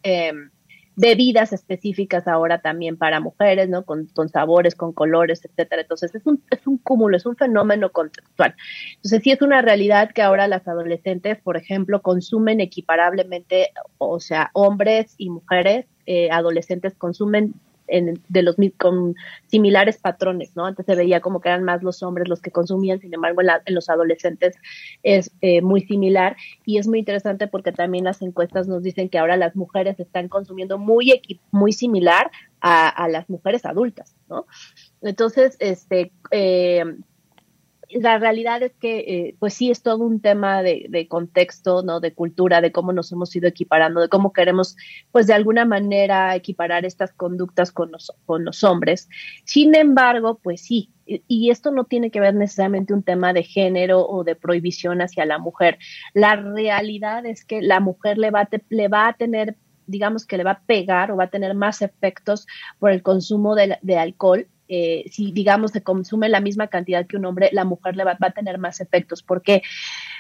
bebidas 0.97 1.53
específicas 1.53 2.27
ahora 2.27 2.61
también 2.63 2.97
para 2.97 3.21
mujeres, 3.21 3.69
¿no? 3.69 3.85
Con, 3.85 4.09
sabores, 4.31 4.75
con 4.75 4.93
colores, 4.93 5.45
etcétera. 5.45 5.83
Entonces 5.83 6.15
es 6.15 6.27
un, 6.27 6.43
es 6.51 6.67
un 6.67 6.79
cúmulo, 6.79 7.17
es 7.17 7.27
un 7.27 7.37
fenómeno 7.37 7.93
contextual. 7.93 8.55
Entonces 8.97 9.23
sí 9.23 9.31
es 9.31 9.43
una 9.43 9.61
realidad 9.63 10.11
que 10.13 10.23
ahora 10.23 10.49
las 10.49 10.67
adolescentes, 10.67 11.39
por 11.43 11.57
ejemplo, 11.57 12.01
consumen 12.01 12.61
equiparablemente, 12.61 13.71
o 13.99 14.19
sea, 14.21 14.51
hombres 14.55 15.15
y 15.19 15.29
mujeres 15.29 15.87
eh, 16.07 16.31
adolescentes 16.31 16.95
consumen 16.95 17.55
de 17.87 18.43
los 18.43 18.57
con 18.77 19.15
similares 19.47 19.99
patrones, 19.99 20.57
¿no? 20.57 20.67
Antes 20.67 20.87
se 20.87 20.95
veía 20.95 21.21
como 21.21 21.41
que 21.41 21.49
eran 21.49 21.65
más 21.65 21.83
los 21.83 22.03
hombres 22.03 22.29
los 22.29 22.41
que 22.41 22.51
consumían, 22.51 23.01
sin 23.01 23.15
embargo 23.15 23.43
en, 23.43 23.75
los 23.75 23.89
adolescentes 23.89 24.57
es 25.03 25.33
eh, 25.41 25.63
muy 25.63 25.83
similar 25.83 26.37
y 26.65 26.79
es 26.79 26.87
muy 26.87 26.99
interesante 26.99 27.47
porque 27.47 27.73
también 27.73 28.05
las 28.05 28.23
encuestas 28.23 28.67
nos 28.69 28.83
dicen 28.83 29.09
que 29.09 29.19
ahora 29.19 29.37
las 29.37 29.57
mujeres 29.57 29.99
están 30.01 30.29
consumiendo 30.29 30.79
muy 30.79 31.21
muy 31.51 31.73
similar 31.73 32.31
a, 32.61 33.07
las 33.09 33.31
mujeres 33.31 33.65
adultas, 33.65 34.17
¿no? 34.29 34.47
Entonces, 35.01 35.57
este 35.61 36.11
eh, 36.33 36.85
la 37.91 38.19
realidad 38.19 38.63
es 38.63 38.73
que, 38.75 38.99
eh, 38.99 39.37
pues 39.39 39.55
sí, 39.55 39.71
es 39.71 39.83
todo 39.83 40.05
un 40.05 40.21
tema 40.21 40.63
de, 40.63 41.07
contexto, 41.09 41.83
¿no? 41.83 42.01
De 42.01 42.13
cultura, 42.13 42.61
de 42.61 42.73
cómo 42.73 42.93
nos 42.93 43.13
hemos 43.13 43.35
ido 43.37 43.49
equiparando, 43.49 44.01
de 44.01 44.09
cómo 44.09 44.33
queremos, 44.33 44.77
pues 45.13 45.27
de 45.27 45.35
alguna 45.35 45.65
manera, 45.65 46.35
equiparar 46.35 46.85
estas 46.85 47.13
conductas 47.13 47.73
con 47.73 47.93
los, 47.93 48.13
con 48.25 48.45
los 48.45 48.65
hombres. 48.65 49.09
Sin 49.45 49.75
embargo, 49.75 50.41
pues 50.43 50.63
sí, 50.63 50.91
y 51.07 51.51
esto 51.51 51.71
no 51.71 51.85
tiene 51.85 52.11
que 52.11 52.21
ver 52.21 52.35
necesariamente 52.35 52.93
un 52.93 53.03
tema 53.03 53.33
de 53.33 53.45
género 53.45 54.07
o 54.07 54.25
de 54.25 54.35
prohibición 54.35 55.01
hacia 55.01 55.25
la 55.25 55.39
mujer. 55.39 55.79
La 56.15 56.35
realidad 56.37 57.25
es 57.25 57.45
que 57.45 57.63
la 57.63 57.81
mujer 57.81 58.19
le 58.19 58.31
va 58.31 58.49
le 58.69 58.89
va 58.89 59.09
a 59.09 59.13
tener 59.13 59.57
digamos 59.89 60.27
que 60.27 60.37
le 60.37 60.43
va 60.43 60.51
a 60.53 60.63
pegar 60.67 61.13
o 61.13 61.17
va 61.17 61.25
a 61.25 61.31
tener 61.31 61.55
más 61.55 61.81
efectos 61.81 62.49
por 62.81 62.91
el 62.91 63.05
consumo 63.05 63.55
de, 63.55 63.79
de 63.83 63.99
alcohol 63.99 64.49
eh, 64.69 65.05
si 65.11 65.33
digamos 65.33 65.73
se 65.73 65.83
consume 65.83 66.29
la 66.29 66.41
misma 66.41 66.69
cantidad 66.69 67.07
que 67.07 67.17
un 67.17 67.27
hombre, 67.27 67.51
la 67.53 67.65
mujer 67.65 67.97
le 67.97 68.05
va, 68.05 68.17
a 68.21 68.31
tener 68.31 68.59
más 68.59 68.81
efectos. 68.81 69.23
¿Por 69.23 69.43
qué? 69.43 69.63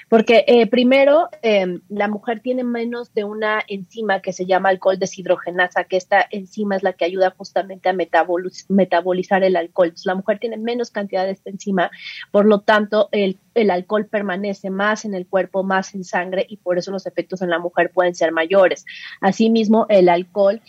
Porque 0.08 0.44
eh, 0.46 0.66
primero, 0.66 1.28
em, 1.42 1.80
la 1.88 2.08
mujer 2.08 2.40
tiene 2.40 2.62
menos 2.62 3.12
de 3.12 3.24
una 3.24 3.62
enzima 3.66 4.20
que 4.20 4.32
se 4.32 4.46
llama 4.46 4.68
alcohol 4.68 4.98
deshidrogenasa, 4.98 5.84
que 5.84 5.96
esta 5.96 6.24
enzima 6.30 6.76
es 6.76 6.82
la 6.82 6.92
que 6.92 7.04
ayuda 7.04 7.34
justamente 7.36 7.88
a 7.88 7.92
metabolizar 7.92 9.42
el 9.42 9.56
alcohol. 9.56 9.92
la 10.04 10.14
mujer 10.14 10.38
tiene 10.38 10.56
menos 10.56 10.90
cantidad 10.90 11.24
de 11.24 11.32
esta 11.32 11.50
enzima, 11.50 11.90
por 12.30 12.46
lo 12.46 12.60
tanto, 12.60 13.08
el, 13.12 13.38
el 13.54 13.70
alcohol 13.70 14.06
permanece 14.06 14.70
más 14.70 15.04
en 15.04 15.14
el 15.14 15.26
cuerpo, 15.26 15.64
más 15.64 15.94
en 15.94 16.04
sangre, 16.04 16.46
y 16.48 16.58
por 16.58 16.78
eso 16.78 16.92
los 16.92 17.06
efectos 17.06 17.42
en 17.42 17.50
la 17.50 17.58
mujer 17.58 17.90
pueden 17.92 18.14
ser 18.14 18.30
mayores. 18.30 18.84
Asimismo, 19.20 19.86
el 19.88 20.08
alcohol 20.08 20.60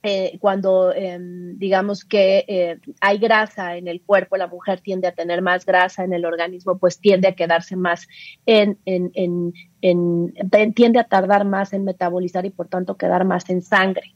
eh, 0.00 0.38
cuando 0.40 0.92
em, 0.94 1.58
digamos 1.58 2.04
que 2.04 2.44
eh, 2.46 2.78
hay 3.00 3.18
grasa 3.18 3.76
en 3.76 3.88
el 3.88 4.00
cuerpo, 4.00 4.36
la 4.36 4.46
mujer 4.46 4.80
tiende 4.80 5.08
a 5.08 5.12
tener 5.12 5.42
más 5.42 5.66
grasa 5.66 6.04
en 6.04 6.12
el 6.12 6.24
organismo, 6.24 6.78
pues 6.78 7.00
tiende 7.00 7.26
a 7.26 7.34
quedarse 7.34 7.74
más 7.74 8.06
en, 8.46 8.78
en, 8.84 9.10
en, 9.82 10.74
tiende 10.74 11.00
a 11.00 11.04
tardar 11.04 11.44
más 11.44 11.72
en 11.72 11.82
metabolizar 11.82 12.46
y 12.46 12.50
por 12.50 12.68
tanto 12.68 12.96
quedar 12.96 13.24
más 13.24 13.50
en 13.50 13.60
sangre. 13.60 14.14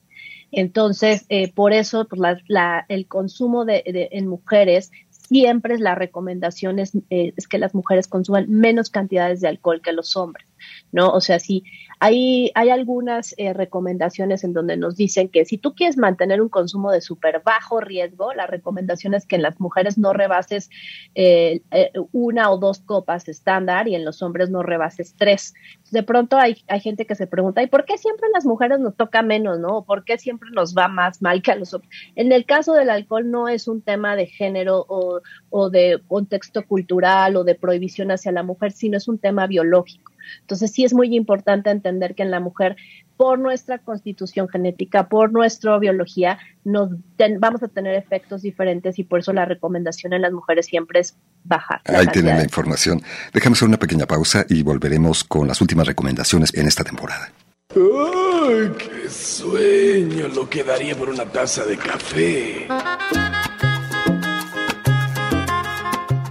Entonces, 0.53 1.27
eh, 1.31 1.53
por 1.53 1.73
eso 1.73 2.07
pues, 2.07 2.21
la, 2.47 2.85
el 2.89 3.09
consumo 3.09 3.65
de, 3.65 3.83
en 3.85 4.29
mujeres 4.29 4.93
siempre 5.11 5.79
la 5.79 5.97
recomendación 5.97 6.79
es, 6.79 6.93
es 7.11 7.49
que 7.49 7.59
las 7.59 7.75
mujeres 7.75 8.07
consuman 8.07 8.49
menos 8.49 8.91
cantidades 8.91 9.41
de 9.41 9.49
alcohol 9.49 9.81
que 9.83 9.93
los 9.93 10.15
hombres. 10.17 10.47
¿No? 10.93 11.11
O 11.11 11.21
sea, 11.21 11.39
sí, 11.39 11.65
hay, 12.01 12.51
hay 12.55 12.71
algunas 12.71 13.35
eh, 13.39 13.53
recomendaciones 13.53 14.43
en 14.43 14.53
donde 14.53 14.77
nos 14.77 14.97
dicen 14.97 15.29
que 15.29 15.45
si 15.45 15.57
tú 15.57 15.75
quieres 15.75 15.97
mantener 15.97 16.43
un 16.43 16.49
consumo 16.49 16.91
de 16.91 17.01
súper 17.01 17.43
bajo 17.45 17.81
riesgo, 17.81 18.33
la 18.35 18.47
recomendación 18.47 19.15
es 19.15 19.27
que 19.27 19.37
en 19.37 19.43
las 19.43 19.61
mujeres 19.61 19.99
no 19.99 20.13
rebases 20.13 20.69
eh, 21.15 21.63
eh, 21.71 21.93
una 22.11 22.51
o 22.51 22.59
dos 22.59 22.81
copas 22.81 23.29
estándar 23.29 23.87
y 23.87 23.95
en 23.95 24.05
los 24.05 24.23
hombres 24.23 24.51
no 24.51 24.63
rebases 24.63 25.15
tres. 25.17 25.55
De 25.91 26.03
pronto 26.03 26.37
hay, 26.37 26.65
hay 26.69 26.81
gente 26.81 27.07
que 27.07 27.15
se 27.15 27.27
pregunta, 27.27 27.63
¿y 27.63 27.69
por 27.69 27.85
qué 27.85 27.97
siempre 27.99 28.27
en 28.27 28.33
las 28.33 28.47
mujeres 28.47 28.81
nos 28.81 28.97
toca 28.97 29.23
menos, 29.23 29.59
no? 29.59 29.79
¿O 29.79 29.85
por 29.85 30.05
qué 30.05 30.19
siempre 30.19 30.51
nos 30.53 30.77
va 30.77 30.89
más 30.89 31.23
mal 31.23 31.41
que 31.41 31.53
a 31.53 31.57
los 31.57 31.73
hombres? 31.73 31.91
En 32.17 32.33
el 32.33 32.45
caso 32.47 32.73
del 32.75 32.91
alcohol 32.91 33.31
no 33.31 33.49
es 33.49 33.69
un 33.69 33.81
tema 33.81 34.17
de 34.17 34.27
género 34.27 34.85
o, 34.89 35.21
o 35.51 35.71
de 35.71 36.03
contexto 36.09 36.67
cultural 36.67 37.37
o 37.37 37.45
de 37.45 37.55
prohibición 37.55 38.11
hacia 38.11 38.33
la 38.33 38.43
mujer, 38.43 38.73
sino 38.73 38.97
es 38.97 39.09
un 39.09 39.19
tema 39.19 39.47
biológico. 39.47 40.12
Entonces 40.41 40.71
sí 40.73 40.85
es 40.85 40.95
muy 40.95 41.15
importante 41.15 41.71
entender 41.71 42.15
que 42.15 42.23
en 42.23 42.31
la 42.31 42.41
mujer, 42.41 42.77
por 43.17 43.39
nuestra 43.39 43.79
constitución 43.79 44.49
genética, 44.49 45.09
por 45.09 45.33
nuestra 45.33 45.79
biología, 45.79 46.39
nos 46.65 46.91
vamos 47.39 47.63
a 47.63 47.69
tener 47.69 47.95
efectos 47.95 48.43
diferentes 48.43 48.99
y 48.99 49.05
por 49.05 49.21
eso 49.21 49.33
la 49.33 49.45
recomendación 49.45 50.13
en 50.13 50.23
las 50.23 50.33
mujeres 50.33 50.67
siempre 50.67 51.01
es 51.01 51.17
bajar. 51.45 51.81
Ahí 51.85 52.07
tienen 52.09 52.37
la 52.37 52.43
información. 52.43 53.01
Déjame 53.33 53.55
hacer 53.55 53.69
una 53.69 53.79
pequeña 53.79 54.07
pausa 54.07 54.45
y 54.49 54.63
volveremos 54.63 55.25
con 55.25 55.47
las 55.49 55.61
últimas 55.61 55.87
recomendaciones 55.87 56.55
en 56.55 56.67
esta 56.67 56.85
temporada. 56.85 57.31
¡Ay, 57.75 58.71
qué 58.79 59.09
sueño! 59.09 60.29
Lo 60.29 60.49
que 60.49 60.63
daría 60.63 60.95
por 60.95 61.09
una 61.09 61.25
taza 61.25 61.65
de 61.65 61.79
café. 61.79 62.69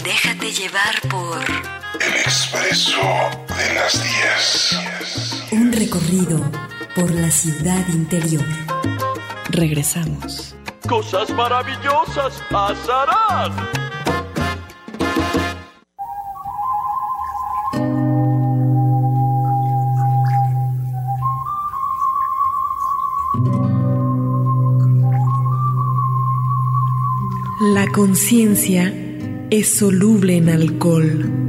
Déjate 0.04 0.52
llevar 0.52 1.02
por 1.10 1.39
expreso 2.32 3.01
de 3.49 3.73
las 3.73 4.01
10. 4.01 5.51
Un 5.51 5.73
recorrido 5.73 6.39
por 6.95 7.11
la 7.11 7.29
ciudad 7.29 7.86
interior. 7.89 8.45
Regresamos. 9.49 10.55
Cosas 10.88 11.29
maravillosas 11.32 12.41
pasarán. 12.49 13.51
La 27.73 27.86
conciencia 27.93 28.93
es 29.49 29.77
soluble 29.77 30.38
en 30.38 30.47
alcohol. 30.47 31.41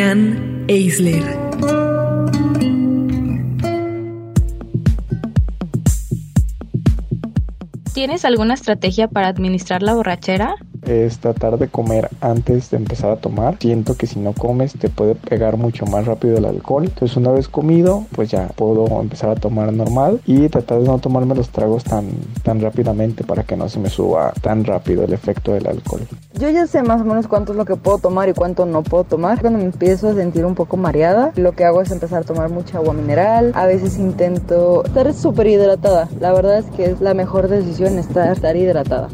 Eisler. 0.00 1.22
¿Tienes 7.92 8.24
alguna 8.24 8.54
estrategia 8.54 9.08
para 9.08 9.28
administrar 9.28 9.82
la 9.82 9.92
borrachera? 9.92 10.54
es 10.86 11.18
tratar 11.18 11.58
de 11.58 11.68
comer 11.68 12.08
antes 12.20 12.70
de 12.70 12.78
empezar 12.78 13.10
a 13.10 13.16
tomar. 13.16 13.58
Siento 13.60 13.94
que 13.94 14.06
si 14.06 14.18
no 14.18 14.32
comes 14.32 14.72
te 14.72 14.88
puede 14.88 15.14
pegar 15.14 15.56
mucho 15.56 15.86
más 15.86 16.06
rápido 16.06 16.38
el 16.38 16.44
alcohol. 16.44 16.84
Entonces 16.84 17.16
una 17.16 17.32
vez 17.32 17.48
comido, 17.48 18.06
pues 18.12 18.30
ya 18.30 18.48
puedo 18.48 19.00
empezar 19.00 19.30
a 19.30 19.34
tomar 19.34 19.72
normal 19.72 20.20
y 20.26 20.48
tratar 20.48 20.80
de 20.80 20.86
no 20.86 20.98
tomarme 20.98 21.34
los 21.34 21.50
tragos 21.50 21.84
tan, 21.84 22.08
tan 22.42 22.60
rápidamente 22.60 23.22
para 23.22 23.42
que 23.44 23.56
no 23.56 23.68
se 23.68 23.78
me 23.78 23.90
suba 23.90 24.32
tan 24.40 24.64
rápido 24.64 25.04
el 25.04 25.12
efecto 25.12 25.52
del 25.52 25.66
alcohol. 25.66 26.06
Yo 26.40 26.48
ya 26.48 26.66
sé 26.66 26.82
más 26.82 27.02
o 27.02 27.04
menos 27.04 27.28
cuánto 27.28 27.52
es 27.52 27.58
lo 27.58 27.66
que 27.66 27.76
puedo 27.76 27.98
tomar 27.98 28.30
y 28.30 28.32
cuánto 28.32 28.64
no 28.64 28.82
puedo 28.82 29.04
tomar. 29.04 29.42
Cuando 29.42 29.58
me 29.58 29.66
empiezo 29.66 30.08
a 30.08 30.14
sentir 30.14 30.46
un 30.46 30.54
poco 30.54 30.78
mareada, 30.78 31.32
lo 31.36 31.52
que 31.52 31.66
hago 31.66 31.82
es 31.82 31.90
empezar 31.90 32.22
a 32.22 32.24
tomar 32.24 32.48
mucha 32.48 32.78
agua 32.78 32.94
mineral. 32.94 33.52
A 33.54 33.66
veces 33.66 33.98
intento 33.98 34.82
estar 34.86 35.12
súper 35.12 35.48
hidratada. 35.48 36.08
La 36.18 36.32
verdad 36.32 36.60
es 36.60 36.64
que 36.74 36.86
es 36.86 37.02
la 37.02 37.12
mejor 37.12 37.48
decisión 37.48 37.98
estar, 37.98 38.32
estar 38.32 38.56
hidratada. 38.56 39.10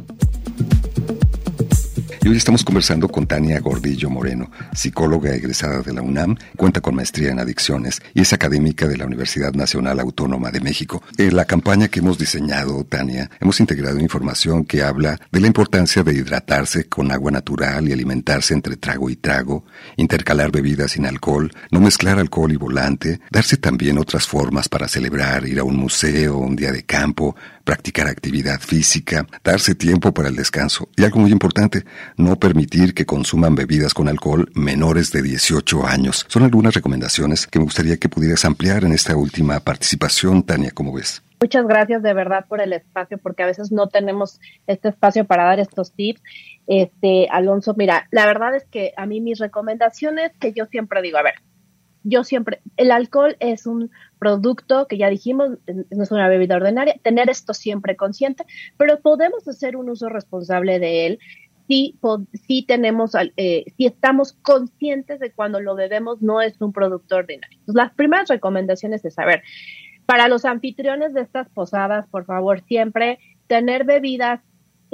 Hoy 2.29 2.37
estamos 2.37 2.65
conversando 2.65 3.07
con 3.07 3.29
Tania 3.29 3.61
Gordillo 3.61 4.11
Moreno, 4.11 4.51
psicóloga 4.75 5.33
egresada 5.33 5.83
de 5.83 5.93
la 5.93 6.03
UNAM, 6.03 6.37
cuenta 6.57 6.81
con 6.81 6.97
maestría 6.97 7.31
en 7.31 7.39
adicciones 7.39 8.03
y 8.15 8.23
es 8.23 8.33
académica 8.33 8.89
de 8.89 8.97
la 8.97 9.07
Universidad 9.07 9.53
Nacional 9.53 10.01
Autónoma 10.01 10.51
de 10.51 10.61
México. 10.61 11.05
En 11.19 11.37
la 11.37 11.45
campaña 11.45 11.87
que 11.87 12.01
hemos 12.01 12.19
diseñado, 12.19 12.83
Tania, 12.83 13.31
hemos 13.41 13.61
integrado 13.61 14.01
información 14.01 14.65
que 14.65 14.83
habla 14.83 15.21
de 15.31 15.41
la 15.41 15.47
importancia 15.47 16.03
de 16.03 16.15
hidratarse 16.15 16.89
con 16.89 17.13
agua 17.13 17.31
natural 17.31 17.89
y 17.89 17.93
alimentarse 17.93 18.55
entre 18.55 18.77
trago 18.77 19.09
y 19.09 19.15
trago, 19.15 19.65
intercalar 19.97 20.51
bebidas 20.51 20.93
sin 20.93 21.07
alcohol, 21.07 21.53
no 21.71 21.81
mezclar 21.81 22.19
alcohol 22.19 22.51
y 22.51 22.57
volante, 22.57 23.21
darse 23.31 23.57
también 23.57 23.99
otras 23.99 24.27
formas 24.27 24.69
para 24.69 24.89
celebrar, 24.89 25.47
ir 25.47 25.61
a 25.61 25.65
un 25.65 25.77
museo, 25.77 26.39
un 26.39 26.57
día 26.57 26.73
de 26.73 26.85
campo, 26.85 27.37
practicar 27.67 28.07
actividad 28.07 28.61
física, 28.61 29.27
darse 29.45 29.75
tiempo 29.75 30.15
para 30.15 30.29
el 30.29 30.37
descanso 30.37 30.89
y 30.97 31.05
algo 31.05 31.19
muy 31.19 31.33
importante, 31.33 31.85
no 32.17 32.37
permitir 32.37 32.95
que 32.95 33.05
consuman 33.05 33.57
bebidas 33.57 33.93
con 33.93 34.09
alcohol 34.09 34.49
menores 34.55 35.13
de 35.13 35.21
18 35.21 35.85
años. 35.85 36.25
Son 36.29 36.45
algunas 36.45 36.75
recomendaciones 36.75 37.47
que 37.47 37.59
me 37.59 37.65
gustaría 37.65 37.97
que 37.97 38.09
pudieras 38.09 38.45
ampliar 38.45 38.85
en 38.85 38.93
esta 38.93 39.17
última 39.17 39.59
participación, 39.61 40.45
Tania, 40.45 40.71
¿cómo 40.73 40.93
ves? 40.93 41.23
Muchas 41.41 41.67
gracias 41.67 42.03
de 42.03 42.15
verdad 42.15 42.47
por 42.49 42.63
el 42.63 42.73
espacio, 42.73 43.19
porque 43.19 43.43
a 43.43 43.47
veces 43.47 43.71
no 43.71 43.89
tenemos 43.89 44.41
este 44.67 44.89
espacio 44.89 45.27
para 45.27 45.45
dar 45.45 45.61
estos 45.61 45.93
tips. 45.93 46.23
Este, 46.67 47.29
Alonso, 47.31 47.75
mira, 47.77 48.09
la 48.11 48.27
verdad 48.27 48.55
es 48.55 48.65
que 48.65 48.93
a 48.97 49.05
mí 49.07 49.21
mis 49.21 49.39
recomendaciones 49.39 50.33
que 50.41 50.53
yo 50.53 50.65
siempre 50.67 51.03
digo, 51.03 51.19
a 51.19 51.23
ver, 51.23 51.35
yo 52.09 52.23
siempre, 52.23 52.61
el 52.77 52.93
alcohol 52.93 53.37
es 53.41 53.67
un 53.67 53.91
producto 54.19 54.87
que 54.87 54.97
ya 54.97 55.11
dijimos, 55.11 55.59
no 55.91 56.03
es 56.03 56.11
una 56.11 56.29
bebida 56.29 56.57
ordinaria, 56.57 56.95
tener 57.03 57.29
esto 57.29 57.53
siempre 57.53 57.97
consciente, 57.97 58.45
pero 58.77 59.01
podemos 59.01 59.47
hacer 59.49 59.77
un 59.77 59.91
uso 59.91 60.09
responsable 60.09 60.79
de 60.79 61.07
él 61.07 61.19
si, 61.67 61.99
si 62.47 62.63
tenemos, 62.63 63.13
eh, 63.37 63.65
si 63.77 63.87
estamos 63.87 64.35
conscientes 64.43 65.19
de 65.19 65.33
cuando 65.33 65.61
lo 65.61 65.75
bebemos 65.75 66.23
no 66.23 66.41
es 66.41 66.61
un 66.61 66.73
producto 66.73 67.17
ordinario. 67.17 67.59
las 67.67 67.93
primeras 67.93 68.29
recomendaciones 68.29 69.05
es 69.05 69.15
saber, 69.15 69.43
para 70.07 70.29
los 70.29 70.45
anfitriones 70.45 71.13
de 71.13 71.23
estas 71.23 71.49
posadas, 71.49 72.07
por 72.09 72.25
favor, 72.25 72.63
siempre 72.63 73.19
tener 73.49 73.85
bebidas 73.85 74.41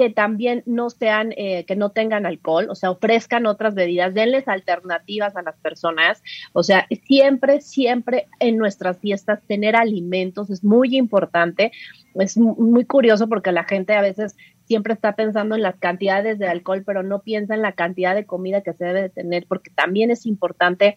también 0.09 0.63
no 0.65 0.89
sean, 0.89 1.33
eh, 1.37 1.65
que 1.65 1.75
no 1.75 1.91
tengan 1.91 2.25
alcohol, 2.25 2.67
o 2.69 2.75
sea, 2.75 2.91
ofrezcan 2.91 3.45
otras 3.45 3.75
bebidas, 3.75 4.13
denles 4.13 4.47
alternativas 4.47 5.35
a 5.35 5.41
las 5.41 5.55
personas, 5.57 6.21
o 6.53 6.63
sea, 6.63 6.87
siempre, 7.05 7.61
siempre 7.61 8.27
en 8.39 8.57
nuestras 8.57 8.99
fiestas 8.99 9.41
tener 9.47 9.75
alimentos 9.75 10.49
es 10.49 10.63
muy 10.63 10.95
importante, 10.97 11.71
es 12.15 12.37
muy 12.37 12.85
curioso 12.85 13.27
porque 13.27 13.51
la 13.51 13.63
gente 13.63 13.93
a 13.93 14.01
veces 14.01 14.35
siempre 14.65 14.93
está 14.93 15.15
pensando 15.15 15.55
en 15.55 15.61
las 15.61 15.77
cantidades 15.77 16.39
de 16.39 16.47
alcohol, 16.47 16.83
pero 16.85 17.03
no 17.03 17.21
piensa 17.21 17.53
en 17.53 17.61
la 17.61 17.73
cantidad 17.73 18.15
de 18.15 18.25
comida 18.25 18.61
que 18.61 18.73
se 18.73 18.85
debe 18.85 19.01
de 19.03 19.09
tener, 19.09 19.45
porque 19.47 19.71
también 19.71 20.11
es 20.11 20.25
importante 20.25 20.95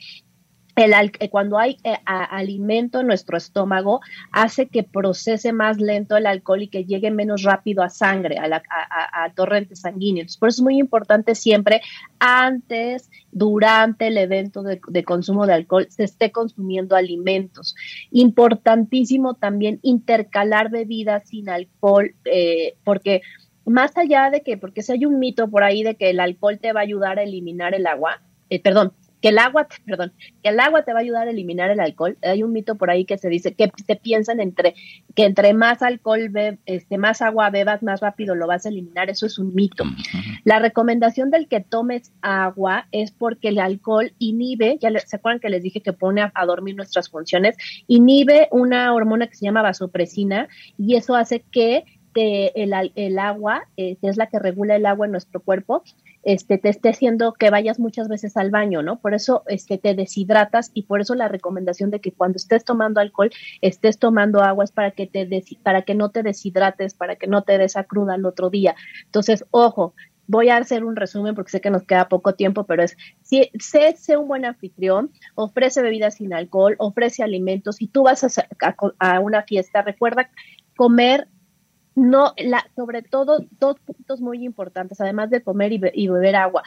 el, 0.77 0.93
eh, 1.18 1.31
cuando 1.31 1.59
hay 1.59 1.79
eh, 1.85 1.97
alimento 2.05 3.01
en 3.01 3.07
nuestro 3.07 3.39
estómago, 3.39 4.01
hace 4.31 4.66
que 4.68 4.83
procese 4.83 5.53
más 5.53 5.79
lento 5.79 6.16
el 6.16 6.27
alcohol 6.27 6.62
y 6.62 6.68
que 6.68 6.85
llegue 6.85 7.11
menos 7.11 7.43
rápido 7.43 7.83
a 7.83 7.89
sangre, 7.89 8.37
a, 8.37 8.47
la, 8.47 8.62
a, 8.70 9.33
torrente 9.33 9.74
sanguíneo. 9.74 10.27
por 10.39 10.51
eso 10.51 10.61
es 10.61 10.62
muy 10.62 10.79
importante 10.79 11.35
siempre, 11.35 11.81
antes, 12.18 13.11
durante 13.33 14.09
el 14.09 14.18
evento 14.18 14.62
de, 14.62 15.05
consumo 15.05 15.47
de 15.47 15.55
alcohol, 15.55 15.87
se 15.89 16.05
esté 16.05 16.31
consumiendo 16.31 16.95
alimentos. 16.95 17.74
Importantísimo 18.11 19.35
también 19.35 19.81
intercalar 19.83 20.70
bebidas 20.70 21.29
sin 21.29 21.49
alcohol, 21.49 22.14
eh, 22.27 22.77
porque 22.85 23.22
más 23.64 23.97
allá 23.97 24.31
de 24.31 24.43
que, 24.43 24.59
porque 24.59 24.83
si 24.83 24.93
hay 24.93 25.07
un 25.07 25.18
mito 25.18 25.49
por 25.49 25.64
ahí 25.64 25.83
de 25.83 25.97
que 25.97 26.11
el 26.11 26.20
alcohol 26.20 26.59
te 26.61 26.72
va 26.72 26.81
a 26.81 26.85
ayudar 26.85 27.18
a 27.18 27.22
eliminar 27.22 27.74
el 27.74 27.87
agua, 27.87 28.20
perdón, 28.62 28.93
que 29.27 29.31
el 29.31 29.39
agua, 29.39 29.66
perdón, 29.85 30.12
que 30.43 30.51
el 30.51 30.61
agua 30.61 30.83
te 30.83 30.93
va 30.93 31.01
a 31.01 31.03
ayudar 31.03 31.27
a 31.27 31.31
eliminar 31.33 31.70
el 31.70 31.81
alcohol. 31.81 32.16
Hay 32.22 32.45
un 32.45 32.53
mito 32.53 32.77
por 32.77 32.91
ahí 32.91 33.05
que 33.05 33.18
se 33.18 33.29
dice 33.29 33.55
que 33.55 33.72
se 33.85 33.97
piensan 33.97 34.41
entre 34.41 34.77
que 35.16 35.24
entre 35.24 35.53
más 35.53 35.83
alcohol 35.83 36.29
be, 36.29 36.59
este 36.64 36.97
más 36.97 37.22
agua 37.22 37.51
bebas 37.51 37.83
más 37.83 38.01
rápido 38.01 38.37
lo 38.37 38.47
vas 38.47 38.66
a 38.66 38.68
eliminar, 38.68 39.11
eso 39.11 39.27
es 39.27 39.39
un 39.41 39.53
mito. 39.53 39.85
La 40.45 40.61
recomendación 40.61 41.33
del 41.33 41.49
que 41.49 41.61
tomes 41.61 42.12
agua 42.22 42.87
es 42.93 43.11
porque 43.11 43.49
el 43.49 43.59
alcohol 43.59 44.12
inhibe, 44.20 44.79
ya 44.81 44.97
se 45.01 45.16
acuerdan 45.16 45.41
que 45.41 45.51
les 45.51 45.62
dije 45.62 45.81
que 45.81 45.93
pone 45.93 46.22
a, 46.22 46.47
dormir 46.47 46.77
nuestras 46.77 47.09
funciones, 47.09 47.57
inhibe 47.89 48.47
una 48.53 48.95
hormona 48.95 49.27
que 49.27 49.35
se 49.35 49.45
llama 49.45 49.62
vasopresina 49.62 50.47
y 50.79 50.95
eso 50.95 51.16
hace 51.16 51.41
que 51.51 51.85
el, 52.14 52.72
el, 52.95 53.18
agua, 53.18 53.68
eh, 53.77 53.97
que 54.01 54.09
es 54.09 54.16
la 54.16 54.29
que 54.29 54.39
regula 54.39 54.77
el 54.77 54.87
agua 54.87 55.07
en 55.07 55.12
nuestro 55.12 55.41
cuerpo, 55.41 55.83
este, 56.27 56.59
te 56.59 56.68
esté 56.70 56.89
haciendo 56.89 57.35
que 57.35 57.51
vayas 57.51 57.79
muchas 57.79 58.09
veces 58.09 58.37
al 58.37 58.51
baño, 58.51 58.83
¿no? 58.83 58.99
Por 58.99 59.14
eso 59.14 59.45
este, 59.47 59.79
te 59.79 59.95
deshidratas 59.95 60.72
y 60.74 60.83
por 60.83 61.01
eso 61.01 61.14
la 61.14 61.29
recomendación 61.29 61.93
de 61.93 62.01
que 62.01 62.11
cuando 62.11 62.37
estés 62.37 62.64
tomando 62.64 63.01
alcohol, 63.01 63.31
estés 63.61 64.01
tomando 64.01 64.41
agua 64.41 64.64
es 64.64 64.72
para 64.72 64.91
que, 64.91 65.07
te 65.07 65.29
para 65.62 65.83
que 65.83 65.95
no 65.95 66.11
te 66.11 66.24
deshidrates, 66.24 66.95
para 66.95 67.14
que 67.14 67.29
no 67.29 67.43
te 67.43 67.59
des 67.59 67.77
otro 68.24 68.51
día. 68.51 68.74
Entonces, 69.05 69.45
ojo, 69.53 69.95
voy 70.27 70.49
a 70.49 70.57
hacer 70.57 70.85
un 70.85 70.97
resumen 70.97 71.37
porque 71.37 71.53
sé 71.53 71.61
que 71.61 71.70
nos 71.70 71.85
queda 71.85 72.09
poco 72.09 72.35
tiempo, 72.35 72.64
pero 72.64 72.83
es, 72.83 72.97
si, 73.22 73.49
sé, 73.61 73.95
sé 73.97 74.16
un 74.16 74.27
buen 74.27 74.45
anfitrión, 74.45 75.12
ofrece 75.37 75.81
bebidas 75.81 76.16
sin 76.16 76.35
alcohol, 76.35 76.74
ofrece 76.79 77.22
alimentos 77.22 77.81
y 77.81 77.87
tú 77.87 78.03
vas 78.03 78.24
a, 78.24 78.45
a 78.99 79.20
una 79.20 79.43
fiesta, 79.43 79.83
recuerda 79.83 80.29
comer 80.74 81.29
no, 81.97 82.34
la, 82.36 82.70
sobre 82.76 83.01
todo, 83.01 83.47
dos 83.59 83.80
puntos 83.80 84.20
muy 84.20 84.44
importantes, 84.44 85.01
además 85.01 85.30
de 85.30 85.42
comer 85.42 85.72
y, 85.72 86.09
beber 86.09 86.36
agua. 86.36 86.62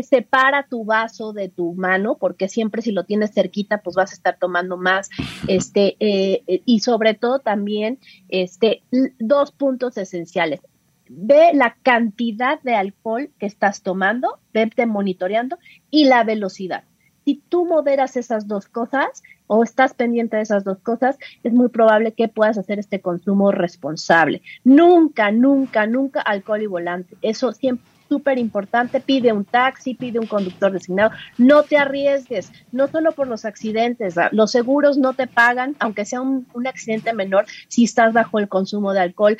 Separa 0.00 0.68
tu 0.68 0.84
vaso 0.84 1.32
de 1.32 1.48
tu 1.48 1.74
mano, 1.74 2.16
porque 2.18 2.48
siempre 2.48 2.80
si 2.80 2.92
lo 2.92 3.02
tienes 3.02 3.34
cerquita, 3.34 3.82
pues 3.82 3.96
vas 3.96 4.12
a 4.12 4.14
estar 4.14 4.38
tomando 4.38 4.76
más. 4.76 5.10
Este, 5.48 5.96
eh, 5.98 6.62
y 6.64 6.80
sobre 6.80 7.14
todo 7.14 7.40
también, 7.40 7.98
este, 8.28 8.84
dos 9.18 9.50
puntos 9.50 9.98
esenciales. 9.98 10.60
Ve 11.08 11.50
la 11.52 11.76
cantidad 11.82 12.62
de 12.62 12.76
alcohol 12.76 13.30
que 13.40 13.46
estás 13.46 13.82
tomando, 13.82 14.38
vete 14.52 14.86
monitoreando, 14.86 15.58
y 15.90 16.04
la 16.04 16.22
velocidad 16.22 16.84
si 17.24 17.42
tú 17.48 17.64
moderas 17.64 18.16
esas 18.16 18.46
dos 18.46 18.68
cosas 18.68 19.22
o 19.46 19.62
estás 19.62 19.94
pendiente 19.94 20.36
de 20.36 20.42
esas 20.42 20.64
dos 20.64 20.78
cosas, 20.78 21.18
es 21.42 21.52
muy 21.52 21.68
probable 21.68 22.12
que 22.12 22.28
puedas 22.28 22.58
hacer 22.58 22.78
este 22.78 23.00
consumo 23.00 23.52
responsable. 23.52 24.42
Nunca, 24.64 25.30
nunca, 25.30 25.86
nunca 25.86 26.20
alcohol 26.20 26.62
y 26.62 26.66
volante. 26.66 27.16
Eso 27.22 27.52
siempre 27.52 27.94
súper 28.08 28.38
importante, 28.38 29.00
pide 29.00 29.32
un 29.32 29.44
taxi, 29.44 29.94
pide 29.94 30.18
un 30.18 30.26
conductor 30.26 30.70
designado, 30.70 31.10
no 31.38 31.62
te 31.62 31.78
arriesgues, 31.78 32.52
no 32.72 32.86
solo 32.88 33.12
por 33.12 33.26
los 33.26 33.44
accidentes, 33.44 34.14
los 34.32 34.50
seguros 34.50 34.98
no 34.98 35.14
te 35.14 35.26
pagan, 35.26 35.74
aunque 35.78 36.04
sea 36.04 36.20
un, 36.20 36.46
accidente 36.66 37.12
menor, 37.12 37.46
si 37.68 37.84
estás 37.84 38.12
bajo 38.12 38.38
el 38.38 38.48
consumo 38.48 38.92
de 38.92 39.00
alcohol, 39.00 39.36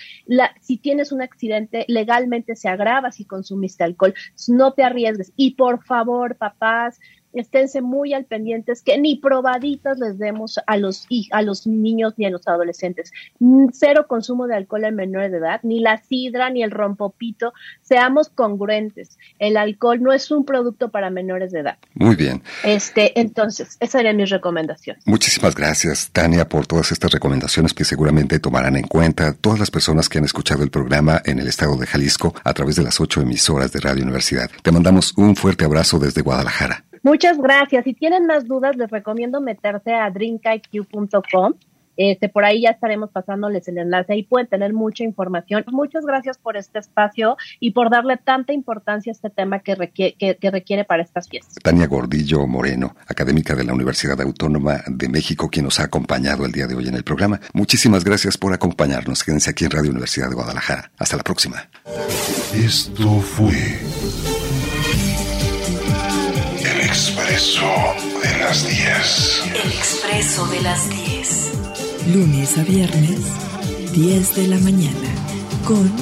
si 0.61 0.79
tienes 0.79 1.13
un 1.13 1.23
accidente, 1.23 1.85
legalmente 1.89 2.57
se 2.57 2.69
agrava 2.69 3.13
si 3.13 3.25
consumiste 3.25 3.85
alcohol, 3.85 4.15
no 4.49 4.73
te 4.73 4.83
arriesgues. 4.83 5.33
Y 5.37 5.53
por 5.53 5.85
favor, 5.85 6.37
papás, 6.37 6.99
esténse 7.35 7.83
muy 7.83 8.15
al 8.15 8.25
pendientes 8.25 8.83
que 8.83 8.99
ni 8.99 9.17
probaditas 9.17 9.99
les 9.99 10.19
demos 10.19 10.59
a 10.67 10.77
los, 10.77 11.07
a 11.31 11.43
los 11.43 11.67
niños 11.67 12.15
ni 12.17 12.27
a 12.27 12.31
los 12.31 12.47
adolescentes. 12.47 13.13
Mm, 13.39 13.67
cero 13.73 14.07
consumo 14.09 14.47
de 14.47 14.57
alcohol 14.57 14.85
en 14.85 14.97
menores 14.97 15.33
de 15.33 15.39
edad, 15.39 15.61
ni 15.63 15.81
la 15.81 15.99
sidra 15.99 16.51
ni 16.51 16.63
el 16.63 16.71
rompopito. 16.71 17.53
Seamos 17.83 18.29
congruentes. 18.29 19.19
El 19.39 19.57
alcohol 19.57 20.03
no 20.03 20.13
es 20.13 20.31
un 20.31 20.45
producto 20.45 20.91
para 20.91 21.11
menores 21.11 21.53
de 21.53 21.61
edad. 21.61 21.79
Muy 21.95 22.17
bien. 22.17 22.43
Este, 22.65 23.19
entonces, 23.21 23.77
esa 23.81 23.99
sería 23.99 24.13
mi 24.13 24.25
recomendación. 24.25 24.97
Muchísimas 25.05 25.55
gracias, 25.55 26.11
Tania, 26.13 26.49
por 26.49 26.67
todas 26.67 26.93
estas 26.93 27.13
recomendaciones 27.13 27.73
que 27.73 27.85
seguramente 27.85 28.39
tomarán 28.39 28.77
en 28.77 28.87
cuenta 28.87 29.35
todas 29.35 29.59
las 29.59 29.71
personas 29.71 30.09
que 30.09 30.19
han 30.19 30.25
escuchado 30.25 30.63
el 30.63 30.71
programa 30.71 31.23
en 31.25 31.39
el 31.39 31.49
estado 31.49 31.77
de 31.77 31.87
Jalisco 31.87 32.35
a 32.45 32.53
través 32.55 32.77
de 32.77 32.83
las 32.83 33.01
ocho 33.01 33.21
emisoras 33.21 33.73
de 33.73 33.81
Radio 33.81 34.03
Universidad. 34.03 34.51
Te 34.63 34.73
mandamos 34.73 35.17
un 35.17 35.37
fuerte 35.37 35.65
abrazo 35.65 35.99
desde 35.99 36.23
Guadalajara. 36.23 36.85
Muchas 37.05 37.39
gracias. 37.39 37.85
Si 37.85 37.93
tienen 37.93 38.27
más 38.27 38.49
dudas, 38.49 38.77
les 38.77 38.91
recomiendo 38.91 39.41
meterse 39.43 39.93
a 39.93 40.11
drinkiq.com. 40.11 41.53
Este, 41.97 42.29
por 42.29 42.45
ahí 42.45 42.63
ya 42.63 42.71
estaremos 42.71 43.11
pasándoles 43.11 43.69
el 43.69 43.79
enlace 43.79 44.17
y 44.17 44.25
pueden 44.25 44.49
tener 44.49 44.73
mucha 44.73 45.05
información. 45.05 45.65
Muchas 45.71 46.05
gracias 46.05 46.39
por 46.39 46.57
este 46.57 46.79
espacio 46.79 47.37
y 47.61 47.73
por 47.73 47.91
darle 47.91 48.17
tanta 48.17 48.53
importancia 48.53 49.13
a 49.13 49.15
este 49.15 49.31
tema 49.31 49.61
que 49.61 49.75
requiere, 49.75 50.17
que, 50.17 50.51
requiere 50.51 50.85
para 50.85 51.03
estas 51.03 51.29
fiestas. 51.29 51.57
Tania 51.63 51.87
Gordillo 51.87 52.47
Moreno, 52.47 52.97
académica 53.07 53.55
de 53.55 53.65
la 53.65 53.75
Universidad 53.75 54.21
Autónoma 54.21 54.83
de 54.89 55.09
México, 55.09 55.49
quien 55.51 55.67
nos 55.67 55.79
ha 55.81 55.85
acompañado 55.85 56.47
el 56.47 56.53
día 56.53 56.67
de 56.67 56.75
hoy 56.75 56.89
en 56.89 56.95
el 56.95 57.05
programa. 57.05 57.39
Muchísimas 57.53 58.03
gracias 58.03 58.39
por 58.39 58.53
acompañarnos. 58.55 59.23
Quédense 59.23 59.51
aquí 59.51 59.67
en 59.67 59.71
Radio 59.71 59.91
Universidad 59.91 60.31
de 60.31 60.35
Guadalajara. 60.35 60.91
Hasta 60.99 61.19
la 61.19 61.23
próxima. 61.23 61.69
Esto 62.55 63.21
fue 63.21 63.53
Expreso 66.95 67.67
de 68.23 68.39
las 68.39 68.69
10. 68.69 69.43
El 69.53 69.73
Expreso 69.73 70.47
de 70.47 70.61
las 70.61 70.89
10. 70.89 71.53
Lunes 72.15 72.57
a 72.57 72.63
viernes, 72.63 73.19
10 73.93 74.37
de 74.37 74.47
la 74.47 74.59
mañana, 74.59 75.09
con 75.67 75.93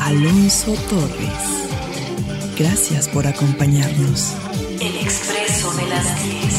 Alonso 0.00 0.72
Torres. 0.88 2.54
Gracias 2.56 3.08
por 3.08 3.26
acompañarnos. 3.26 4.34
El 4.80 4.98
expreso 4.98 5.72
de 5.72 5.86
las 5.88 6.24
10. 6.24 6.49